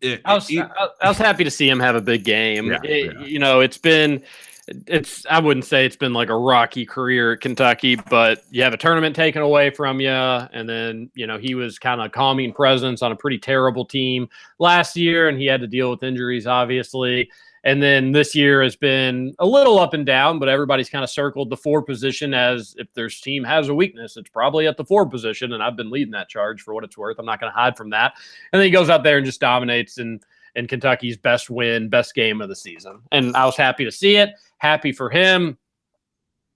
[0.01, 0.67] it, I was it,
[1.01, 2.67] I was happy to see him have a big game.
[2.67, 3.25] Yeah, it, yeah.
[3.25, 4.21] You know, it's been
[4.67, 8.73] it's I wouldn't say it's been like a rocky career at Kentucky, but you have
[8.73, 12.53] a tournament taken away from you, and then you know he was kind of calming
[12.53, 16.47] presence on a pretty terrible team last year, and he had to deal with injuries,
[16.47, 17.29] obviously.
[17.65, 21.09] And then this year has been a little up and down, but everybody's kind of
[21.09, 24.83] circled the four position as if their team has a weakness, it's probably at the
[24.83, 25.53] four position.
[25.53, 27.19] And I've been leading that charge for what it's worth.
[27.19, 28.15] I'm not going to hide from that.
[28.51, 30.21] And then he goes out there and just dominates and
[30.55, 33.01] and Kentucky's best win, best game of the season.
[33.11, 34.31] And I was happy to see it.
[34.57, 35.57] Happy for him.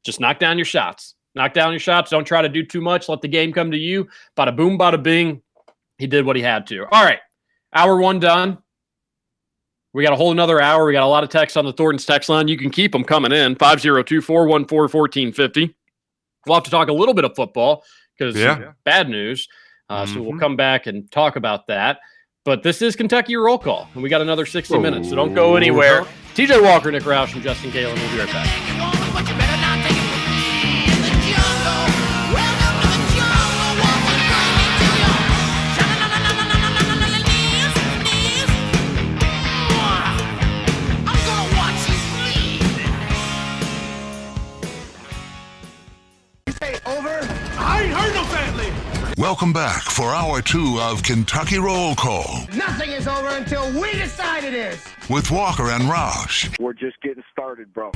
[0.03, 1.15] Just knock down your shots.
[1.35, 2.11] Knock down your shots.
[2.11, 3.09] Don't try to do too much.
[3.09, 4.07] Let the game come to you.
[4.35, 5.41] Bada boom, bada bing.
[5.97, 6.85] He did what he had to.
[6.91, 7.19] All right.
[7.73, 8.59] Hour one done.
[9.93, 10.85] We got a whole another hour.
[10.85, 12.47] We got a lot of text on the Thornton's text line.
[12.47, 15.75] You can keep them coming in 502 414 1450.
[16.45, 17.83] We'll have to talk a little bit of football
[18.17, 18.73] because yeah.
[18.85, 19.47] bad news.
[19.89, 20.13] Uh, mm-hmm.
[20.13, 20.39] So we'll mm-hmm.
[20.39, 21.99] come back and talk about that.
[22.47, 25.57] But this is Kentucky Roll Call, and we got another 60 minutes, so don't go
[25.57, 26.03] anywhere.
[26.33, 27.93] TJ Walker, Nick Roush, and Justin Kalen.
[27.93, 28.96] We'll be right back.
[49.17, 52.45] Welcome back for hour two of Kentucky Roll Call.
[52.55, 54.85] Nothing is over until we decide it is.
[55.09, 56.55] With Walker and Roush.
[56.59, 57.89] We're just getting started, bro.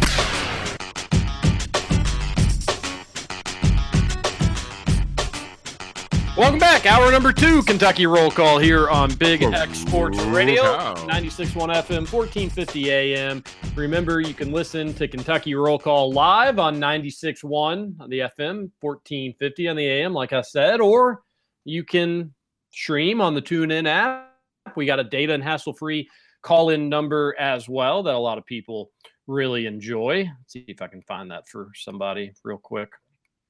[6.38, 6.86] Welcome back.
[6.86, 10.64] Hour number two, Kentucky Roll Call here on Big X Sports Radio,
[10.96, 13.44] 96.1 FM, 1450 AM.
[13.76, 19.68] Remember, you can listen to Kentucky Roll Call live on 96.1 on the FM, 1450
[19.68, 21.22] on the AM, like I said, or
[21.66, 22.34] you can
[22.72, 24.34] stream on the TuneIn app.
[24.78, 26.10] We got a data and hassle free
[26.44, 28.92] call in number as well that a lot of people
[29.28, 30.20] really enjoy.
[30.24, 32.90] Let's see if I can find that for somebody real quick.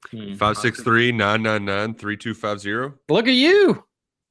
[0.10, 0.34] Hmm.
[0.36, 2.96] Five six three nine nine nine three two five zero.
[3.10, 3.84] Look at you.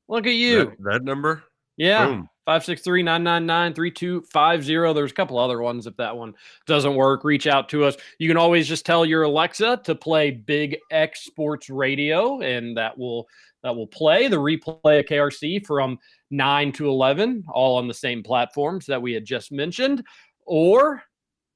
[0.09, 0.65] Look at you.
[0.65, 1.45] That, that number?
[1.77, 2.23] Yeah.
[2.45, 4.93] Five six three nine nine nine three two five zero.
[4.93, 5.87] There's a couple other ones.
[5.87, 6.35] If that one
[6.67, 7.97] doesn't work, reach out to us.
[8.19, 12.99] You can always just tell your Alexa to play Big X Sports Radio, and that
[12.99, 13.29] will
[13.63, 15.99] that will play the replay of KRC from
[16.31, 20.03] 9 to 11, all on the same platforms that we had just mentioned.
[20.47, 21.03] Or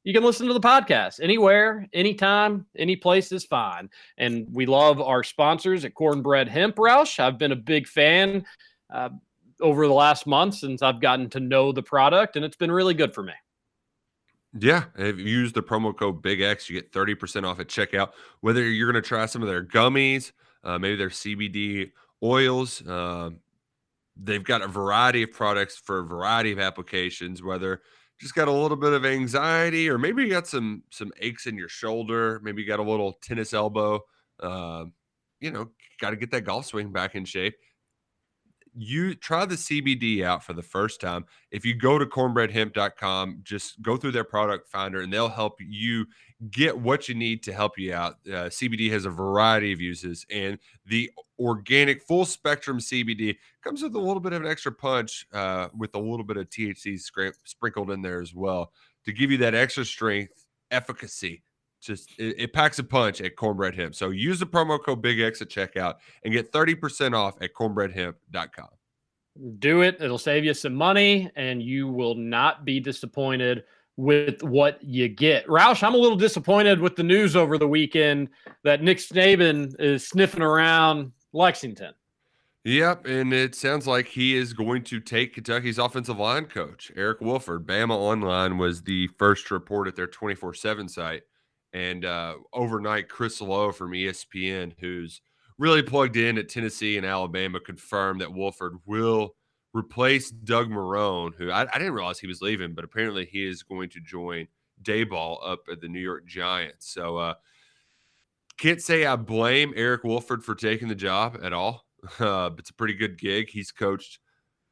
[0.05, 3.89] you can listen to the podcast anywhere, anytime, any place is fine.
[4.19, 7.19] And we love our sponsors at Cornbread Hemp Roush.
[7.19, 8.45] I've been a big fan
[8.93, 9.09] uh,
[9.61, 12.93] over the last month since I've gotten to know the product, and it's been really
[12.93, 13.33] good for me.
[14.57, 18.11] Yeah, if you use the promo code Big X, you get 30% off at checkout.
[18.41, 20.33] Whether you're going to try some of their gummies,
[20.63, 21.93] uh, maybe their CBD
[22.23, 23.31] oils, uh,
[24.23, 27.81] they've got a variety of products for a variety of applications, whether
[28.25, 31.59] just got a little bit of anxiety, or maybe you got some some aches in
[31.59, 34.01] your shoulder, maybe you got a little tennis elbow.
[34.41, 34.87] Uh,
[35.41, 35.68] you know,
[36.01, 37.55] got to get that golf swing back in shape
[38.77, 41.25] you try the CBD out for the first time.
[41.51, 46.07] If you go to cornbreadhemp.com, just go through their product finder and they'll help you
[46.51, 48.14] get what you need to help you out.
[48.27, 53.95] Uh, CBD has a variety of uses, and the organic full spectrum CBD comes with
[53.95, 56.99] a little bit of an extra punch uh, with a little bit of THC
[57.45, 58.72] sprinkled in there as well
[59.05, 61.43] to give you that extra strength, efficacy
[61.85, 63.95] just it, it, packs a punch at Cornbread Hemp.
[63.95, 68.68] So use the promo code Big X at checkout and get 30% off at cornbreadhemp.com.
[69.59, 70.01] Do it.
[70.01, 73.64] It'll save you some money and you will not be disappointed
[73.97, 75.47] with what you get.
[75.47, 78.28] Roush, I'm a little disappointed with the news over the weekend
[78.64, 81.95] that Nick Saban is sniffing around Lexington.
[82.64, 87.20] Yep, and it sounds like he is going to take Kentucky's offensive line coach, Eric
[87.20, 87.66] Wolford.
[87.66, 91.24] Bama Online was the first to report at their 24 7 site.
[91.75, 95.20] And uh, overnight, Chris Low from ESPN, who's
[95.59, 99.35] really plugged in at Tennessee and Alabama, confirmed that Wolford will
[99.75, 103.64] replace Doug Marrone, who I, I, didn't realize he was leaving, but apparently he is
[103.64, 104.47] going to join
[104.83, 106.93] Daboll up at the New York Giants.
[106.93, 107.35] So uh,
[108.57, 111.85] can't say I blame Eric Wolford for taking the job at all.
[112.20, 113.49] Uh, it's a pretty good gig.
[113.49, 114.18] He's coached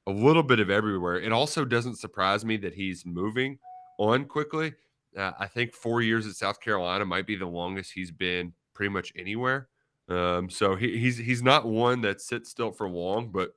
[0.07, 1.19] a little bit of everywhere.
[1.19, 3.59] It also doesn't surprise me that he's moving
[3.99, 4.75] on quickly.
[5.17, 8.91] Uh, I think four years at South Carolina might be the longest he's been pretty
[8.91, 9.69] much anywhere.
[10.09, 13.51] Um, so he, he's he's not one that sits still for long, but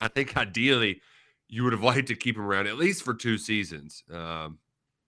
[0.00, 1.00] I think ideally
[1.48, 4.58] you would have liked to keep him around at least for two seasons um,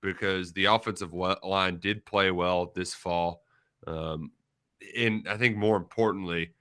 [0.02, 3.42] because the offensive line did play well this fall.
[3.86, 4.32] Um,
[4.96, 6.52] and I think more importantly,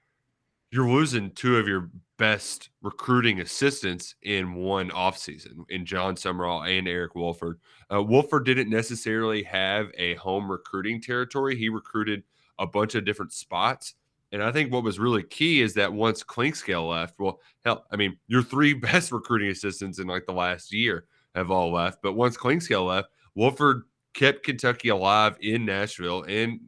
[0.73, 6.87] you're losing two of your best recruiting assistants in one offseason in Jon Sumrall and
[6.87, 7.59] Eric Wolford.
[7.93, 11.55] Uh, Wolford didn't necessarily have a home recruiting territory.
[11.55, 12.23] He recruited
[12.57, 13.93] a bunch of different spots.
[14.31, 17.95] And I think what was really key is that once Clinkscale left, well, hell, I
[17.95, 21.05] mean, your three best recruiting assistants in like the last year
[21.35, 22.01] have all left.
[22.01, 23.83] But once Clinkscale left, Wolford
[24.15, 26.61] kept Kentucky alive in Nashville and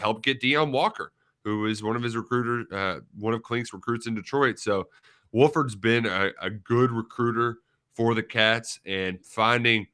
[0.00, 1.12] helped get Deone Walker,
[1.44, 4.58] who was one of his recruiters, uh, one of Clink's recruits in Detroit.
[4.58, 4.88] So
[5.32, 7.58] Wolford's been a, a good recruiter
[7.94, 9.86] for the Cats and finding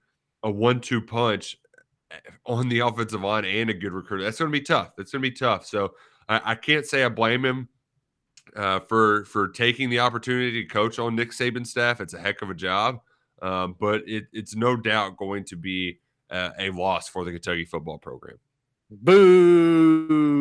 [0.42, 1.56] a one-two punch
[2.10, 4.24] eh, on the offensive line and a good recruiter.
[4.24, 4.94] That's going to be tough.
[4.96, 5.66] That's going to be tough.
[5.66, 5.94] So
[6.28, 7.68] I, I can't say I blame him
[8.56, 12.00] uh, for for taking the opportunity to coach on Nick Saban's staff.
[12.00, 13.00] It's a heck of a job,
[13.42, 15.98] um, but it, it's no doubt going to be
[16.30, 18.38] uh, a loss for the Kentucky football program.
[18.90, 20.38] Boo!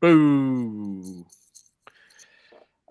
[0.00, 1.26] Boo!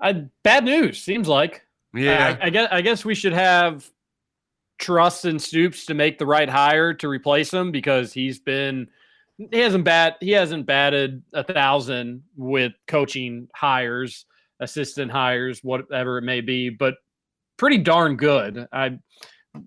[0.01, 1.01] Uh, bad news.
[1.01, 1.63] Seems like.
[1.93, 2.37] Yeah.
[2.41, 2.67] I, I guess.
[2.71, 3.89] I guess we should have
[4.77, 8.87] trust in Stoops to make the right hire to replace him because he's been
[9.51, 14.25] he hasn't bat he hasn't batted a thousand with coaching hires,
[14.59, 16.95] assistant hires, whatever it may be, but
[17.57, 18.67] pretty darn good.
[18.71, 18.97] I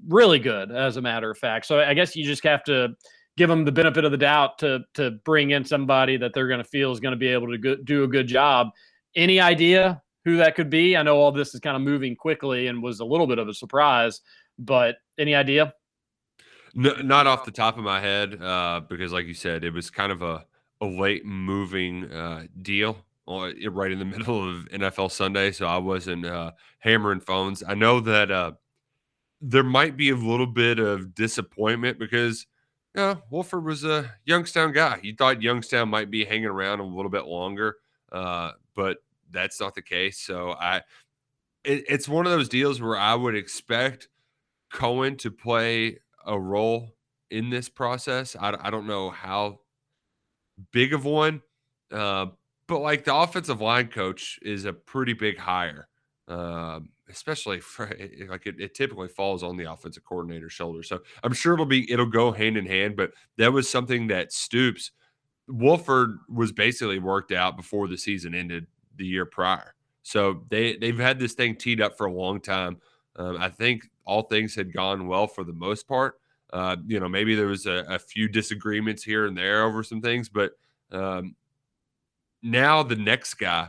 [0.09, 1.66] really good as a matter of fact.
[1.66, 2.88] So I guess you just have to
[3.37, 6.62] give them the benefit of the doubt to to bring in somebody that they're going
[6.62, 8.70] to feel is going to be able to go, do a good job.
[9.16, 10.97] Any idea who that could be?
[10.97, 13.49] I know all this is kind of moving quickly and was a little bit of
[13.49, 14.20] a surprise,
[14.59, 15.74] but any idea?
[16.74, 19.91] No, not off the top of my head, uh, because like you said, it was
[19.91, 20.45] kind of a,
[20.81, 25.53] a late moving uh, deal right in the middle of NFL Sunday.
[25.53, 27.62] So I wasn't uh, hammering phones.
[27.66, 28.53] I know that uh,
[29.41, 32.47] there might be a little bit of disappointment because
[32.95, 34.99] yeah, Wolford was a Youngstown guy.
[35.03, 37.76] You thought Youngstown might be hanging around a little bit longer,
[38.11, 38.99] uh, but
[39.30, 40.18] that's not the case.
[40.18, 40.78] So I,
[41.64, 44.09] it, it's one of those deals where I would expect
[44.72, 46.95] Coen to play a role
[47.30, 48.34] in this process.
[48.38, 49.61] I, I don't know how
[50.72, 51.43] big of one,
[51.93, 52.26] uh,
[52.66, 55.88] but like the offensive line coach is a pretty big hire,
[56.28, 56.80] uh,
[57.11, 57.86] especially for
[58.28, 60.82] like it, it, typically falls on the offensive coordinator's shoulder.
[60.82, 62.96] So I'm sure it'll be it'll go hand in hand.
[62.96, 64.92] But that was something that Stoops
[65.48, 69.74] Wolford was basically worked out before the season ended the year prior.
[70.02, 72.78] So they they've had this thing teed up for a long time.
[73.16, 76.14] Um, I think all things had gone well for the most part.
[76.52, 80.00] Uh, you know, maybe there was a, a, few disagreements here and there over some
[80.00, 80.50] things, but
[80.90, 81.36] um,
[82.42, 83.68] now the next guy,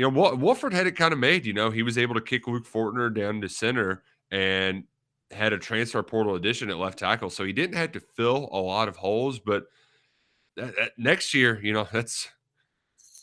[0.00, 1.44] you know, Wolford had it kind of made.
[1.44, 4.84] You know, he was able to kick Luke Fortner down to center and
[5.30, 8.56] had a transfer portal addition at left tackle, so he didn't have to fill a
[8.58, 9.38] lot of holes.
[9.38, 9.64] But
[10.56, 12.30] that, that next year, you know, that's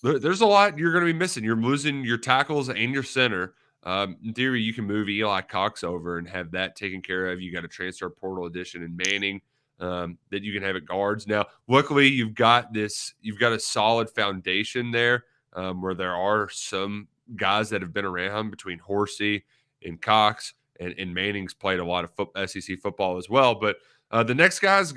[0.03, 1.43] there's a lot you're going to be missing.
[1.43, 3.55] You're losing your tackles and your center.
[3.81, 7.41] Um, in theory, you can move Eli Cox over and have that taken care of.
[7.41, 9.41] You got a transfer portal addition in Manning
[9.79, 11.25] um, that you can have at guards.
[11.25, 13.15] Now, luckily, you've got this.
[13.19, 15.23] You've got a solid foundation there
[15.57, 19.43] um, where there are some guys that have been around between Horsey
[19.83, 23.55] and Cox, and, and Manning's played a lot of SEC football as well.
[23.55, 23.77] But
[24.11, 24.93] uh, the next guy's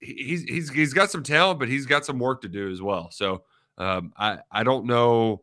[0.00, 3.10] he's he's he's got some talent, but he's got some work to do as well.
[3.10, 3.42] So
[3.76, 5.42] um, I I don't know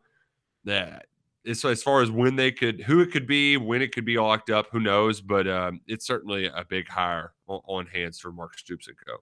[0.64, 1.06] that
[1.54, 4.18] so as far as when they could, who it could be, when it could be
[4.18, 5.22] locked up, who knows?
[5.22, 9.18] But um, it's certainly a big hire on, on hands for Mark Stoops and Co.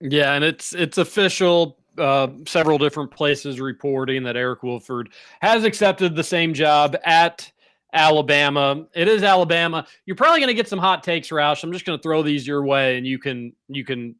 [0.00, 1.78] Yeah, and it's it's official.
[1.98, 7.50] Uh, several different places reporting that Eric Wolford has accepted the same job at
[7.92, 8.86] Alabama.
[8.94, 9.86] It is Alabama.
[10.06, 11.64] You're probably going to get some hot takes, Roush.
[11.64, 14.14] I'm just going to throw these your way, and you can you can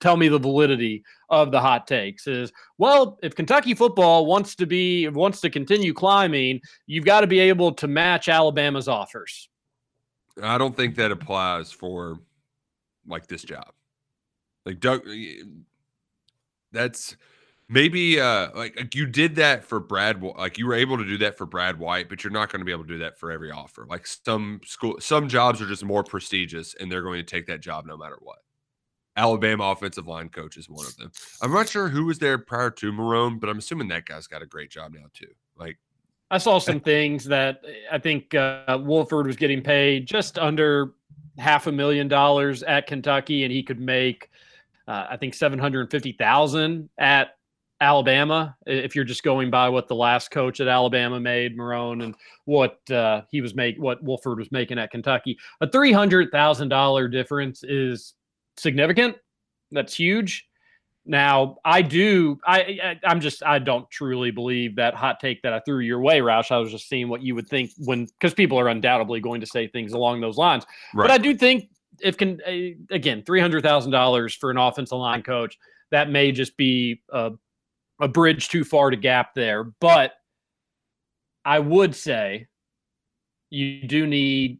[0.00, 2.26] tell me the validity of the hot takes.
[2.26, 7.26] Is well, if Kentucky football wants to be wants to continue climbing, you've got to
[7.26, 9.48] be able to match Alabama's offers.
[10.42, 12.20] I don't think that applies for
[13.06, 13.72] like this job.
[14.64, 15.02] Like Doug,
[16.72, 17.16] that's
[17.68, 21.18] maybe uh like, like you did that for Brad like you were able to do
[21.18, 23.30] that for Brad White, but you're not going to be able to do that for
[23.30, 23.86] every offer.
[23.88, 27.60] Like some school some jobs are just more prestigious and they're going to take that
[27.60, 28.38] job no matter what.
[29.16, 31.10] Alabama offensive line coach is one of them.
[31.42, 34.42] I'm not sure who was there prior to Marrone but I'm assuming that guy's got
[34.42, 35.32] a great job now too.
[35.56, 35.78] Like
[36.30, 40.92] I saw some things that I think uh, Wolford was getting paid just under
[41.38, 44.30] half a million dollars at Kentucky, and he could make,
[44.88, 47.28] uh, I think, seven hundred fifty thousand at
[47.80, 52.14] Alabama, if you're just going by what the last coach at Alabama made, Marrone, and
[52.44, 56.70] what uh, he was make, what Wolford was making at Kentucky, a three hundred thousand
[56.70, 58.14] dollar difference is
[58.56, 59.16] significant.
[59.70, 60.46] That's huge.
[61.06, 62.38] Now, I do.
[62.46, 63.42] I, I am just.
[63.42, 66.50] I don't truly believe that hot take that I threw your way, Roush.
[66.50, 69.46] I was just seeing what you would think when, because people are undoubtedly going to
[69.46, 70.66] say things along those lines.
[70.92, 71.04] Right.
[71.04, 71.70] But I do think
[72.00, 72.40] if can
[72.90, 75.58] again three hundred thousand dollars for an offensive line coach,
[75.90, 77.32] that may just be a
[78.00, 79.64] a bridge too far to gap there.
[79.64, 80.12] But
[81.44, 82.46] I would say
[83.50, 84.58] you do need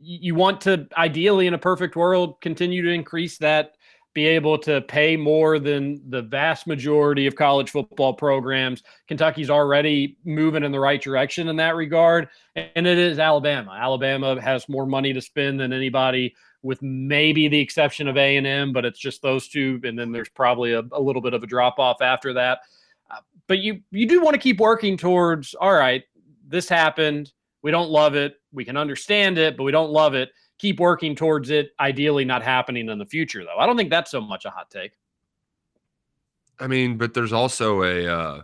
[0.00, 3.72] you want to ideally in a perfect world continue to increase that
[4.14, 10.16] be able to pay more than the vast majority of college football programs kentucky's already
[10.24, 14.86] moving in the right direction in that regard and it is alabama alabama has more
[14.86, 19.48] money to spend than anybody with maybe the exception of A&M, but it's just those
[19.48, 19.80] two.
[19.84, 22.60] And then there's probably a, a little bit of a drop off after that.
[23.10, 26.02] Uh, but you, you do want to keep working towards, all right,
[26.46, 27.32] this happened.
[27.62, 28.36] We don't love it.
[28.52, 30.30] We can understand it, but we don't love it.
[30.58, 33.58] Keep working towards it, ideally not happening in the future, though.
[33.58, 34.92] I don't think that's so much a hot take.
[36.58, 38.42] I mean, but there's also a, uh,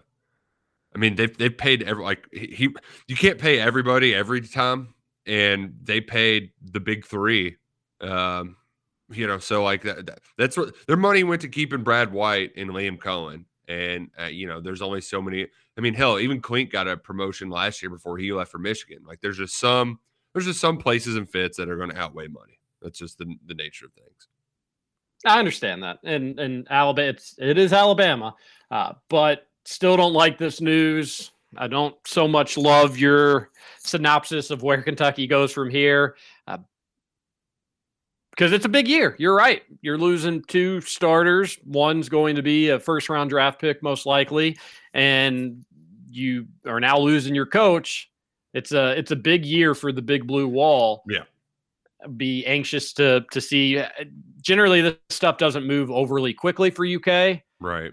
[0.94, 2.68] I mean, they've they've paid every like he,
[3.08, 4.94] you can't pay everybody every time,
[5.26, 7.56] and they paid the big three
[8.05, 8.57] um,
[9.11, 12.52] you know, so like that, that, that's what their money went to keeping Brad White
[12.57, 13.44] and Liam Coen.
[13.68, 15.46] And uh, you know, there's only so many.
[15.76, 18.98] I mean, hell, even Clink got a promotion last year before he left for Michigan.
[19.07, 19.98] Like, there's just some,
[20.32, 22.59] there's just some places and fits that are going to outweigh money.
[22.82, 24.28] That's just the the nature of things.
[25.26, 28.34] I understand that, and and Alabama, it's it is Alabama,
[28.70, 31.30] uh, but still don't like this news.
[31.57, 36.16] I don't so much love your synopsis of where Kentucky goes from here.
[36.46, 36.59] Uh,
[38.35, 39.14] because it's a big year.
[39.18, 39.62] You're right.
[39.80, 41.57] You're losing two starters.
[41.64, 44.59] One's going to be a first round draft pick, most likely,
[44.93, 45.64] and
[46.11, 48.11] you are now losing your coach.
[48.53, 51.05] It's a it's a big year for the Big Blue Wall.
[51.09, 51.24] Yeah.
[52.16, 53.78] Be anxious to to see.
[53.78, 53.89] Uh,
[54.43, 57.41] generally, this stuff doesn't move overly quickly for UK.
[57.61, 57.93] Right.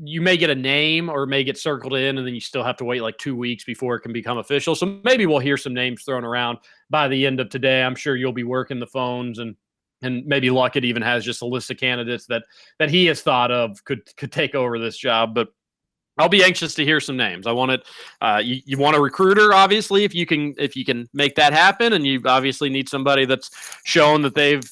[0.00, 2.76] You may get a name or may get circled in, and then you still have
[2.76, 4.74] to wait like two weeks before it can become official.
[4.76, 6.58] So maybe we'll hear some names thrown around
[6.90, 7.82] by the end of today.
[7.82, 9.56] I'm sure you'll be working the phones and
[10.02, 12.44] and maybe Luckett even has just a list of candidates that
[12.78, 15.34] that he has thought of could could take over this job.
[15.34, 15.48] But
[16.18, 17.46] I'll be anxious to hear some names.
[17.46, 17.86] I want it.
[18.20, 21.52] Uh, you, you want a recruiter, obviously, if you can if you can make that
[21.52, 23.50] happen, and you obviously need somebody that's
[23.84, 24.68] shown that they've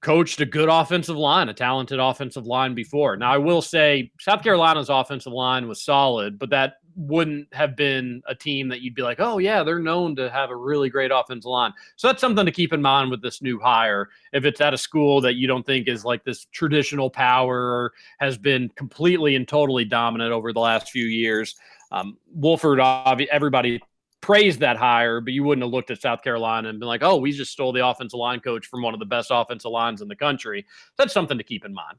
[0.00, 3.16] coached a good offensive line, a talented offensive line before.
[3.16, 8.22] Now, I will say South Carolina's offensive line was solid, but that wouldn't have been
[8.26, 11.10] a team that you'd be like, oh, yeah, they're known to have a really great
[11.10, 11.72] offensive line.
[11.96, 14.08] So that's something to keep in mind with this new hire.
[14.32, 17.92] If it's at a school that you don't think is like this traditional power or
[18.18, 21.56] has been completely and totally dominant over the last few years,
[21.90, 23.80] um, Wolford, everybody
[24.20, 27.16] praised that hire, but you wouldn't have looked at South Carolina and been like, oh,
[27.16, 30.08] we just stole the offensive line coach from one of the best offensive lines in
[30.08, 30.64] the country.
[30.96, 31.98] That's something to keep in mind.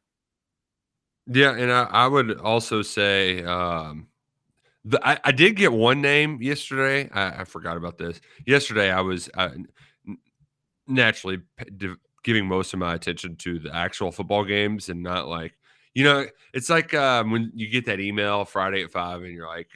[1.27, 4.07] Yeah, and I, I would also say um,
[4.85, 7.09] the, I, I, did get one name yesterday.
[7.13, 8.19] I, I, forgot about this.
[8.45, 9.49] Yesterday, I was uh,
[10.87, 11.39] naturally
[12.23, 15.53] giving most of my attention to the actual football games and not like,
[15.93, 19.47] you know, it's like um, when you get that email Friday at five and you're
[19.47, 19.69] like,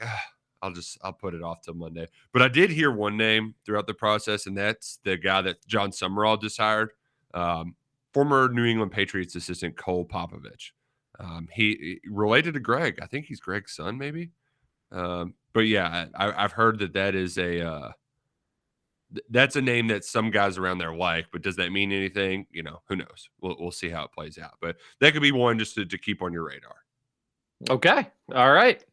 [0.62, 2.08] I'll just I'll put it off till Monday.
[2.34, 5.92] But I did hear one name throughout the process, and that's the guy that Jon
[5.92, 6.92] Sumrall just hired,
[7.34, 7.76] um,
[8.14, 10.72] former New England Patriots assistant Cole Popovich.
[11.20, 13.00] Um, he, he, related to Greg.
[13.02, 14.32] I think he's Greg's son, maybe.
[14.92, 17.92] Um, but yeah, I, have heard that that is a uh,
[19.14, 21.28] th- that's a name that some guys around there like.
[21.32, 22.46] But does that mean anything?
[22.52, 23.30] You know, who knows?
[23.42, 24.56] We'll we'll see how it plays out.
[24.62, 26.76] But that could be one just to, to keep on your radar.
[27.70, 28.08] Okay.
[28.34, 28.84] All right.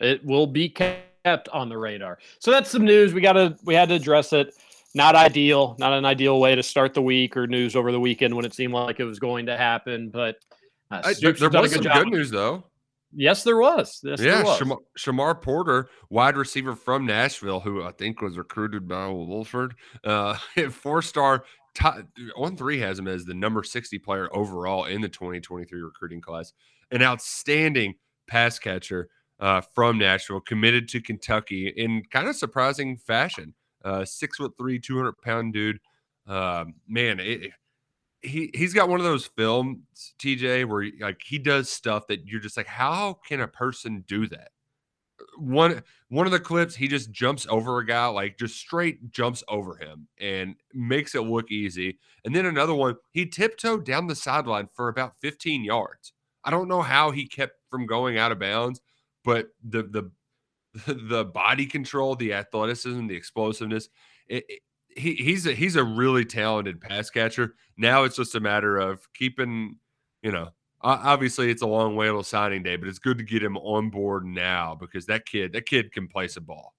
[0.00, 2.18] It will be kept on the radar.
[2.38, 3.12] So that's some news.
[3.12, 4.54] We got to we had to address it.
[4.96, 8.34] Not ideal, not an ideal way to start the week or news over the weekend
[8.34, 10.08] when it seemed like it was going to happen.
[10.08, 10.36] But
[10.90, 12.64] uh, I, there, there was some good news though.
[13.16, 14.00] Yes, there was.
[14.02, 14.60] Yes, yeah, there was.
[14.60, 20.36] Shamar, Shamar, Porter, wide receiver from Nashville, who I think was recruited by Wolford, uh,
[20.70, 21.44] four star.
[22.36, 26.52] on three has him as the number 60 player overall in the 2023 recruiting class.
[26.90, 27.94] An outstanding
[28.26, 29.08] pass catcher
[29.40, 33.54] uh, from Nashville, committed to Kentucky in kind of surprising fashion.
[33.84, 35.78] Uh, six foot three, 200 pound dude.
[36.26, 37.50] Uh, man, it,
[38.24, 39.78] he he's got one of those films,
[40.18, 44.26] TJ, where like he does stuff that you're just like, how can a person do
[44.28, 44.48] that?
[45.38, 49.42] One one of the clips, he just jumps over a guy, like just straight jumps
[49.48, 51.98] over him and makes it look easy.
[52.24, 56.12] And then another one, he tiptoed down the sideline for about 15 yards.
[56.44, 58.80] I don't know how he kept from going out of bounds,
[59.24, 60.10] but the the
[60.92, 63.88] the body control, the athleticism, the explosiveness,
[64.26, 64.44] it,
[64.96, 67.54] he, he's a, he's a really talented pass catcher.
[67.76, 69.76] Now it's just a matter of keeping,
[70.22, 70.50] you know,
[70.84, 73.90] obviously it's a long way till signing day, but it's good to get him on
[73.90, 76.74] board now because that kid that kid can play some ball.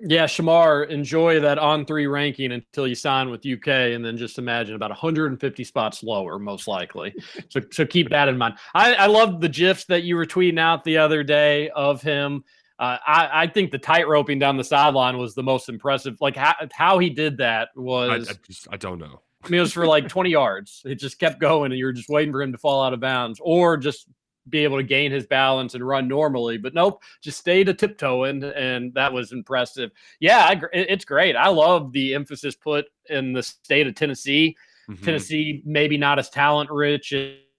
[0.00, 4.38] Yeah, Shamar, enjoy that on three ranking until you sign with UK, and then just
[4.38, 7.12] imagine about 150 spots lower, most likely.
[7.48, 8.54] so, so keep that in mind.
[8.74, 12.44] I, I love the gifs that you were tweeting out the other day of him
[12.78, 16.20] uh, I, I, think the tight roping down the sideline was the most impressive.
[16.20, 19.20] Like how, how he did that was I, I, just I don't know.
[19.42, 20.82] I mean, it was for like 20 yards.
[20.84, 23.40] It just kept going, and you're just waiting for him to fall out of bounds,
[23.42, 24.06] or just
[24.48, 26.56] be able to gain his balance and run normally.
[26.56, 29.90] But nope, just stayed a tiptoeing, and that was impressive.
[30.20, 31.36] Yeah, I, it's great.
[31.36, 34.56] I love the emphasis put in the state of Tennessee.
[34.88, 35.04] Mm-hmm.
[35.04, 37.12] Tennessee, maybe not as talent rich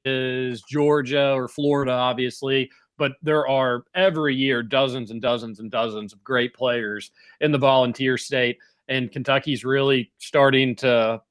[0.06, 6.14] as Georgia or Florida, obviously, but there are every year dozens and dozens and dozens
[6.14, 7.10] of great players
[7.42, 11.22] in the volunteer state and Kentucky's really starting to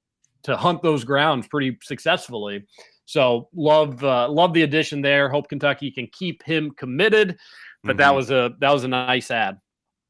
[0.45, 2.65] to hunt those grounds pretty successfully.
[3.05, 5.29] So love uh, love the addition there.
[5.29, 7.37] Hope Kentucky can keep him committed.
[7.83, 7.99] But mm-hmm.
[7.99, 9.59] that was a that was a nice ad.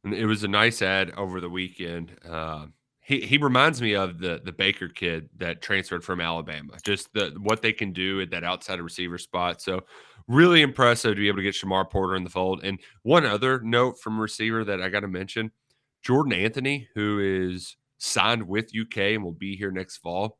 [0.05, 2.17] It was a nice ad over the weekend.
[2.29, 2.67] Uh,
[3.01, 6.75] he he reminds me of the the Baker kid that transferred from Alabama.
[6.85, 9.63] Just the what they can do at that outside receiver spot.
[9.63, 9.85] So
[10.29, 12.61] really impressive to be able to get Shamar Porter in the fold.
[12.63, 15.51] And one other note from receiver that I got to mention
[16.03, 20.39] Jordan Anthony, who is signed with UK and will be here next fall.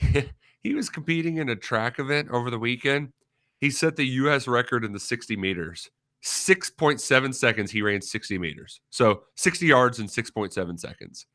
[0.62, 3.12] he was competing in a track event over the weekend.
[3.60, 4.48] He set the U.S.
[4.48, 5.90] record in the 60 meters.
[6.24, 8.80] 6.7 seconds, he ran 60 meters.
[8.90, 11.26] So 60 yards in 6.7 seconds.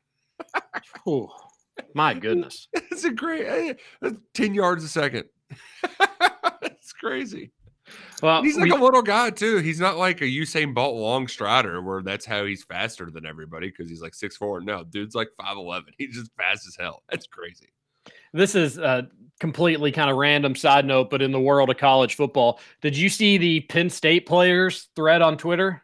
[1.06, 1.28] oh,
[1.94, 2.68] my goodness.
[2.72, 5.24] It's a great uh, 10 yards a second.
[6.62, 7.52] it's crazy.
[8.22, 9.58] Well, he's like we, a little guy too.
[9.58, 13.68] He's not like a Usain Bolt long strider where that's how he's faster than everybody
[13.68, 14.60] because he's like six four.
[14.60, 15.92] No, dude's like five eleven.
[15.98, 17.02] He's just fast as hell.
[17.10, 17.68] That's crazy.
[18.32, 19.08] This is a
[19.40, 23.08] completely kind of random side note, but in the world of college football, did you
[23.08, 25.82] see the Penn State players thread on Twitter?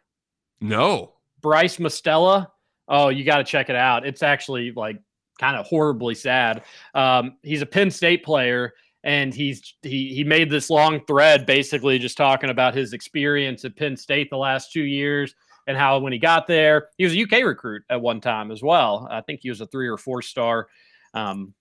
[0.61, 1.13] No.
[1.41, 2.47] Bryce Mostella.
[2.87, 4.05] Oh, you got to check it out.
[4.05, 4.97] It's actually like
[5.39, 6.63] kind of horribly sad.
[6.93, 8.73] Um, he's a Penn State player
[9.03, 13.75] and he's he he made this long thread basically just talking about his experience at
[13.75, 15.35] Penn State the last two years
[15.67, 18.61] and how when he got there he was a UK recruit at one time as
[18.61, 19.07] well.
[19.11, 20.67] I think he was a three or four star.
[21.13, 21.53] Um,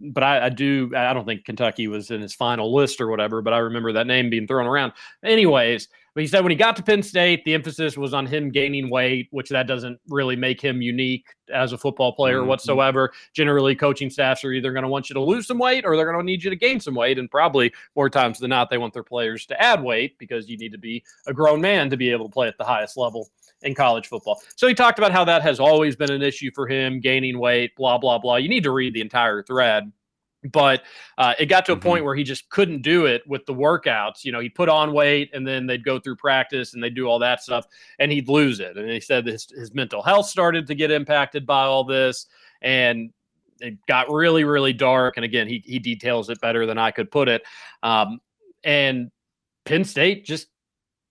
[0.00, 3.42] but I, I, do I don't think Kentucky was in his final list or whatever,
[3.42, 4.92] but I remember that name being thrown around.
[5.24, 8.50] Anyways, but he said when he got to Penn State, the emphasis was on him
[8.50, 12.48] gaining weight, which that doesn't really make him unique as a football player mm-hmm.
[12.48, 13.12] whatsoever.
[13.32, 16.06] Generally, coaching staffs are either going to want you to lose some weight or they're
[16.06, 17.18] going to need you to gain some weight.
[17.18, 20.56] And probably more times than not, they want their players to add weight because you
[20.56, 23.28] need to be a grown man to be able to play at the highest level
[23.64, 24.40] in college football.
[24.56, 27.74] So he talked about how that has always been an issue for him, gaining weight,
[27.76, 28.36] blah, blah, blah.
[28.36, 29.90] You need to read the entire thread
[30.52, 30.82] but
[31.18, 31.88] uh, it got to a mm-hmm.
[31.88, 34.24] point where he just couldn't do it with the workouts.
[34.24, 37.06] You know, he'd put on weight and then they'd go through practice and they'd do
[37.06, 37.66] all that stuff
[37.98, 38.76] and he'd lose it.
[38.76, 42.26] And he said his, his mental health started to get impacted by all this
[42.60, 43.10] and
[43.60, 45.16] it got really, really dark.
[45.16, 47.42] And again, he, he details it better than I could put it.
[47.82, 48.20] Um,
[48.62, 49.10] and
[49.64, 50.48] Penn State just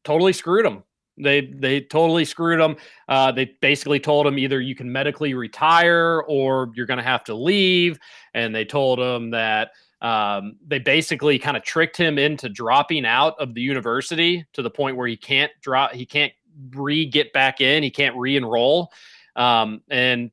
[0.04, 0.84] totally screwed him.
[1.18, 2.76] They they totally screwed him.
[3.08, 7.24] Uh, they basically told him either you can medically retire or you're going to have
[7.26, 8.00] to leave.
[8.34, 9.72] And they told him that
[10.02, 14.70] um, they basically kind of tricked him into dropping out of the university to the
[14.70, 15.94] point where he can't drop.
[15.94, 16.34] He can't
[16.72, 17.84] re get back in.
[17.84, 18.92] He can't re-enroll.
[19.36, 20.32] Um, and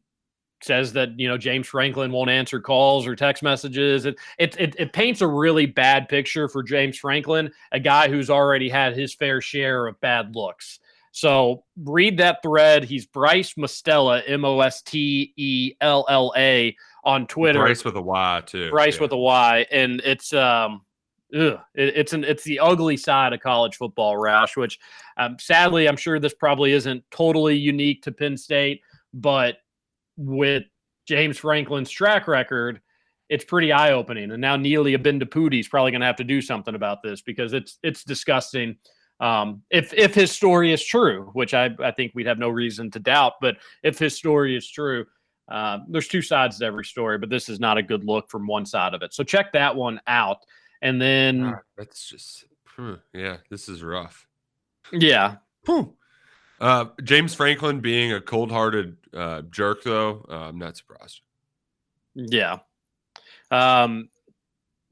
[0.63, 4.07] says that you know James Franklin won't answer calls or text messages.
[4.07, 8.31] It, it it it paints a really bad picture for James Franklin, a guy who's
[8.31, 10.81] already had his fair share of bad looks.
[11.13, 12.85] So read that thread.
[12.85, 17.61] He's Bryce Mostella, M O S T E L L A on Twitter.
[17.61, 18.71] Bryce with a Y too.
[18.71, 19.03] Bryce yeah.
[19.03, 20.83] with a Y, and it's um,
[21.35, 24.57] ugh, it, it's an it's the ugly side of college football, Roush.
[24.57, 24.79] Which,
[25.17, 28.83] um, sadly, I'm sure this probably isn't totally unique to Penn State,
[29.13, 29.57] but
[30.21, 30.65] with
[31.07, 32.81] James Franklin's track record,
[33.29, 34.31] it's pretty eye opening.
[34.31, 37.53] And now Neely Abendapudi is probably going to have to do something about this because
[37.53, 38.77] it's it's disgusting.
[39.21, 42.91] Um, if if his story is true, which I, I think we'd have no reason
[42.93, 45.07] to doubt, but if his story is true,
[45.51, 48.47] uh, there's two sides to every story, but this is not a good look from
[48.47, 49.15] one side of it.
[49.15, 50.39] So check that one out,
[50.83, 52.45] and then God, that's just
[53.13, 54.27] yeah, this is rough.
[54.93, 55.37] yeah,
[55.67, 55.95] Whew.
[56.61, 61.21] Uh, James Franklin being a cold-hearted uh, jerk, though, uh, I'm not surprised.
[62.15, 62.59] yeah.
[63.51, 64.11] Um,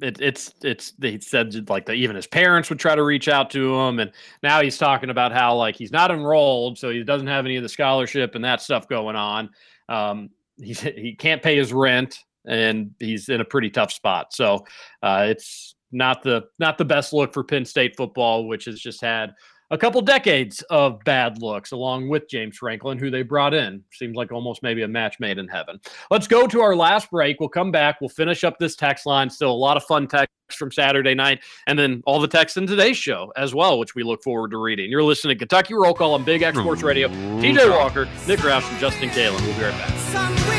[0.00, 3.50] it, it's it's he said like that even his parents would try to reach out
[3.50, 4.12] to him and
[4.42, 7.62] now he's talking about how like he's not enrolled so he doesn't have any of
[7.62, 9.50] the scholarship and that stuff going on
[9.88, 14.64] um he's he can't pay his rent and he's in a pretty tough spot so
[15.02, 19.00] uh it's not the not the best look for Penn State football which has just
[19.00, 19.34] had
[19.70, 23.82] a couple decades of bad looks along with James Franklin, who they brought in.
[23.92, 25.80] Seems like almost maybe a match made in heaven.
[26.10, 27.40] Let's go to our last break.
[27.40, 28.00] We'll come back.
[28.00, 29.28] We'll finish up this text line.
[29.30, 32.66] Still a lot of fun text from Saturday night, and then all the text in
[32.66, 34.90] today's show as well, which we look forward to reading.
[34.90, 37.08] You're listening to Kentucky Roll Call on Big X Sports Radio.
[37.08, 39.40] TJ Walker, Nick Roush, and Justin Kalen.
[39.42, 40.57] We'll be right back.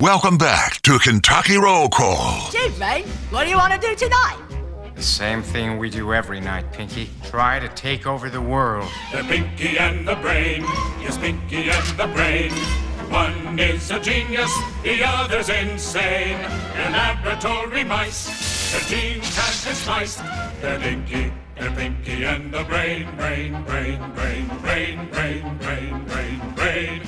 [0.00, 2.50] Welcome back to Kentucky Roll Call.
[2.50, 4.38] Gee, mate, what do you want to do tonight?
[4.94, 7.10] The same thing we do every night, Pinky.
[7.24, 8.90] Try to take over the world.
[9.12, 10.62] The Pinky and the Brain.
[11.02, 12.50] Yes, Pinky and the Brain.
[13.10, 14.50] One is a genius,
[14.82, 16.38] the other's insane.
[16.72, 18.72] They're laboratory mice.
[18.72, 20.22] Their genes have been spliced.
[20.62, 27.02] They're Pinky, they're Pinky and the Brain, Brain, Brain, Brain, Brain, Brain, Brain, Brain, Brain.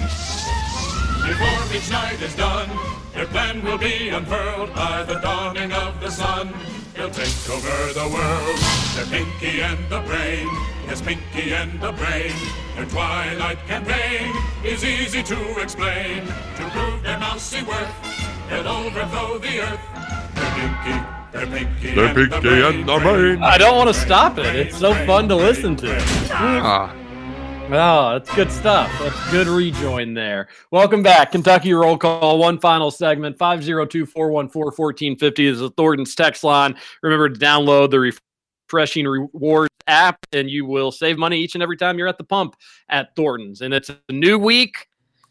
[1.27, 2.69] Before each night is done,
[3.15, 6.53] their plan will be unfurled by the dawning of the sun.
[6.95, 8.59] They'll take over the world.
[8.95, 10.49] They're Pinky and the Brain.
[10.87, 12.35] Yes, Pinky and the Brain.
[12.77, 14.35] Their twilight campaign
[14.65, 16.27] is easy to explain.
[16.27, 17.95] To prove their mousy worth,
[18.51, 19.81] they'll overthrow the earth.
[20.35, 21.07] They're Pinky.
[21.33, 23.43] They're Pinky, They're and, Pinky the brain, and the Brain.
[23.43, 24.55] I don't want to stop it.
[24.55, 25.99] It's so fun to listen to.
[26.31, 26.95] Ah,
[27.75, 28.93] Oh, that's good stuff.
[29.01, 30.49] That's good rejoin there.
[30.73, 31.33] Welcome back.
[31.33, 36.77] Kentucky Roll Call, one final segment 502 414 1450 is the Thornton's text line.
[37.03, 38.13] Remember to download the
[38.69, 42.25] refreshing rewards app, and you will save money each and every time you're at the
[42.25, 42.57] pump
[42.91, 43.63] at Thornton's.
[43.63, 44.87] And it's a new week.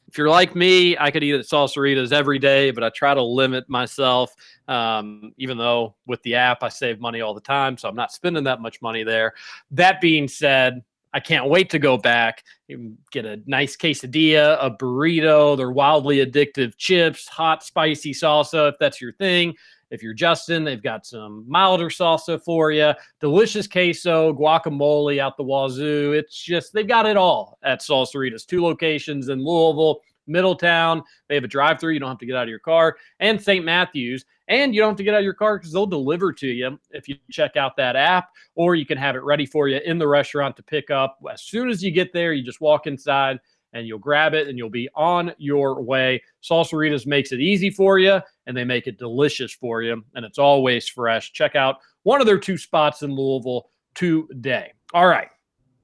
[0.07, 3.21] If you're like me, I could eat at Salsaritas every day, but I try to
[3.21, 4.33] limit myself.
[4.67, 8.11] Um, even though with the app, I save money all the time, so I'm not
[8.11, 9.35] spending that much money there.
[9.69, 10.81] That being said,
[11.13, 16.25] I can't wait to go back and get a nice quesadilla, a burrito, their wildly
[16.25, 19.53] addictive chips, hot spicy salsa if that's your thing.
[19.89, 25.43] If you're Justin, they've got some milder salsa for you, delicious queso, guacamole out the
[25.43, 26.13] wazoo.
[26.13, 28.45] It's just they've got it all at Salsaritas.
[28.45, 31.03] Two locations in Louisville, Middletown.
[31.27, 31.91] They have a drive-through.
[31.91, 33.65] You don't have to get out of your car, and St.
[33.65, 34.23] Matthews.
[34.51, 36.77] And you don't have to get out of your car because they'll deliver to you
[36.91, 39.97] if you check out that app, or you can have it ready for you in
[39.97, 41.17] the restaurant to pick up.
[41.31, 43.39] As soon as you get there, you just walk inside
[43.71, 46.21] and you'll grab it and you'll be on your way.
[46.43, 50.37] Salsaritas makes it easy for you and they make it delicious for you, and it's
[50.37, 51.31] always fresh.
[51.31, 54.73] Check out one of their two spots in Louisville today.
[54.93, 55.29] All right.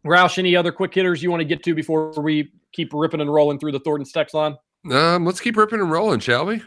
[0.06, 3.34] Roush, any other quick hitters you want to get to before we keep ripping and
[3.34, 4.58] rolling through the Thornton text line?
[4.92, 6.62] um, let's keep ripping and rolling, shall we?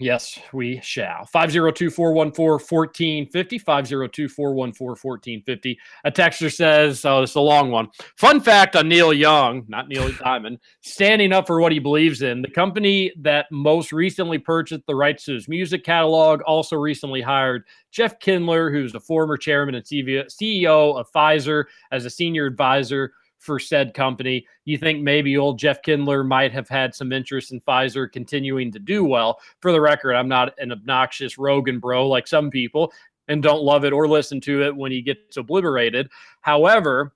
[0.00, 1.26] Yes, we shall.
[1.26, 3.58] 502 414 1450.
[3.58, 5.78] 502 414 1450.
[6.04, 7.88] A texter says, oh, it's a long one.
[8.16, 12.40] Fun fact on Neil Young, not Neil Diamond, standing up for what he believes in.
[12.40, 17.64] The company that most recently purchased the rights to his music catalog also recently hired
[17.92, 23.58] Jeff Kindler, who's the former chairman and CEO of Pfizer, as a senior advisor for
[23.58, 24.46] said company.
[24.64, 28.78] You think maybe old Jeff Kindler might have had some interest in Pfizer continuing to
[28.78, 29.40] do well.
[29.60, 32.92] For the record, I'm not an obnoxious Rogan bro like some people
[33.28, 36.10] and don't love it or listen to it when he gets obliterated.
[36.42, 37.14] However,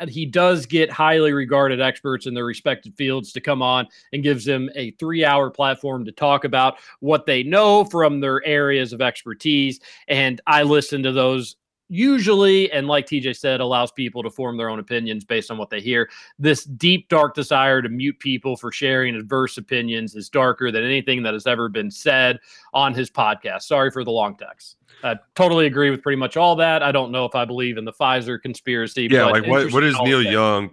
[0.00, 4.22] uh, he does get highly regarded experts in their respective fields to come on and
[4.22, 8.92] gives them a three hour platform to talk about what they know from their areas
[8.92, 9.78] of expertise.
[10.08, 11.56] And I listen to those
[11.90, 15.68] usually, and like TJ said, allows people to form their own opinions based on what
[15.68, 16.08] they hear.
[16.38, 21.22] This deep, dark desire to mute people for sharing adverse opinions is darker than anything
[21.24, 22.38] that has ever been said
[22.72, 23.62] on his podcast.
[23.62, 24.76] Sorry for the long text.
[25.02, 26.82] I totally agree with pretty much all that.
[26.82, 29.08] I don't know if I believe in the Pfizer conspiracy.
[29.10, 29.72] Yeah, like what?
[29.72, 30.70] What is Neil Young?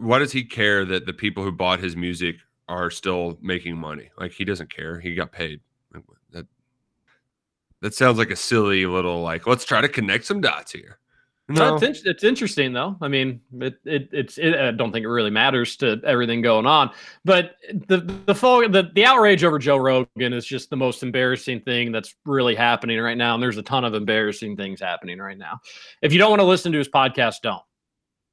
[0.00, 2.36] Why does he care that the people who bought his music
[2.68, 4.10] are still making money?
[4.16, 5.00] Like he doesn't care.
[5.00, 5.60] He got paid.
[7.84, 9.46] That that sounds like a silly little like.
[9.46, 10.98] Let's try to connect some dots here.
[11.50, 12.96] No, it's, in- it's interesting though.
[13.02, 16.64] I mean, it, it it's it, I don't think it really matters to everything going
[16.64, 16.90] on,
[17.26, 21.60] but the the fo- the the outrage over Joe Rogan is just the most embarrassing
[21.60, 23.34] thing that's really happening right now.
[23.34, 25.60] And there's a ton of embarrassing things happening right now.
[26.00, 27.62] If you don't want to listen to his podcast, don't.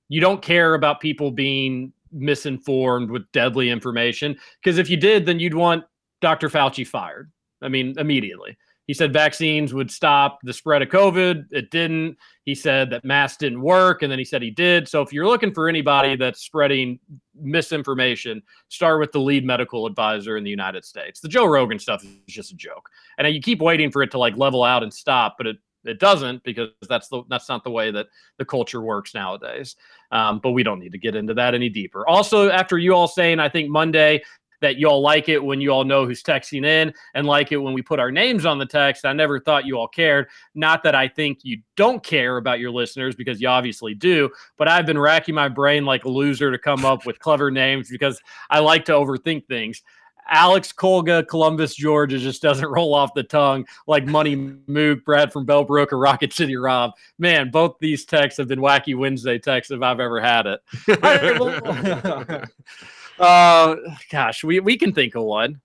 [0.07, 5.41] You don't care about people being misinformed with deadly information because if you did, then
[5.41, 5.83] you'd want
[6.21, 6.47] Dr.
[6.47, 7.29] Fauci fired.
[7.61, 8.57] I mean, immediately.
[8.87, 11.45] He said vaccines would stop the spread of COVID.
[11.51, 12.17] It didn't.
[12.43, 14.87] He said that masks didn't work, and then he said he did.
[14.87, 16.99] So if you're looking for anybody that's spreading
[17.39, 21.19] misinformation, start with the lead medical advisor in the United States.
[21.19, 24.17] The Joe Rogan stuff is just a joke, and you keep waiting for it to
[24.17, 27.71] like level out and stop, but it it doesn't because that's the that's not the
[27.71, 29.75] way that the culture works nowadays.
[30.11, 32.07] Um, but we don't need to get into that any deeper.
[32.07, 34.21] Also, after you all saying, I think Monday
[34.61, 37.73] that y'all like it when you all know who's texting in and like it when
[37.73, 39.05] we put our names on the text.
[39.05, 40.27] I never thought you all cared.
[40.55, 44.67] Not that I think you don't care about your listeners because you obviously do, but
[44.67, 48.21] I've been racking my brain like a loser to come up with clever names because
[48.49, 49.81] I like to overthink things.
[50.29, 54.35] Alex Colga, Columbus, Georgia just doesn't roll off the tongue like Money
[54.67, 56.91] Mook, Brad from Bellbrook, or Rocket City Rob.
[57.17, 60.61] Man, both these texts have been wacky Wednesday texts if I've ever had it.
[63.19, 63.75] uh,
[64.11, 65.61] gosh, we, we can think of one.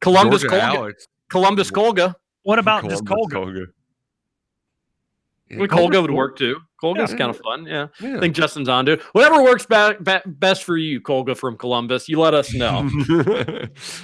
[0.00, 0.74] Columbus Georgia Colga.
[0.76, 1.08] Alex.
[1.30, 2.14] Columbus Colga.
[2.42, 3.30] What about just Colga?
[3.32, 3.66] Colga.
[5.54, 6.58] Well, Colga would work too.
[6.82, 7.16] Colga's Yeah.
[7.18, 7.66] kind of fun.
[7.66, 7.88] Yeah.
[8.00, 8.16] Yeah.
[8.16, 8.98] I think Justin's on to.
[9.12, 12.08] Whatever works ba- ba- best for you, Colga from Columbus.
[12.08, 12.88] You let us know.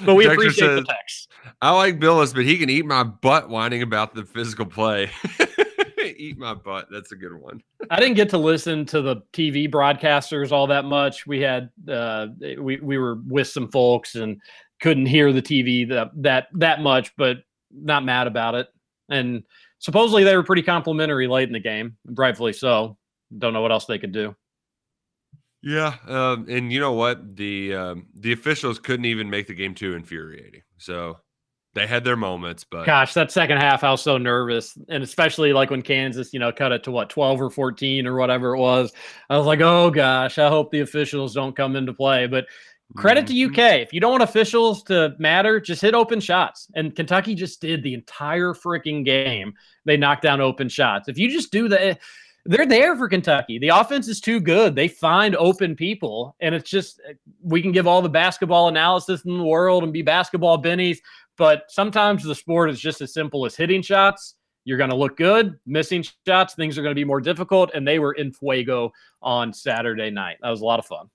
[0.05, 1.31] but we Dexter appreciate the text.
[1.63, 5.11] I like Bilas, but he can eat my butt whining about the physical play.
[6.19, 6.89] eat my butt.
[6.91, 7.63] That's a good one.
[7.91, 11.27] I didn't get to listen to the TV broadcasters all that much.
[11.27, 12.29] We had uh,
[12.59, 14.41] we we were with some folks and
[14.81, 17.39] couldn't hear the TV that that that much, but
[17.73, 18.69] not mad about it.
[19.09, 19.43] And
[19.79, 22.97] supposedly they were pretty complimentary late in the game, rightfully so.
[23.37, 24.35] Don't know what else they could do.
[25.63, 27.37] Yeah, um, and you know what?
[27.37, 30.63] The um, the officials couldn't even make the game too infuriating.
[30.79, 31.19] So
[31.75, 35.53] they had their moments, but Gosh, that second half, I was so nervous, and especially
[35.53, 38.59] like when Kansas, you know, cut it to what twelve or fourteen or whatever it
[38.59, 38.93] was.
[39.29, 42.27] I was like, oh gosh, I hope the officials don't come into play.
[42.27, 42.47] But
[42.97, 43.53] credit to mm-hmm.
[43.53, 46.69] UK, if you don't want officials to matter, just hit open shots.
[46.75, 49.53] And Kentucky just did the entire freaking game.
[49.85, 51.09] They knocked down open shots.
[51.09, 51.99] If you just do that.
[52.45, 53.59] They're there for Kentucky.
[53.59, 54.75] The offense is too good.
[54.75, 56.99] They find open people, and it's just
[57.43, 60.97] we can give all the basketball analysis in the world and be basketball bennies,
[61.39, 64.35] but sometimes the sport is just as simple as hitting shots.
[64.65, 65.59] You're going to look good.
[65.65, 67.71] Missing shots, things are going to be more difficult.
[67.75, 68.93] And they were in fuego
[69.23, 70.37] on Saturday night.
[70.43, 71.09] That was a lot of fun.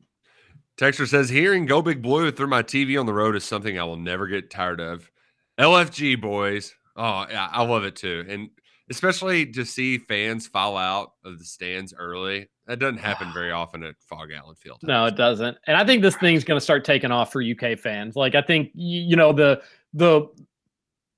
[0.77, 3.83] Texter says, hearing Go Big Blue through my TV on the road is something I
[3.83, 5.11] will never get tired of.
[5.59, 6.73] LFG boys.
[6.95, 8.25] Oh, yeah, I love it too.
[8.27, 8.49] And
[8.89, 12.49] especially to see fans fall out of the stands early.
[12.65, 14.79] That doesn't happen very often at Phog Allen Field.
[14.83, 15.57] No, it doesn't.
[15.67, 18.15] And I think this thing's going to start taking off for UK fans.
[18.15, 19.61] Like I think you, you know the
[19.93, 20.27] the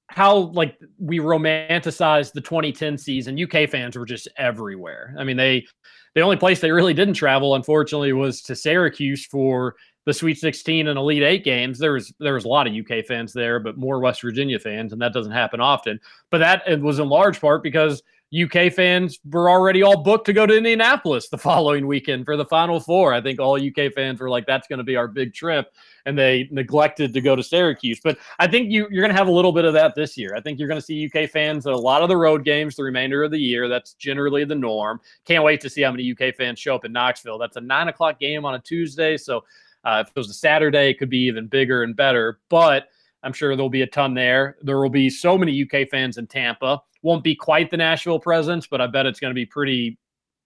[0.08, 3.42] how like we romanticized the 2010 season.
[3.42, 5.16] UK fans were just everywhere.
[5.18, 5.66] I mean, they
[6.14, 9.76] the only place they really didn't travel, unfortunately, was to Syracuse for
[10.06, 11.80] the Sweet 16 and Elite Eight games.
[11.80, 14.94] There was there was a lot of UK fans there, but more West Virginia fans,
[14.94, 16.00] and that doesn't happen often.
[16.32, 18.02] But that was in large part because
[18.36, 22.44] UK fans were already all booked to go to Indianapolis the following weekend for the
[22.46, 23.14] Final Four.
[23.14, 25.74] I think all UK fans were like, "That's going to be our big trip,"
[26.06, 28.00] and they neglected to go to Syracuse.
[28.04, 30.36] But I think you, you're going to have a little bit of that this year.
[30.36, 32.76] I think you're going to see UK fans at a lot of the road games
[32.76, 33.70] the remainder of the year.
[33.70, 35.00] That's generally the norm.
[35.26, 37.38] Can't wait to see how many UK fans show up in Knoxville.
[37.38, 39.44] That's a nine o'clock game on a Tuesday, so
[39.86, 42.40] uh, if it was a Saturday, it could be even bigger and better.
[42.50, 42.90] But
[43.24, 44.58] I'm sure there'll be a ton there.
[44.62, 46.82] There will be so many UK fans in Tampa.
[47.06, 50.00] Won't be quite the Nashville presence, but I bet it's going to be pretty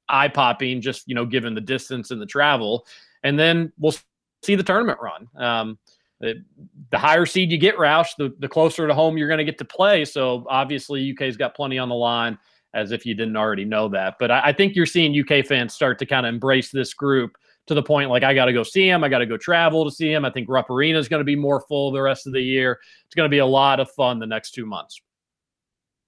[0.10, 2.86] eye popping, just you know, given the distance and the travel.
[3.24, 3.96] And then we'll
[4.44, 5.28] see the tournament run.
[5.38, 5.80] Um,
[6.20, 6.44] the,
[6.92, 9.58] the higher seed you get, Roush, the, the closer to home you're going to get
[9.60, 10.04] to play.
[10.04, 12.38] So obviously, UK's got plenty on the line,
[12.74, 14.16] as if you didn't already know that.
[14.20, 17.38] But I, I think you're seeing UK fans start to kind of embrace this group
[17.68, 19.02] to the point like I got to go see him.
[19.02, 20.26] I got to go travel to see him.
[20.26, 22.80] I think Rupp Arena is going to be more full the rest of the year.
[23.06, 25.00] It's going to be a lot of fun the next two months.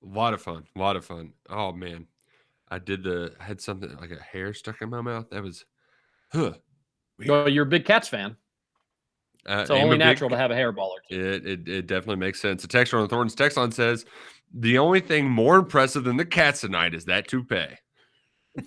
[0.04, 0.64] A lot of fun.
[0.76, 1.34] A lot of fun.
[1.50, 2.08] Oh man.
[2.70, 5.30] I did the I had something like a hair stuck in my mouth.
[5.30, 5.66] That was,
[6.32, 6.54] huh.
[7.28, 8.38] Well, you're a big Cats fan.
[9.46, 11.20] Uh, a only big- natural to have a hairball or two.
[11.20, 12.64] It, it it definitely makes sense.
[12.64, 14.06] A texter on the Thornton's text line says
[14.54, 17.78] the only thing more impressive than the cats tonight is that toupee.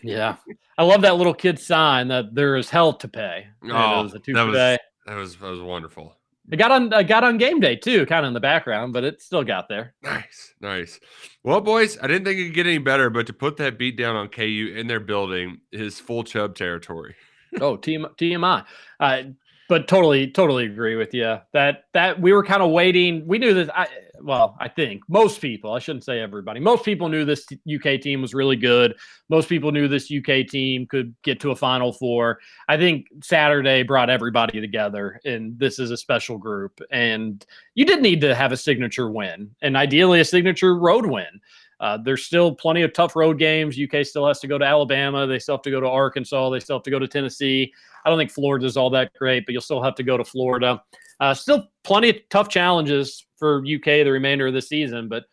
[0.02, 0.36] Yeah.
[0.78, 3.46] I love that little kid sign that there is hell to pay.
[3.64, 4.80] Oh, was a that was that
[5.14, 6.16] was that was wonderful.
[6.50, 9.02] It got on it got on game day too, kind of in the background, but
[9.04, 9.94] it still got there.
[10.02, 11.00] Nice, nice.
[11.42, 13.96] Well, boys, I didn't think it could get any better, but to put that beat
[13.96, 17.14] down on KU in their building is full chub territory.
[17.60, 18.64] Oh, TM, TMI.
[19.00, 19.22] Uh,
[19.68, 21.38] but totally, totally agree with you.
[21.52, 23.26] That that we were kind of waiting.
[23.26, 23.76] We knew that.
[23.76, 23.88] I
[24.22, 25.72] well, I think most people.
[25.72, 26.60] I shouldn't say everybody.
[26.60, 28.94] Most people knew this UK team was really good.
[29.28, 32.38] Most people knew this UK team could get to a Final Four.
[32.68, 36.80] I think Saturday brought everybody together, and this is a special group.
[36.90, 41.40] And you did need to have a signature win, and ideally a signature road win.
[41.84, 43.78] Uh, there's still plenty of tough road games.
[43.78, 45.26] UK still has to go to Alabama.
[45.26, 46.48] They still have to go to Arkansas.
[46.48, 47.74] They still have to go to Tennessee.
[48.06, 50.82] I don't think Florida's all that great, but you'll still have to go to Florida.
[51.20, 55.24] Uh, still plenty of tough challenges for UK the remainder of the season, but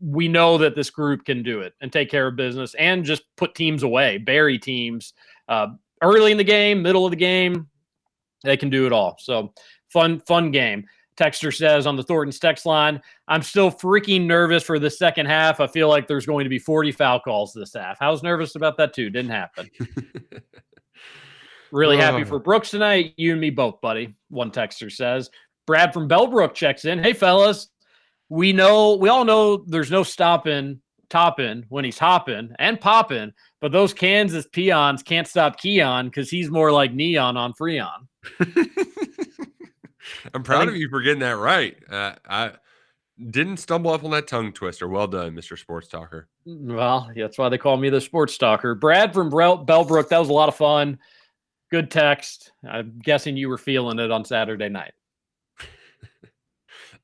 [0.00, 3.24] we know that this group can do it and take care of business and just
[3.36, 5.12] put teams away, bury teams
[5.50, 5.66] uh,
[6.00, 7.68] early in the game, middle of the game.
[8.42, 9.16] They can do it all.
[9.20, 9.52] So
[9.90, 10.86] fun, fun game.
[11.20, 15.60] Texter says on the Thornton's text line, I'm still freaking nervous for the second half.
[15.60, 17.98] I feel like there's going to be 40 foul calls this half.
[18.00, 19.10] I was nervous about that too.
[19.10, 19.68] Didn't happen.
[21.72, 22.24] really happy Oh.
[22.26, 23.14] for Brooks tonight.
[23.16, 24.14] You and me both, buddy.
[24.28, 25.30] One texter says.
[25.66, 26.98] Brad from Bellbrook checks in.
[27.02, 27.68] Hey, fellas.
[28.28, 30.80] We know, we all know there's no stopping
[31.10, 36.48] Toppin when he's hopping and popping, but those Kansas peons can't stop Keion because he's
[36.50, 38.06] more like neon on Freon.
[40.34, 41.76] I'm proud of you for getting that right.
[41.88, 42.52] Uh, I
[43.30, 44.88] didn't stumble up on that tongue twister.
[44.88, 45.58] Well done, Mr.
[45.58, 46.28] Sports Talker.
[46.46, 48.74] Well, that's why they call me the sports Talker.
[48.74, 50.98] Brad from Brel- Bellbrook, that was a lot of fun.
[51.70, 52.52] Good text.
[52.68, 54.92] I'm guessing you were feeling it on Saturday night.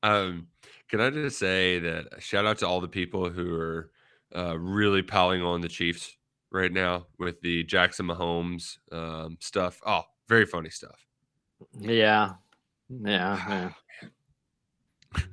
[0.03, 0.49] Um,
[0.89, 3.89] can I just say that shout out to all the people who are
[4.35, 6.15] uh, really piling on the Chiefs
[6.51, 9.79] right now with the Jackson Mahomes um, stuff.
[9.85, 11.05] Oh, very funny stuff.
[11.79, 12.33] Yeah.
[12.89, 13.37] Yeah.
[13.49, 14.09] yeah.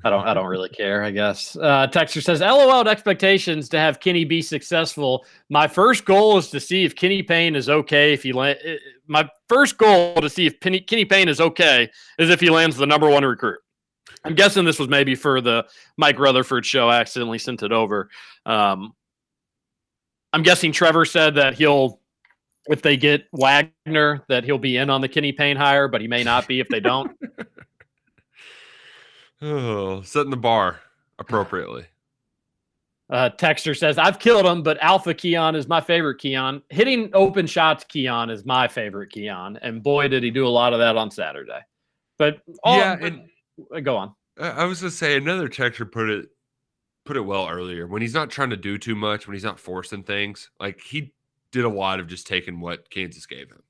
[0.03, 1.57] I don't I don't really care, I guess.
[1.57, 5.27] Uh Texter says, LOL expectations to have Kenny be successful.
[5.51, 8.59] My first goal is to see if Kenny Payne is okay if he land
[9.09, 12.77] my first goal to see if Penny, Kenny Payne is okay is if he lands
[12.77, 13.59] the number one recruit.
[14.25, 15.67] I'm guessing this was maybe for the
[15.99, 16.89] Mike Rutherford show.
[16.89, 18.09] I accidentally sent it over.
[18.47, 18.95] Um,
[20.33, 22.01] I'm guessing Trevor said that he'll,
[22.69, 26.09] if they get Wagner, that he'll be in on the Kenny Payne hire, but he
[26.09, 27.13] may not be if they don't.
[29.43, 30.81] Oh, setting the bar
[31.19, 31.85] appropriately.
[33.11, 36.63] Uh, Texter says, I've killed him, but Alpha Keion is my favorite Keion.
[36.71, 39.59] Hitting open shots, Keion is my favorite Keion.
[39.61, 41.61] And boy, did he do a lot of that on Saturday.
[42.17, 43.29] But all, Yeah, but- and-
[43.75, 44.15] uh, go on.
[44.41, 46.29] I I was gonna say another texture put it
[47.05, 47.87] put it well earlier.
[47.87, 51.14] When he's not trying to do too much, when he's not forcing things, like he
[51.55, 53.63] did a lot of just taking what Kansas gave him.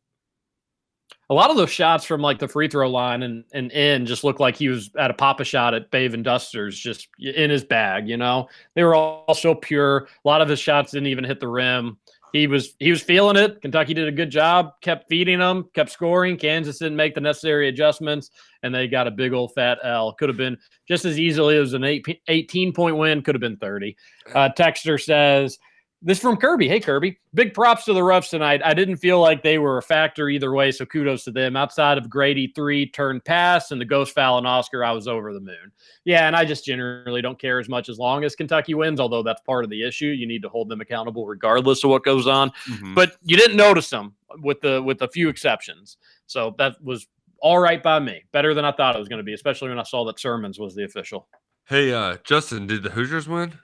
[1.28, 4.24] A lot of those shots from like the free throw line and, and in just
[4.24, 7.50] looked like he was at a pop a shot at Dave and Busters, just in
[7.50, 8.08] his bag.
[8.08, 10.08] You know, they were all so pure.
[10.24, 11.98] A lot of his shots didn't even hit the rim.
[12.32, 13.60] He was he was feeling it.
[13.62, 16.36] Kentucky did a good job, kept feeding them, kept scoring.
[16.36, 18.30] Kansas didn't make the necessary adjustments,
[18.62, 20.12] and they got a big old fat L.
[20.14, 20.58] Could have been
[20.88, 23.22] just as easily as an eight, 18 point win.
[23.22, 23.96] Could have been 30.
[24.34, 25.58] Uh, Texter says,
[26.04, 26.68] this from Kirby.
[26.68, 27.16] Hey, Kirby.
[27.32, 28.60] Big props to the refs tonight.
[28.62, 31.56] I didn't feel like they were a factor either way, so kudos to them.
[31.56, 35.32] Outside of Grady three turn pass and the ghost foul and Oscar, I was over
[35.32, 35.72] the moon.
[36.04, 39.22] Yeah, and I just generally don't care as much as long as Kentucky wins, although
[39.22, 40.06] that's part of the issue.
[40.06, 42.50] You need to hold them accountable regardless of what goes on.
[42.68, 42.94] Mhm.
[42.94, 45.96] But you didn't notice them with the with a few exceptions.
[46.26, 47.06] So that was
[47.40, 48.24] all right by me.
[48.32, 50.58] Better than I thought it was going to be, especially when I saw that Sirmons
[50.58, 51.28] was the official.
[51.66, 53.54] Hey, uh, Justin, did the Hoosiers win?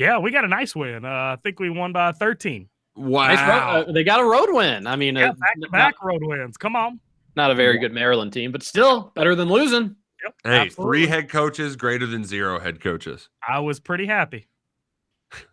[0.00, 1.04] Yeah, we got a nice win.
[1.04, 2.66] Uh, I think we won by 13.
[2.96, 3.26] Wow.
[3.28, 4.86] Nice ro- uh, they got a road win.
[4.86, 6.56] I mean, Yeah, uh, back to back road wins.
[6.56, 6.98] Come on.
[7.36, 9.94] not a very good Maryland team, but still better than losing.
[10.24, 10.34] Yep.
[10.44, 10.98] Hey, absolutely.
[11.00, 13.28] three head coaches greater than zero head coaches.
[13.46, 14.46] I was pretty happy.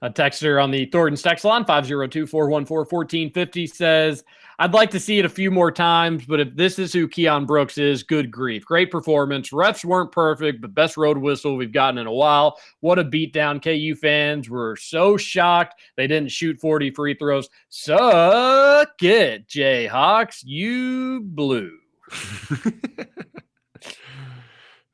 [0.01, 4.23] A texter on the Thornton's text line, 502-414-1450 says,
[4.59, 7.45] I'd like to see it a few more times, but if this is who Keion
[7.45, 8.65] Brooks is, good grief.
[8.65, 9.51] Great performance.
[9.51, 12.57] Refs weren't perfect, but best road whistle we've gotten in a while.
[12.79, 13.61] What a beatdown.
[13.61, 17.49] KU fans were so shocked they didn't shoot 40 free throws.
[17.69, 20.41] Suck it, Jayhawks.
[20.43, 21.77] You blew.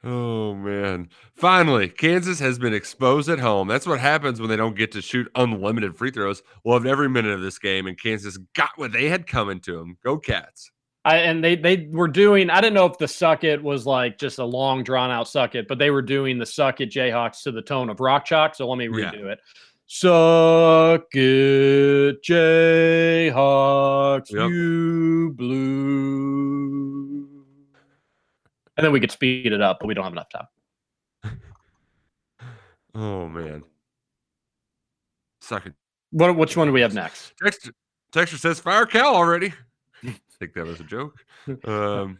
[0.05, 1.07] Oh man.
[1.35, 3.69] Finally, Kansas has been exposed at home.
[3.69, 6.43] That's what happens when they don't get to shoot unlimited free throws.
[6.65, 9.97] Loved every minute of this game, and Kansas got what they had coming to them.
[10.03, 10.71] Go Cats!
[11.05, 12.49] I, and they they were doing.
[12.49, 15.55] I didn't know if the suck it was like just a long drawn out suck
[15.55, 18.55] it, but they were doing the suck it Jayhawks to the tone of rock chalk.
[18.55, 19.11] So let me Yeah.
[19.11, 19.39] redo it.
[19.85, 24.49] Suck it, Jayhawks, Yep.
[24.49, 27.27] you blue.
[28.77, 30.47] And then we could speed it up, but we don't have enough time.
[32.95, 33.63] Oh man,
[35.41, 35.73] second.
[36.11, 37.33] What which one do we have next?
[37.41, 37.71] Texter,
[38.11, 39.51] Texter says fire Cal already.
[40.05, 41.25] I think that was a joke.
[41.65, 42.19] Um,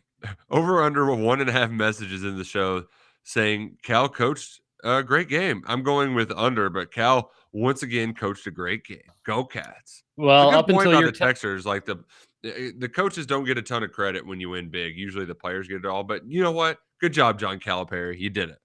[0.50, 2.86] over under one and a half messages in the show
[3.24, 5.64] saying Cal coached a great game.
[5.66, 9.00] I'm going with under, but Cal once again coached a great game.
[9.26, 10.04] Go Cats!
[10.18, 12.04] Well, up until your the te- Texers, like the
[12.44, 14.98] the coaches don't get a ton of credit when you win big.
[14.98, 16.04] Usually the players get it all.
[16.04, 16.80] But you know what?
[17.00, 18.20] Good job, John Calipari.
[18.20, 18.60] You did it.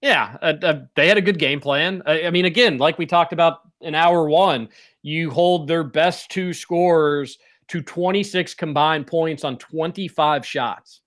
[0.00, 2.02] Yeah, uh, uh, they had a good game plan.
[2.04, 4.68] I, I mean, again, like we talked about in hour one,
[5.02, 11.00] you hold their best two scorers to 26 combined points on 25 shots.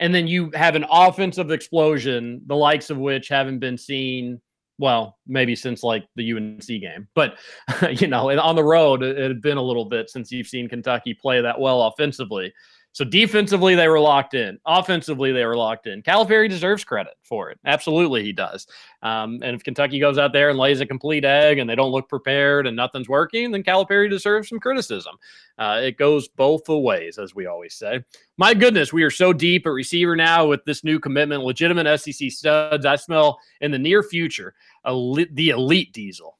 [0.00, 4.40] And then you have an offensive explosion, the likes of which haven't been seen,
[4.80, 7.06] well, maybe since like the UNC game.
[7.14, 7.36] But,
[7.90, 11.12] you know, on the road, it, had been a little bit since you've seen Kentucky
[11.12, 12.52] play that well offensively.
[12.92, 14.58] So defensively, they were locked in.
[14.66, 16.02] Offensively, they were locked in.
[16.02, 17.58] Calipari deserves credit for it.
[17.64, 18.66] Absolutely, he does.
[19.02, 21.92] Um, and if Kentucky goes out there and lays a complete egg and they don't
[21.92, 25.14] look prepared and nothing's working, then Calipari deserves some criticism.
[25.56, 28.02] Uh, it goes both ways, as we always say.
[28.36, 32.30] My goodness, we are so deep at receiver now with this new commitment, legitimate SEC
[32.30, 32.84] studs.
[32.84, 34.54] I smell in the near future
[34.88, 36.38] li- the elite diesel.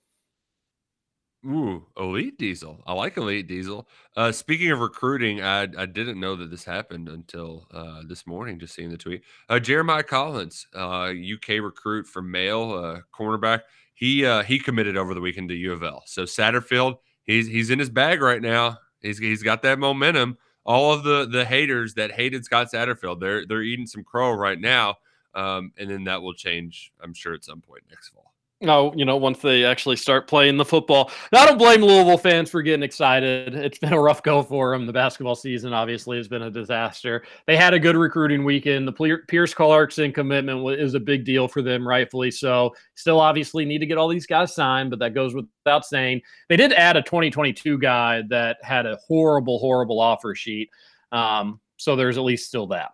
[1.46, 2.82] Ooh, Elite Diesel.
[2.86, 3.88] I like Elite Diesel.
[4.14, 8.58] Uh, speaking of recruiting, I, I didn't know that this happened until uh, this morning,
[8.58, 9.22] just seeing the tweet.
[9.48, 13.62] Uh, Jeremiah Collins, uh, UK recruit from Male, uh, cornerback.
[13.94, 16.02] He uh, he committed over the weekend to U of L.
[16.04, 18.78] So Satterfield, he's he's in his bag right now.
[19.00, 20.36] He's he's got that momentum.
[20.66, 24.60] All of the the haters that hated Scott Satterfield, they're they're eating some crow right
[24.60, 24.96] now.
[25.34, 28.29] Um, and then that will change, I'm sure, at some point next fall.
[28.62, 31.10] Oh, you know, once they actually start playing the football.
[31.32, 33.54] I don't blame Louisville fans for getting excited.
[33.54, 34.86] It's been a rough go for them.
[34.86, 37.24] The basketball season obviously has been a disaster.
[37.46, 38.86] They had a good recruiting weekend.
[38.86, 42.74] The Pierce Clarkson commitment is a big deal for them, rightfully so.
[42.96, 46.20] Still, obviously, need to get all these guys signed, but that goes without saying.
[46.50, 50.68] They did add a 2022 guy that had a horrible, horrible offer sheet.
[51.12, 52.92] Um, so there's at least still that.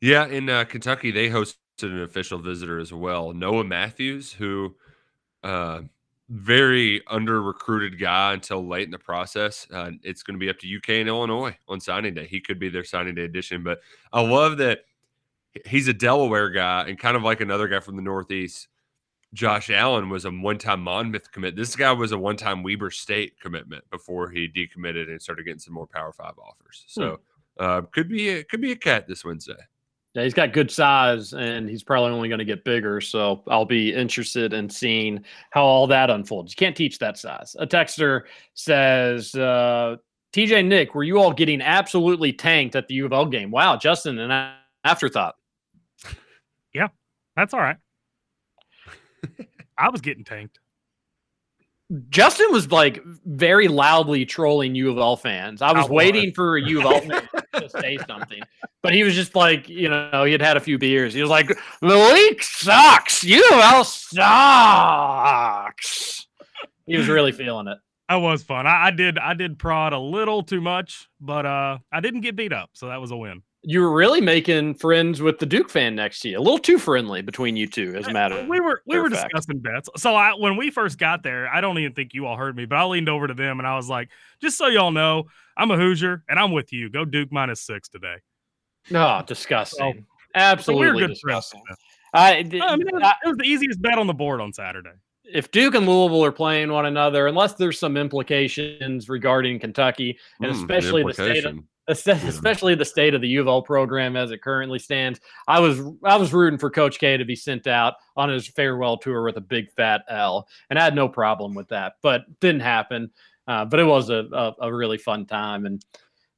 [0.00, 4.74] Yeah, in uh, Kentucky, they hosted an official visitor as well, Noah Matthews, who
[5.42, 5.82] uh,
[6.30, 9.66] very under recruited guy until late in the process.
[9.72, 12.26] Uh, it's going to be up to UK and Illinois on signing day.
[12.26, 13.80] He could be their signing day addition, but
[14.12, 14.80] I love that
[15.66, 18.68] he's a Delaware guy and kind of like another guy from the Northeast.
[19.34, 21.56] Josh Allen was a one-time Monmouth commit.
[21.56, 25.74] This guy was a one-time Weber State commitment before he decommitted and started getting some
[25.74, 26.84] more Power Five offers.
[26.86, 27.18] So
[27.58, 29.54] uh, could be a, could be a cat this Wednesday.
[30.14, 33.00] Yeah, he's got good size and he's probably only going to get bigger.
[33.00, 36.52] So I'll be interested in seeing how all that unfolds.
[36.52, 37.56] You can't teach that size.
[37.58, 38.22] A texter
[38.54, 39.96] says, uh,
[40.32, 43.50] TJ Nick, were you all getting absolutely tanked at the U of L game?
[43.50, 44.52] Wow, Justin, an
[44.84, 45.36] afterthought.
[46.72, 46.88] Yeah,
[47.36, 47.76] that's all right.
[49.78, 50.58] I was getting tanked.
[52.08, 55.60] Justin was like very loudly trolling U of L fans.
[55.60, 57.20] I was I waiting for a U of L
[57.60, 58.40] to say something,
[58.82, 61.12] but he was just like, you know, he had had a few beers.
[61.12, 61.48] He was like,
[61.82, 63.22] "The league sucks.
[63.22, 64.24] U of L sucks."
[66.86, 67.76] He was really feeling it.
[68.08, 68.66] That was fun.
[68.66, 72.34] I, I did I did prod a little too much, but uh I didn't get
[72.36, 73.42] beat up, so that was a win.
[73.66, 76.38] You were really making friends with the Duke fan next to you.
[76.38, 78.44] A little too friendly between you two, as a matter.
[78.48, 79.32] We were we were fact.
[79.32, 79.88] discussing bets.
[79.96, 82.66] So I when we first got there, I don't even think you all heard me,
[82.66, 84.10] but I leaned over to them and I was like,
[84.42, 85.24] just so y'all know,
[85.56, 86.90] I'm a Hoosier and I'm with you.
[86.90, 88.16] Go Duke minus six today.
[88.90, 89.78] No, disgusting.
[89.78, 90.04] So we
[90.34, 91.46] Absolutely were good friends.
[91.50, 91.62] disgusting.
[92.12, 92.42] I, I
[92.76, 94.90] mean, it was, it was the easiest bet on the board on Saturday.
[95.24, 100.52] if Duke and Louisville are playing one another, unless there's some implications regarding Kentucky, and
[100.52, 101.58] Mm, especially the, state of implication.
[101.60, 105.60] es- especially the state of the U of L program as it currently stands, I
[105.60, 109.22] was I was rooting for Coach K to be sent out on his farewell tour
[109.22, 113.10] with a big fat L, and I had no problem with that, but didn't happen.
[113.46, 115.84] Uh, but it was a, a, a really fun time, and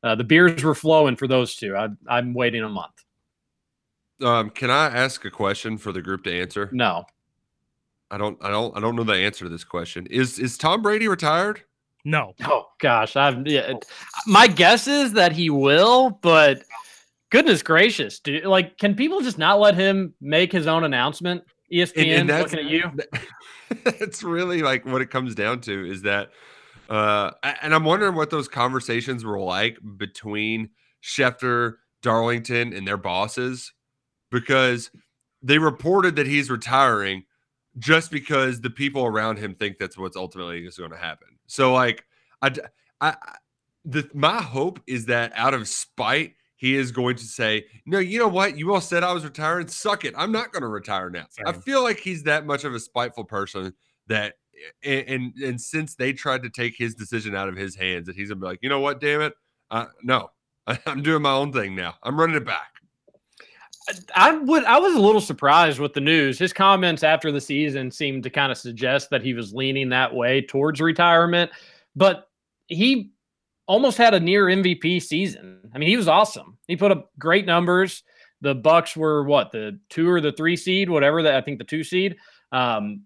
[0.03, 1.77] uh, the beers were flowing for those two.
[1.77, 3.05] I, I'm waiting a month.
[4.23, 6.69] Um, can I ask a question for the group to answer?
[6.73, 7.05] No,
[8.11, 8.39] I don't.
[8.43, 8.77] I don't.
[8.77, 10.07] I don't know the answer to this question.
[10.07, 11.63] Is is Tom Brady retired?
[12.07, 12.35] No.
[12.45, 13.73] Oh gosh, I've yeah,
[14.29, 16.63] my guess is that he will, but
[17.31, 18.45] goodness gracious, dude!
[18.45, 21.43] Like, can people just not let him make his own announcement?
[21.73, 22.91] ESPN and that's- looking at you.
[23.85, 26.31] It's really like what it comes down to is that,
[26.89, 30.71] uh, and I'm wondering what those conversations were like between
[31.03, 33.73] Schefter, Darlington, and their bosses,
[34.31, 34.93] because
[35.43, 37.25] they reported that he's retiring
[37.77, 41.36] just because the people around him think that's what's ultimately is going to happen.
[41.47, 42.05] So, like,
[42.43, 42.53] I,
[43.01, 43.17] I,
[43.85, 46.35] the my hope is that out of spite.
[46.59, 48.57] He is going to say, No, you know what?
[48.57, 49.69] You all said I was retiring.
[49.69, 50.15] Suck it.
[50.17, 51.27] I'm not going to retire now.
[51.45, 53.75] I feel like he's that much of a spiteful person
[54.07, 54.35] that
[54.85, 58.17] and, and and since they tried to take his decision out of his hands, that
[58.17, 59.35] he's gonna be like, you know what, damn it,
[59.71, 60.31] uh, no,
[60.87, 61.95] I'm doing my own thing now.
[62.03, 62.76] I'm running it back.
[64.15, 64.65] I would.
[64.65, 66.39] I was a little surprised with the news.
[66.39, 70.13] His comments after the season seemed to kind of suggest that he was leaning that
[70.13, 71.51] way towards retirement,
[71.95, 72.29] but
[72.67, 73.11] he
[73.67, 75.61] almost had a near MVP season.
[75.75, 76.57] I mean, he was awesome.
[76.67, 78.03] He put up great numbers.
[78.41, 81.65] The Bucks were what the two or the three seed, whatever that I think the
[81.65, 82.17] two seed.
[82.53, 83.03] Um,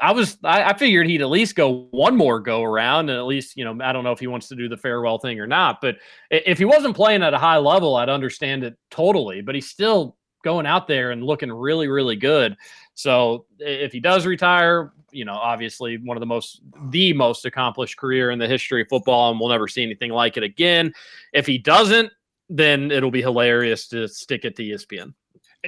[0.00, 3.26] I was I, I figured he'd at least go one more go around and at
[3.26, 5.46] least you know I don't know if he wants to do the farewell thing or
[5.46, 5.96] not, but
[6.30, 9.40] if he wasn't playing at a high level, I'd understand it totally.
[9.40, 12.56] But he's still going out there and looking really really good.
[12.94, 16.60] So if he does retire, you know, obviously one of the most
[16.90, 20.36] the most accomplished career in the history of football, and we'll never see anything like
[20.36, 20.92] it again.
[21.32, 22.10] If he doesn't,
[22.48, 25.14] then it'll be hilarious to stick it to ESPN.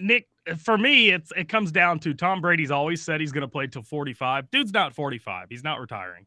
[0.03, 0.29] Nick,
[0.59, 3.67] for me, it's it comes down to Tom Brady's always said he's going to play
[3.67, 4.51] till 45.
[4.51, 5.47] Dude's not 45.
[5.51, 6.27] He's not retiring.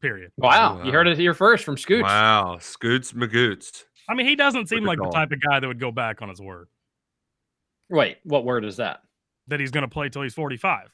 [0.00, 0.32] Period.
[0.38, 2.04] Wow, you heard it here first from Scoots.
[2.04, 3.84] Wow, Scoots Magoots.
[4.08, 6.22] I mean, he doesn't seem the like the type of guy that would go back
[6.22, 6.68] on his word
[7.90, 9.00] Wait, what word is that?
[9.50, 10.88] that he's going to play till he's 45.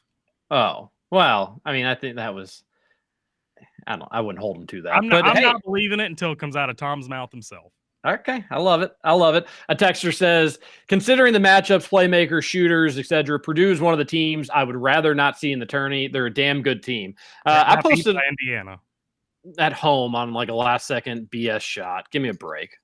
[0.50, 2.62] Oh, well, I mean, I think that was.
[3.86, 4.08] I don't.
[4.10, 4.94] I wouldn't hold him to that.
[4.94, 5.24] I'm not.
[5.24, 7.72] but I'm hey, not believing it until it comes out of Tom's mouth himself.
[8.06, 8.92] Okay, I love it.
[9.02, 9.46] I love it.
[9.68, 14.48] A texter says, considering the matchups, playmakers, shooters, etc., Purdue is one of the teams
[14.50, 16.06] I would rather not see in the tourney.
[16.06, 17.16] They're a damn good team.
[17.44, 18.80] Uh, I posted Indiana.
[19.58, 22.08] at home on like a last second BS shot.
[22.12, 22.76] Give me a break.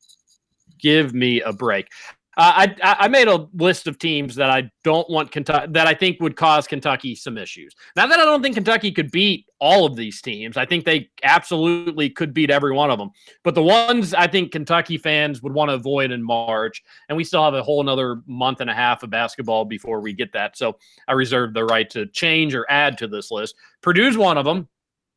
[0.81, 1.87] Give me a break.
[2.35, 5.93] Uh, I I made a list of teams that I don't want Kentucky that I
[5.93, 7.75] think would cause Kentucky some issues.
[7.95, 11.11] Now that I don't think Kentucky could beat all of these teams, I think they
[11.23, 13.11] absolutely could beat every one of them.
[13.45, 17.25] But the ones I think Kentucky fans would want to avoid in March, and we
[17.25, 20.57] still have a whole another month and a half of basketball before we get that.
[20.57, 20.79] So
[21.09, 23.57] I reserve the right to change or add to this list.
[23.83, 24.69] Purdue's one of them.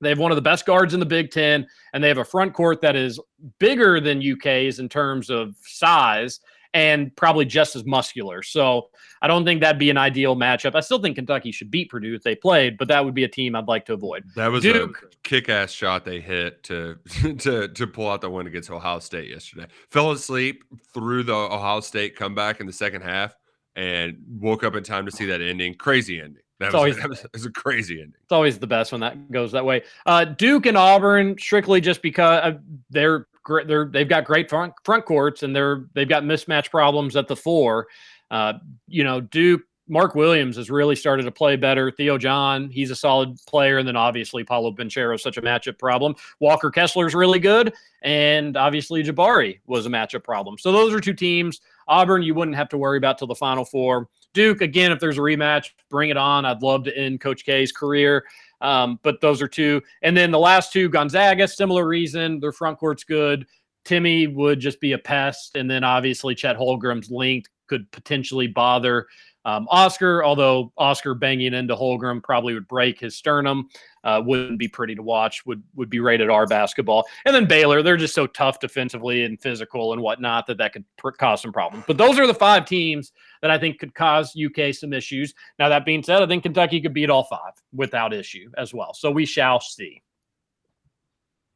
[0.02, 2.26] They have one of the best guards in the Big Ten, and they have a
[2.26, 3.22] front court that is
[3.60, 6.42] bigger than UK's in terms of size
[6.76, 8.44] and probably just as muscular.
[8.44, 8.90] So
[9.22, 10.76] I don't think that'd be an ideal matchup.
[10.76, 13.30] I still think Kentucky should beat Purdue if they played, but that would be a
[13.30, 14.26] team I'd like to avoid.
[14.36, 15.04] That was Duke.
[15.04, 16.98] a kick-ass shot they hit to
[17.40, 19.68] to to pull out the win against Ohio State yesterday.
[19.90, 23.34] Fell asleep through the Ohio State comeback in the second half
[23.78, 25.74] and woke up in time to see that ending.
[25.76, 26.42] Crazy ending.
[26.60, 28.16] That It's was, always- that was, was a crazy ending.
[28.24, 29.84] It's always the best when that goes that way.
[30.06, 32.58] Uh, Duke and Auburn, strictly just because uh,
[32.90, 33.68] they're great.
[33.68, 37.36] They're they've got great front front courts and they're they've got mismatch problems at the
[37.38, 37.88] four.
[38.30, 38.54] Uh,
[38.90, 39.62] you know, Duke.
[39.88, 41.92] Mark Williams has really started to play better.
[41.92, 45.78] Theo John, he's a solid player, and then obviously Paolo Banchero is such a matchup
[45.78, 46.16] problem.
[46.40, 50.58] Walker Kessler's really good, and obviously Jabari was a matchup problem.
[50.58, 51.62] So those are two teams.
[51.88, 54.10] Auburn, you wouldn't have to worry about till the Final Four.
[54.34, 56.46] Duke, again, if there's a rematch, bring it on.
[56.46, 58.26] I'd love to end Coach K's career.
[58.62, 59.82] Um, but those are two.
[60.02, 62.40] And then the last two, Gonzaga, similar reason.
[62.40, 63.46] Their front court's good.
[63.84, 65.56] Timmy would just be a pest.
[65.56, 69.08] And then obviously Chet Holmgren's linked could potentially bother
[69.46, 73.70] um, Oscar, although Oscar banging into Holmgren probably would break his sternum.
[74.04, 75.46] Uh, wouldn't be pretty to watch.
[75.46, 77.06] Would would be rated R basketball.
[77.26, 80.84] And then Baylor, they're just so tough defensively and physical and whatnot that that could
[80.98, 81.86] pr- cause some problems.
[81.88, 83.12] But those are the five teams
[83.42, 85.34] that I think could cause UK some issues.
[85.58, 88.94] Now that being said, I think Kentucky could beat all five without issue as well.
[88.94, 90.02] So we shall see.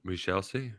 [0.06, 0.72] We shall see.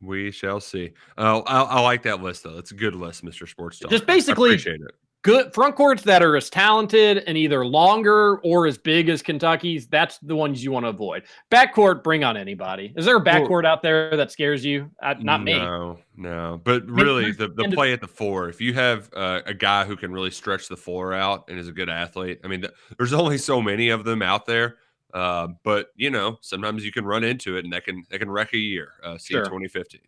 [0.00, 0.92] We shall see.
[1.16, 2.58] Uh, I, I like that list though.
[2.58, 3.48] It's a good list, Mr.
[3.48, 3.90] Sports Talk.
[3.90, 4.94] Just I basically- appreciate it.
[5.26, 9.88] Good front courts that are as talented and either longer or as big as Kentucky's.
[9.88, 11.24] That's the ones you want to avoid.
[11.50, 12.92] Backcourt, bring on anybody.
[12.96, 14.88] Is there a backcourt out there that scares you?
[15.02, 15.58] Uh, not me.
[15.58, 16.60] No, no.
[16.62, 19.96] But really, the, the play at the four, if you have uh, a guy who
[19.96, 23.12] can really stretch the floor out and is a good athlete, I mean, th- there's
[23.12, 24.76] only so many of them out there.
[25.12, 28.30] Uh, but you know, sometimes you can run into it, and that can that can
[28.30, 28.92] wreck a year.
[29.02, 29.42] Uh, see Sure.
[29.42, 30.02] 2015.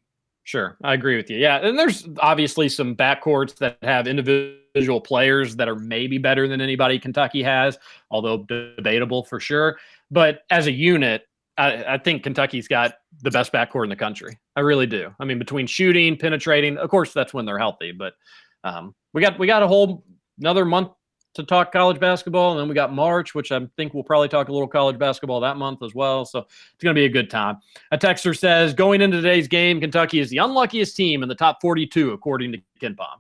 [0.45, 1.37] Sure, I agree with you.
[1.37, 4.57] Yeah, and there's obviously some backcourts that have individual
[5.01, 7.79] players that are maybe better than anybody Kentucky has,
[8.11, 9.79] although debatable for sure.
[10.11, 11.27] But as a unit,
[11.57, 14.39] I, I think Kentucky's got the best backcourt in the country.
[14.57, 15.13] I really do.
[15.19, 17.93] I mean, between shooting, penetrating, of course, that's when they're healthy.
[17.93, 18.15] But
[18.65, 20.05] um, we got we got a whole
[20.39, 20.91] another month
[21.35, 24.49] to talk college basketball, and then we got March, which I think we'll probably talk
[24.49, 26.25] a little college basketball that month as well.
[26.25, 27.59] So it's going to be a good time.
[27.93, 31.61] A texter says going into today's game, Kentucky is the unluckiest team in the top
[31.61, 33.19] 42 according to KenPom.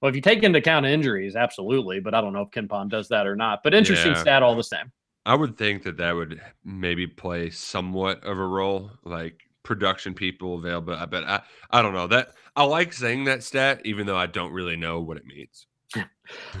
[0.00, 3.08] Well, if you take into account injuries, absolutely, but I don't know if KenPom does
[3.08, 3.62] that or not.
[3.62, 4.20] But interesting Yeah.
[4.20, 4.90] stat all the same.
[5.26, 10.54] I would think that that would maybe play somewhat of a role, like production people
[10.54, 10.94] available.
[10.94, 14.26] I bet I, I don't know that I like saying that stat, even though I
[14.26, 15.66] don't really know what it means.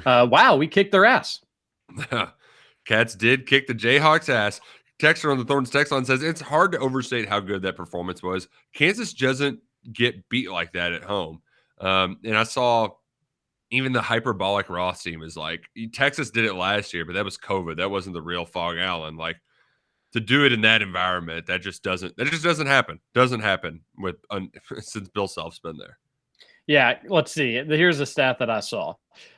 [0.04, 1.44] Uh, wow, we kicked their ass.
[2.84, 4.60] Cats did kick the Jayhawks ass.
[4.98, 8.20] Texter on the Thorns text line says it's hard to overstate how good that performance
[8.20, 8.48] was.
[8.74, 9.60] Kansas doesn't
[9.92, 11.40] get beat like that at home.
[11.80, 12.88] Um, and I saw
[13.70, 17.38] even the hyperbolic Ross team is like Texas did it last year, but that was
[17.38, 17.76] COVID.
[17.76, 19.16] That wasn't the real Phog Allen.
[19.16, 19.36] Like
[20.12, 23.00] to do it in that environment, that just doesn't that just doesn't happen.
[23.14, 25.98] Doesn't happen with un, since Bill Self's been there.
[26.66, 27.54] Yeah, let's see.
[27.54, 28.94] Here's a stat that I saw.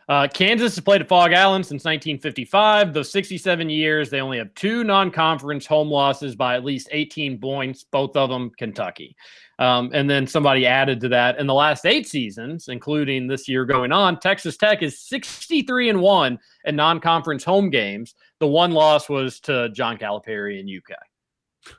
[0.09, 2.93] Uh, Kansas has played at Phog Allen since 1955.
[2.93, 7.85] Those 67 years, they only have two non-conference home losses by at least 18 points.
[7.85, 9.16] Both of them Kentucky.
[9.59, 13.65] Um, and then somebody added to that in the last eight seasons, including this year
[13.65, 14.19] going on.
[14.19, 18.15] Texas Tech is 63 and one in non-conference home games.
[18.40, 20.99] The one loss was to John Calipari in UK.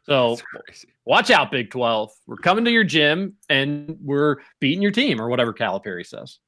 [0.05, 0.37] So
[1.05, 2.11] watch out, Big 12.
[2.25, 6.39] We're coming to your gym and we're beating your team or whatever Calipari says.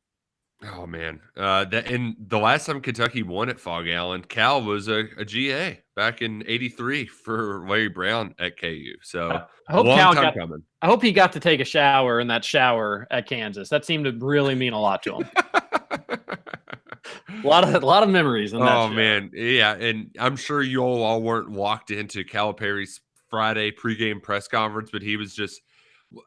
[0.63, 4.87] Oh man, uh, that and the last time Kentucky won at Phog Allen, Cal was
[4.87, 8.93] a, a GA back in '83 for Larry Brown at KU.
[9.01, 9.31] So
[9.67, 10.63] I hope Cal got, coming.
[10.81, 13.67] I hope he got to take a shower in that shower at Kansas.
[13.67, 15.29] That seemed to really mean a lot to him.
[15.53, 16.19] a
[17.43, 18.75] lot of a lot of memories in that.
[18.75, 18.95] Oh shower.
[18.95, 24.47] man, yeah, and I'm sure you all, all weren't walked into Calipari's Friday pregame press
[24.47, 25.61] conference, but he was just.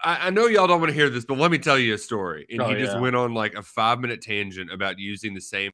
[0.02, 1.98] I, I know y'all don't want to hear this, but let me tell you a
[1.98, 2.46] story.
[2.50, 3.00] And Oh, he just yeah.
[3.00, 5.70] went on like a five minute tangent about using the same.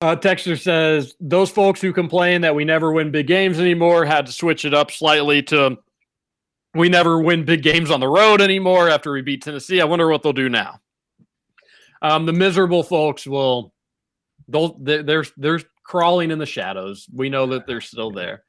[0.00, 4.26] Uh, Texter says those folks who complain that we never win big games anymore had
[4.26, 5.76] to switch it up slightly to
[6.74, 9.80] we never win big games on the road anymore after we beat Tennessee.
[9.80, 10.80] I wonder what they'll do now.
[12.00, 13.72] Um, the miserable folks will
[14.46, 17.08] they'll they're, they're they're crawling in the shadows.
[17.12, 18.44] We know that they're still there,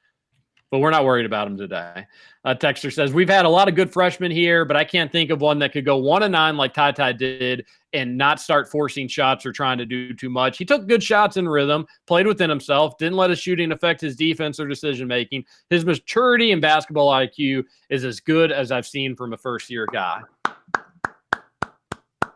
[0.72, 2.06] but we're not worried about him today.
[2.46, 5.32] Uh, Texter says we've had a lot of good freshmen here, but I can't think
[5.32, 8.70] of one that could go one and nine like Ty Ty did and not start
[8.70, 10.58] forcing shots or trying to do too much.
[10.58, 14.16] He took good shots in rhythm, played within himself, didn't let his shooting affect his
[14.16, 15.44] defense or decision making.
[15.70, 19.88] His maturity and basketball IQ is as good as I've seen from a first year
[19.92, 20.22] guy.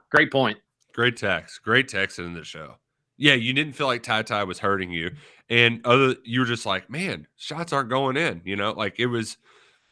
[0.10, 0.58] Great point.
[0.94, 1.64] Great text.
[1.64, 2.76] Great text in the show.
[3.18, 5.12] Yeah, you didn't feel like Ty Ty was hurting you.
[5.54, 8.42] And other you were just like, man, shots aren't going in.
[8.44, 9.38] You know, like it was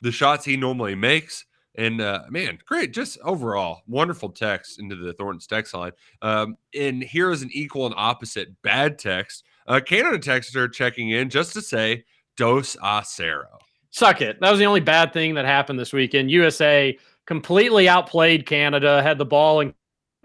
[0.02, 1.46] the shots he normally makes.
[1.76, 2.94] And uh, man, great.
[2.94, 5.92] Just overall, wonderful text into the Thornton's text line.
[6.24, 9.44] Um, and here is an equal and opposite bad text.
[9.68, 12.06] Uh, Canada texter checking in just to say,
[12.38, 13.44] dos a.
[13.92, 14.40] Suck it.
[14.42, 16.32] That was the only bad thing that happened this weekend.
[16.32, 16.98] USA
[17.28, 19.76] completely outplayed Canada, had the ball in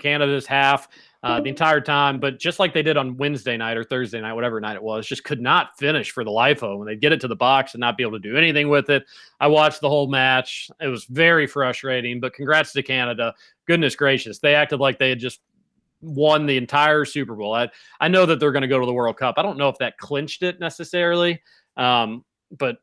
[0.00, 0.88] Canada's half
[1.22, 4.34] uh, the entire time, but just like they did on Wednesday night or Thursday night,
[4.34, 6.86] whatever night it was, just could not finish for the life of them.
[6.86, 9.04] They'd get it to the box and not be able to do anything with it.
[9.40, 10.70] I watched the whole match.
[10.80, 13.34] It was very frustrating, but congrats to Canada.
[13.66, 14.38] Goodness gracious.
[14.38, 15.40] They acted like they had just
[16.00, 17.54] won the entire Super Bowl.
[17.54, 17.68] I,
[18.00, 19.36] I know that they're going to go to the World Cup.
[19.38, 21.42] I don't know if that clinched it necessarily,
[21.76, 22.24] um,
[22.56, 22.76] but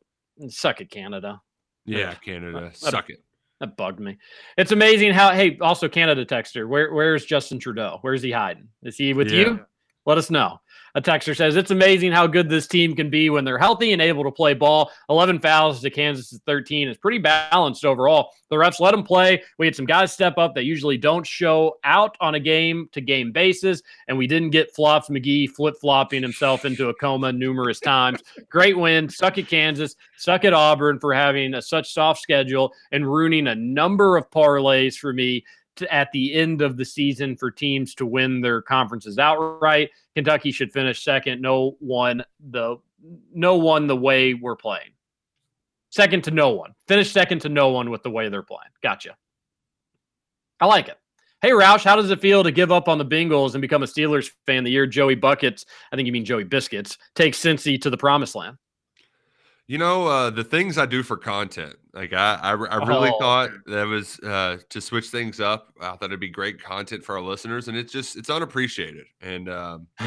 [0.48, 1.40] suck it, Canada.
[1.86, 3.22] Yeah, Canada, suck it.
[3.64, 4.18] That bugged me.
[4.58, 5.30] It's amazing how.
[5.32, 6.68] Hey, also Canada texter.
[6.68, 7.96] Where where's Justin Trudeau?
[8.02, 8.68] Where's he hiding?
[8.82, 9.38] Is he with Yeah.
[9.40, 9.66] you?
[10.04, 10.60] Let us know.
[10.96, 14.00] A texter says it's amazing how good this team can be when they're healthy and
[14.00, 14.92] able to play ball.
[15.10, 18.30] 11 fouls to Kansas' 13 is pretty balanced overall.
[18.48, 19.42] The refs let them play.
[19.58, 23.00] We had some guys step up that usually don't show out on a game to
[23.00, 27.80] game basis, and we didn't get Flops McGee flip flopping himself into a coma numerous
[27.80, 28.20] times.
[28.48, 29.08] Great win.
[29.08, 29.96] Suck at Kansas.
[30.16, 34.94] Suck at Auburn for having a such soft schedule and ruining a number of parlays
[34.94, 35.44] for me
[35.90, 39.90] at the end of the season for teams to win their conferences outright.
[40.14, 41.40] Kentucky should finish second.
[41.40, 42.76] No one the
[43.32, 44.90] no one the way we're playing.
[45.90, 46.74] Second to no one.
[46.88, 48.70] Finish second to no one with the way they're playing.
[48.82, 49.16] Gotcha.
[50.60, 50.98] I like it.
[51.42, 53.86] Hey Roush, how does it feel to give up on the Bengals and become a
[53.86, 57.90] Steelers fan the year Joey Buckets, I think you mean Joey Biscuits, takes Cincy to
[57.90, 58.56] the promised land?
[59.66, 61.76] You know, uh, the things I do for content.
[61.94, 63.18] Like I, I, I really Oh.
[63.18, 65.72] thought that was uh, to switch things up.
[65.80, 69.06] I thought it'd be great content for our listeners, and it's just it's unappreciated.
[69.22, 69.86] And um,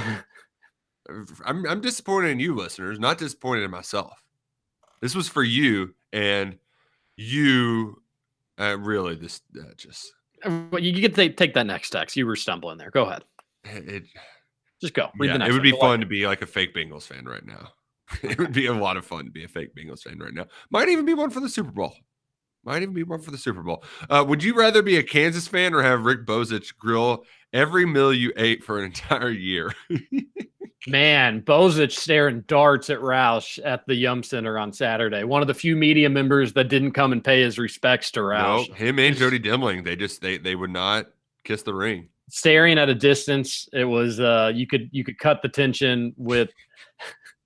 [1.45, 2.99] I'm I'm disappointed in you, listeners.
[2.99, 4.21] Not disappointed in myself.
[5.01, 6.57] This was for you, and
[7.15, 8.01] you
[8.59, 10.11] uh, really this uh, just.
[10.45, 12.15] Well, you get to take, take that next text.
[12.15, 12.91] You were stumbling there.
[12.91, 13.23] Go ahead.
[13.63, 14.03] It,
[14.79, 15.09] Just go.
[15.19, 15.61] Yeah, it would one.
[15.63, 17.69] be Go fun to be like a fake Bengals fan right now.
[18.23, 20.45] it would be a lot of fun to be a fake Bengals fan right now.
[20.69, 21.93] Might even be one for the Super Bowl.
[22.63, 23.83] Might even be one for the Super Bowl.
[24.09, 27.23] Uh, would you rather be a Kansas fan or have Rick Bozich grill
[27.53, 29.73] every meal you ate for an entire year?
[30.87, 35.23] Man, Bozich staring darts at Roush at the Yum Center on Saturday.
[35.23, 38.25] One of the few media members that didn't come and pay his respects to no,
[38.25, 38.73] Roush.
[38.73, 41.07] him and Jody Demling, they just they they would not
[41.43, 42.07] kiss the ring.
[42.29, 46.51] Staring at a distance, it was uh you could you could cut the tension with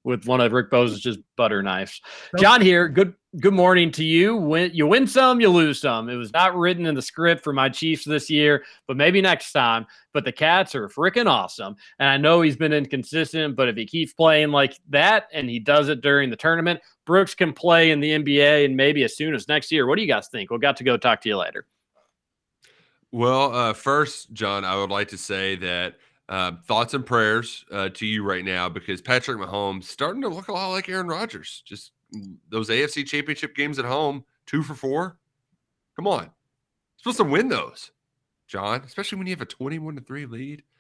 [0.03, 2.02] with one of Rick Bozich's butter knives.
[2.38, 4.36] John here, good good morning to you.
[4.36, 6.10] Win you win some, you lose some.
[6.10, 9.52] It was not written in the script for my Chiefs this year, but maybe next
[9.52, 9.86] time.
[10.14, 11.76] But the Cats are freaking awesome.
[11.99, 15.60] And I know he's been inconsistent, but if he keeps playing like that and he
[15.60, 19.34] does it during the tournament, Brooks can play in the NBA and maybe as soon
[19.34, 19.88] as next year.
[19.88, 20.49] What do you guys think?
[20.49, 21.65] We'll got to go talk to you later.
[23.11, 25.95] Well, uh, first, John, I would like to say that
[26.32, 30.48] uh, thoughts and prayers uh, to you right now because Patrick Mahomes starting to look
[30.48, 31.62] a lot like Aaron Rodgers.
[31.66, 31.91] Just
[32.49, 35.18] those AFC Championship games at home, two for four.
[35.98, 36.32] Come on, You're
[36.98, 37.91] supposed to win those,
[38.48, 38.82] John.
[38.86, 40.64] Especially when you have a twenty-one to three lead.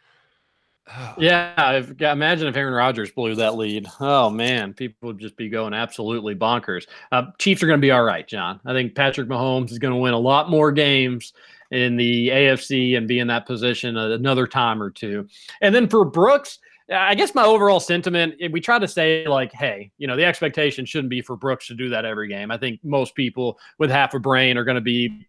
[1.17, 3.85] Yeah, I've, got- imagine if Aaron Rodgers blew that lead.
[3.99, 6.87] Oh man, people would just be going absolutely bonkers.
[7.11, 8.59] Uh, Chiefs are going to be all right, John.
[8.65, 11.33] I think Patrick Mahomes is going to win a lot more games
[11.71, 15.27] in the AFC and be in that position another time or two.
[15.61, 16.59] And then for Brooks,
[16.93, 20.25] I guess my overall sentiment, eh, we try to say like, hey, you know, the
[20.25, 22.51] expectation shouldn't be for Brooks to do that every game.
[22.51, 25.25] I think most people with half a brain are going to be,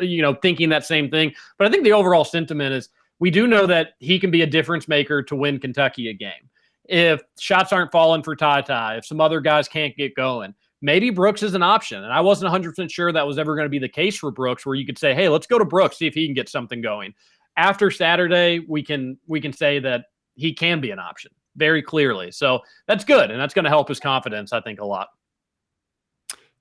[0.00, 1.32] you know, thinking that same thing.
[1.56, 4.46] But I think the overall sentiment is we do know that he can be a
[4.46, 6.50] difference maker to win Kentucky a game.
[6.84, 11.10] If shots aren't falling for Ty Ty, if some other guys can't get going, maybe
[11.10, 12.02] Brooks is an option.
[12.02, 14.64] And I wasn't 100% sure that was ever going to be the case for Brooks,
[14.64, 16.80] where you could say, hey, let's go to Brooks, see if he can get something
[16.80, 17.14] going.
[17.56, 22.30] After Saturday, we can we can say that he can be an option very clearly.
[22.30, 23.30] So that's good.
[23.30, 25.08] And that's going to help his confidence, I think, a lot.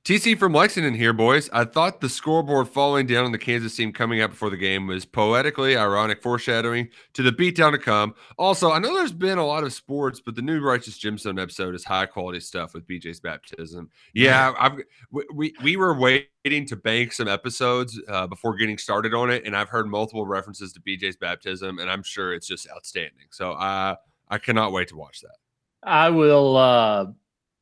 [0.09, 1.51] TC from Lexington here, boys.
[1.53, 4.87] I thought the scoreboard falling down on the Kansas team coming out before the game
[4.87, 8.15] was poetically ironic foreshadowing to the beatdown to come.
[8.35, 11.75] Also, I know there's been a lot of sports, but the new Righteous Gemstone episode
[11.75, 13.91] is high quality stuff with BJ's baptism.
[14.15, 14.79] Yeah, I've
[15.11, 19.45] we we, we were waiting to bank some episodes uh, before getting started on it,
[19.45, 23.27] and I've heard multiple references to BJ's baptism, and I'm sure it's just outstanding.
[23.29, 23.95] So I
[24.27, 25.37] I cannot wait to watch that.
[25.83, 27.05] I will uh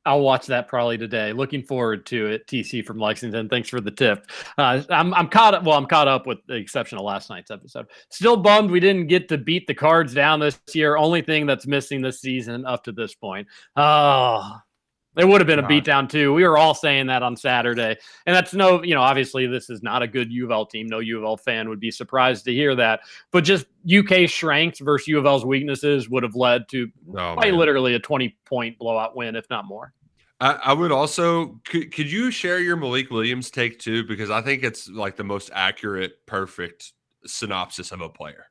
[0.07, 1.33] I'll watch that probably today.
[1.33, 2.47] Looking forward to it.
[2.47, 3.49] TC from Lexington.
[3.49, 4.25] Thanks for the tip.
[4.57, 5.63] Uh, I'm I'm caught up.
[5.63, 7.87] Well, I'm caught up with the exception of last night's episode.
[8.09, 10.95] Still bummed we didn't get to beat the Cards down this year.
[10.95, 13.47] Only thing that's missing this season up to this point.
[13.75, 14.57] Oh,
[15.17, 15.71] there would have been a God.
[15.71, 16.33] beatdown too.
[16.33, 18.83] We were all saying that on Saturday, and that's no.
[18.83, 20.87] You know, obviously this is not a good U of L team.
[20.87, 23.01] No U of L fan would be surprised to hear that.
[23.31, 26.87] But just UK strengths versus U of L's weaknesses would have led to
[27.17, 29.91] Oh, quite literally a 20 point blowout win, if not more.
[30.39, 34.41] I, I would also could, could you share your Malik Williams take too because I
[34.41, 36.93] think it's like the most accurate, perfect
[37.25, 38.45] synopsis of a player.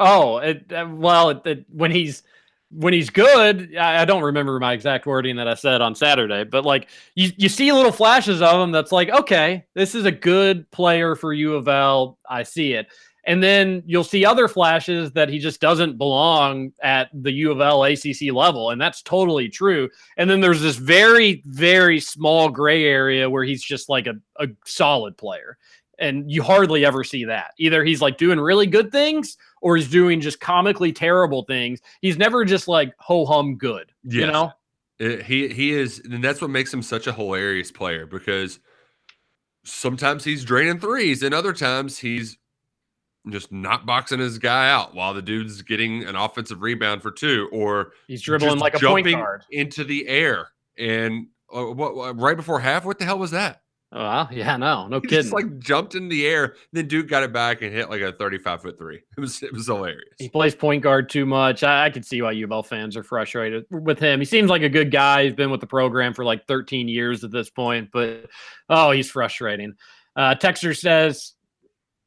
[0.00, 2.22] Oh, it, uh, well, it, it, when he's
[2.70, 6.44] when he's good, I, I don't remember my exact wording that I said on Saturday,
[6.44, 10.12] but like you, you see little flashes of him that's like, okay, this is a
[10.12, 12.18] good player for U of L.
[12.28, 12.88] I see it.
[13.24, 17.60] And then you'll see other flashes that he just doesn't belong at the U of
[17.60, 18.70] L ACC level.
[18.70, 19.90] And that's totally true.
[20.16, 24.48] And then there's this very, very small gray area where he's just like a, a
[24.64, 25.58] solid player.
[25.98, 27.52] And you hardly ever see that.
[27.58, 31.80] Either he's like doing really good things or he's doing just comically terrible things.
[32.00, 33.92] He's never just like ho hum good.
[34.02, 34.52] You know?
[34.98, 38.58] It- he he is, and that's what makes him such a hilarious player because
[39.64, 42.36] sometimes he's draining threes, and other times he's
[43.30, 47.48] just not boxing his guy out while the dude's getting an offensive rebound for two,
[47.52, 49.44] or He's dribbling like a point guard.
[49.50, 50.48] into the air.
[50.78, 53.62] And uh, what, what right before half, what the hell was that?
[53.90, 55.22] Oh, well, yeah, no, no He kidding.
[55.22, 58.12] just like jumped in the air, then Duke got it back and hit like a
[58.12, 59.00] 35 foot three.
[59.16, 60.02] It was it was hilarious.
[60.18, 61.62] He plays point guard too much.
[61.62, 64.18] I, I can see why U of L fans are frustrated with him.
[64.18, 65.24] He seems like a good guy.
[65.24, 68.26] He's been with the program for like 13 years at this point, but
[68.68, 69.74] oh, he's frustrating.
[70.16, 71.32] Uh, Texter says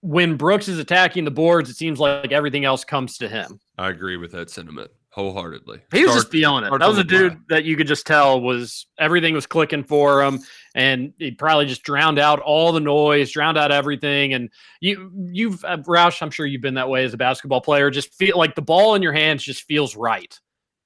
[0.01, 3.59] when Brooks is attacking the boards, it seems like everything else comes to him.
[3.77, 5.81] I agree with that sentiment wholeheartedly.
[5.91, 6.69] He was Start- just feeling it.
[6.69, 10.39] That was a dude that you could just tell was everything was clicking for him,
[10.73, 14.33] and he probably just drowned out all the noise, drowned out everything.
[14.33, 17.89] And you, you've uh, Roush, I'm sure you've been that way as a basketball player.
[17.89, 20.39] Just feel like the ball in your hands just feels right,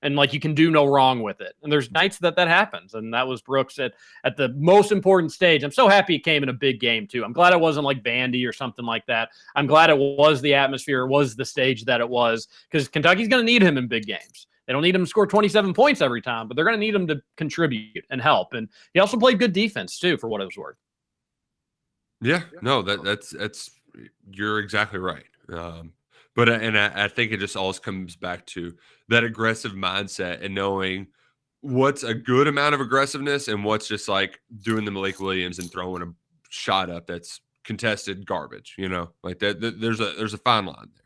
[0.06, 1.56] and like you can do no wrong with it.
[1.64, 5.34] And there's nights that that happens, and that was Brooks at at the most important
[5.34, 5.64] stage.
[5.64, 7.26] I'm so happy it came in a big game too.
[7.26, 9.30] I'm glad it wasn't like Vandy or something like that.
[9.56, 13.27] I'm glad it was the atmosphere, it was the stage that it was because Kentucky's
[13.27, 14.48] going to need him in big games.
[14.68, 16.95] They don't need him to score 27 points every time, but they're going to need
[16.95, 18.53] him to contribute and help.
[18.53, 20.77] And he also played good defense too, for what it was worth.
[22.22, 23.72] Yeah, no, that that's that's
[24.32, 25.26] you're exactly right.
[25.52, 25.94] Um,
[26.36, 28.76] but uh, and I, I think it just always comes back to
[29.10, 31.07] that aggressive mindset and knowing
[31.62, 35.72] what's a good amount of aggressiveness and what's just like doing the Malik Williams and
[35.72, 36.14] throwing a
[36.49, 38.76] shot up that's contested garbage.
[38.78, 39.62] You know, like that.
[39.62, 41.02] that there's a there's a fine line there.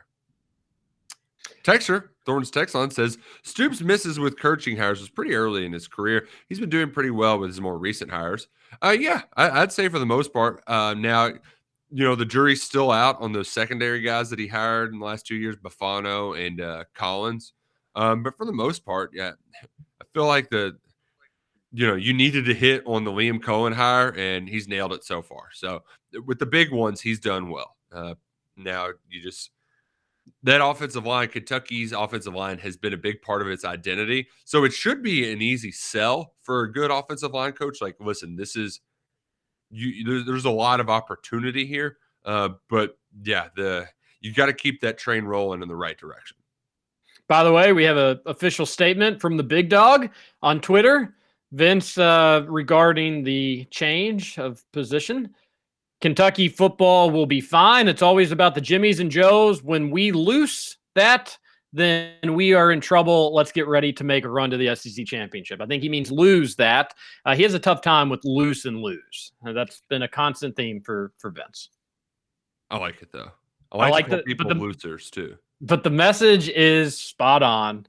[1.64, 5.88] Texture Thorns text line says Stoops misses with coaching hires was pretty early in his
[5.88, 6.27] career.
[6.47, 8.47] He's been doing pretty well with his more recent hires.
[8.84, 10.64] Uh, yeah, I, would say for the most part.
[10.68, 11.31] Uh, now,
[11.91, 15.05] you know, the jury's still out on those secondary guys that he hired in the
[15.05, 17.53] last two years, Buffano and uh, Collins.
[17.95, 19.31] Um, but for the most part, yeah,
[19.63, 20.77] I feel like the,
[21.71, 25.03] you know, you needed to hit on the Liam Coen hire, and he's nailed it
[25.03, 25.49] so far.
[25.53, 25.83] So
[26.25, 27.75] with the big ones, he's done well.
[27.91, 28.15] Uh,
[28.55, 29.51] now you just
[30.43, 34.27] that offensive line, Kentucky's offensive line has been a big part of its identity.
[34.45, 37.81] So it should be an easy sell for a good offensive line coach.
[37.81, 38.79] Like, listen, this is
[39.71, 40.03] you.
[40.03, 43.87] There's, there's a lot of opportunity here, uh, but yeah, the
[44.21, 46.37] you got to keep that train rolling in the right direction.
[47.27, 50.09] By the way, we have an official statement from the big dog
[50.41, 51.15] on Twitter,
[51.51, 55.35] Vince, uh, regarding the change of position.
[56.01, 57.87] Kentucky football will be fine.
[57.87, 59.61] It's always about the Jimmies and Joes.
[59.61, 61.37] When we lose that,
[61.71, 63.33] then we are in trouble.
[63.33, 65.61] Let's get ready to make a run to the SEC championship.
[65.61, 66.93] I think he means lose that.
[67.25, 69.33] Uh, he has a tough time with loose and lose.
[69.45, 71.69] Uh, that's been a constant theme for for Vince.
[72.71, 73.31] I like it though.
[73.71, 75.37] I like, I like the people the, losers too.
[75.61, 77.85] But the message is spot on.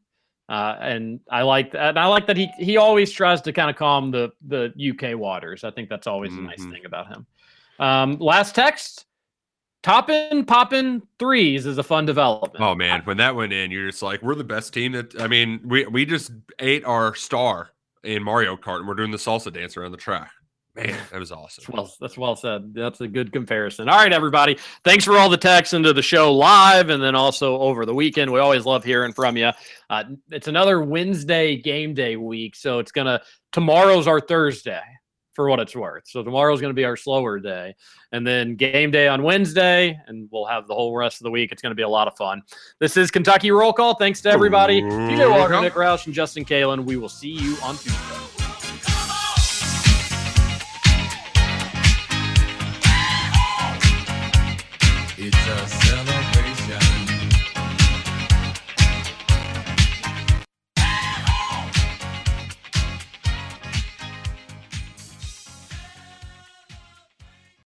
[0.48, 1.90] Uh, and I like that.
[1.90, 5.16] And I like that he he always tries to kind of calm the the UK
[5.16, 5.64] waters.
[5.64, 6.46] I think that's always mm-hmm.
[6.46, 7.26] a nice thing about him.
[7.78, 9.06] Um, last text.
[9.82, 12.62] Toppin popping threes is a fun development.
[12.62, 14.92] Oh man, when that went in, you're just like, we're the best team.
[14.92, 17.70] That I mean, we we just ate our star
[18.04, 20.30] in Mario Kart, and we're doing the salsa dance around the track.
[20.74, 21.64] Man, that was awesome.
[21.66, 22.74] That's well, that's well said.
[22.74, 23.88] That's a good comparison.
[23.88, 24.58] All right, everybody.
[24.84, 28.30] Thanks for all the texts into the show live and then also over the weekend.
[28.30, 29.50] We always love hearing from you.
[29.88, 34.82] Uh, it's another Wednesday game day week, so it's gonna tomorrow's our Thursday
[35.32, 36.04] for what it's worth.
[36.06, 37.74] So tomorrow's going to be our slower day.
[38.12, 41.52] And then game day on Wednesday, and we'll have the whole rest of the week.
[41.52, 42.42] It's going to be a lot of fun.
[42.78, 43.94] This is Kentucky Roll Call.
[43.94, 44.82] Thanks to everybody.
[44.82, 46.84] TJ Walker, Nick Roush, and Justin Kalen.
[46.84, 48.39] We will see you on Tuesday.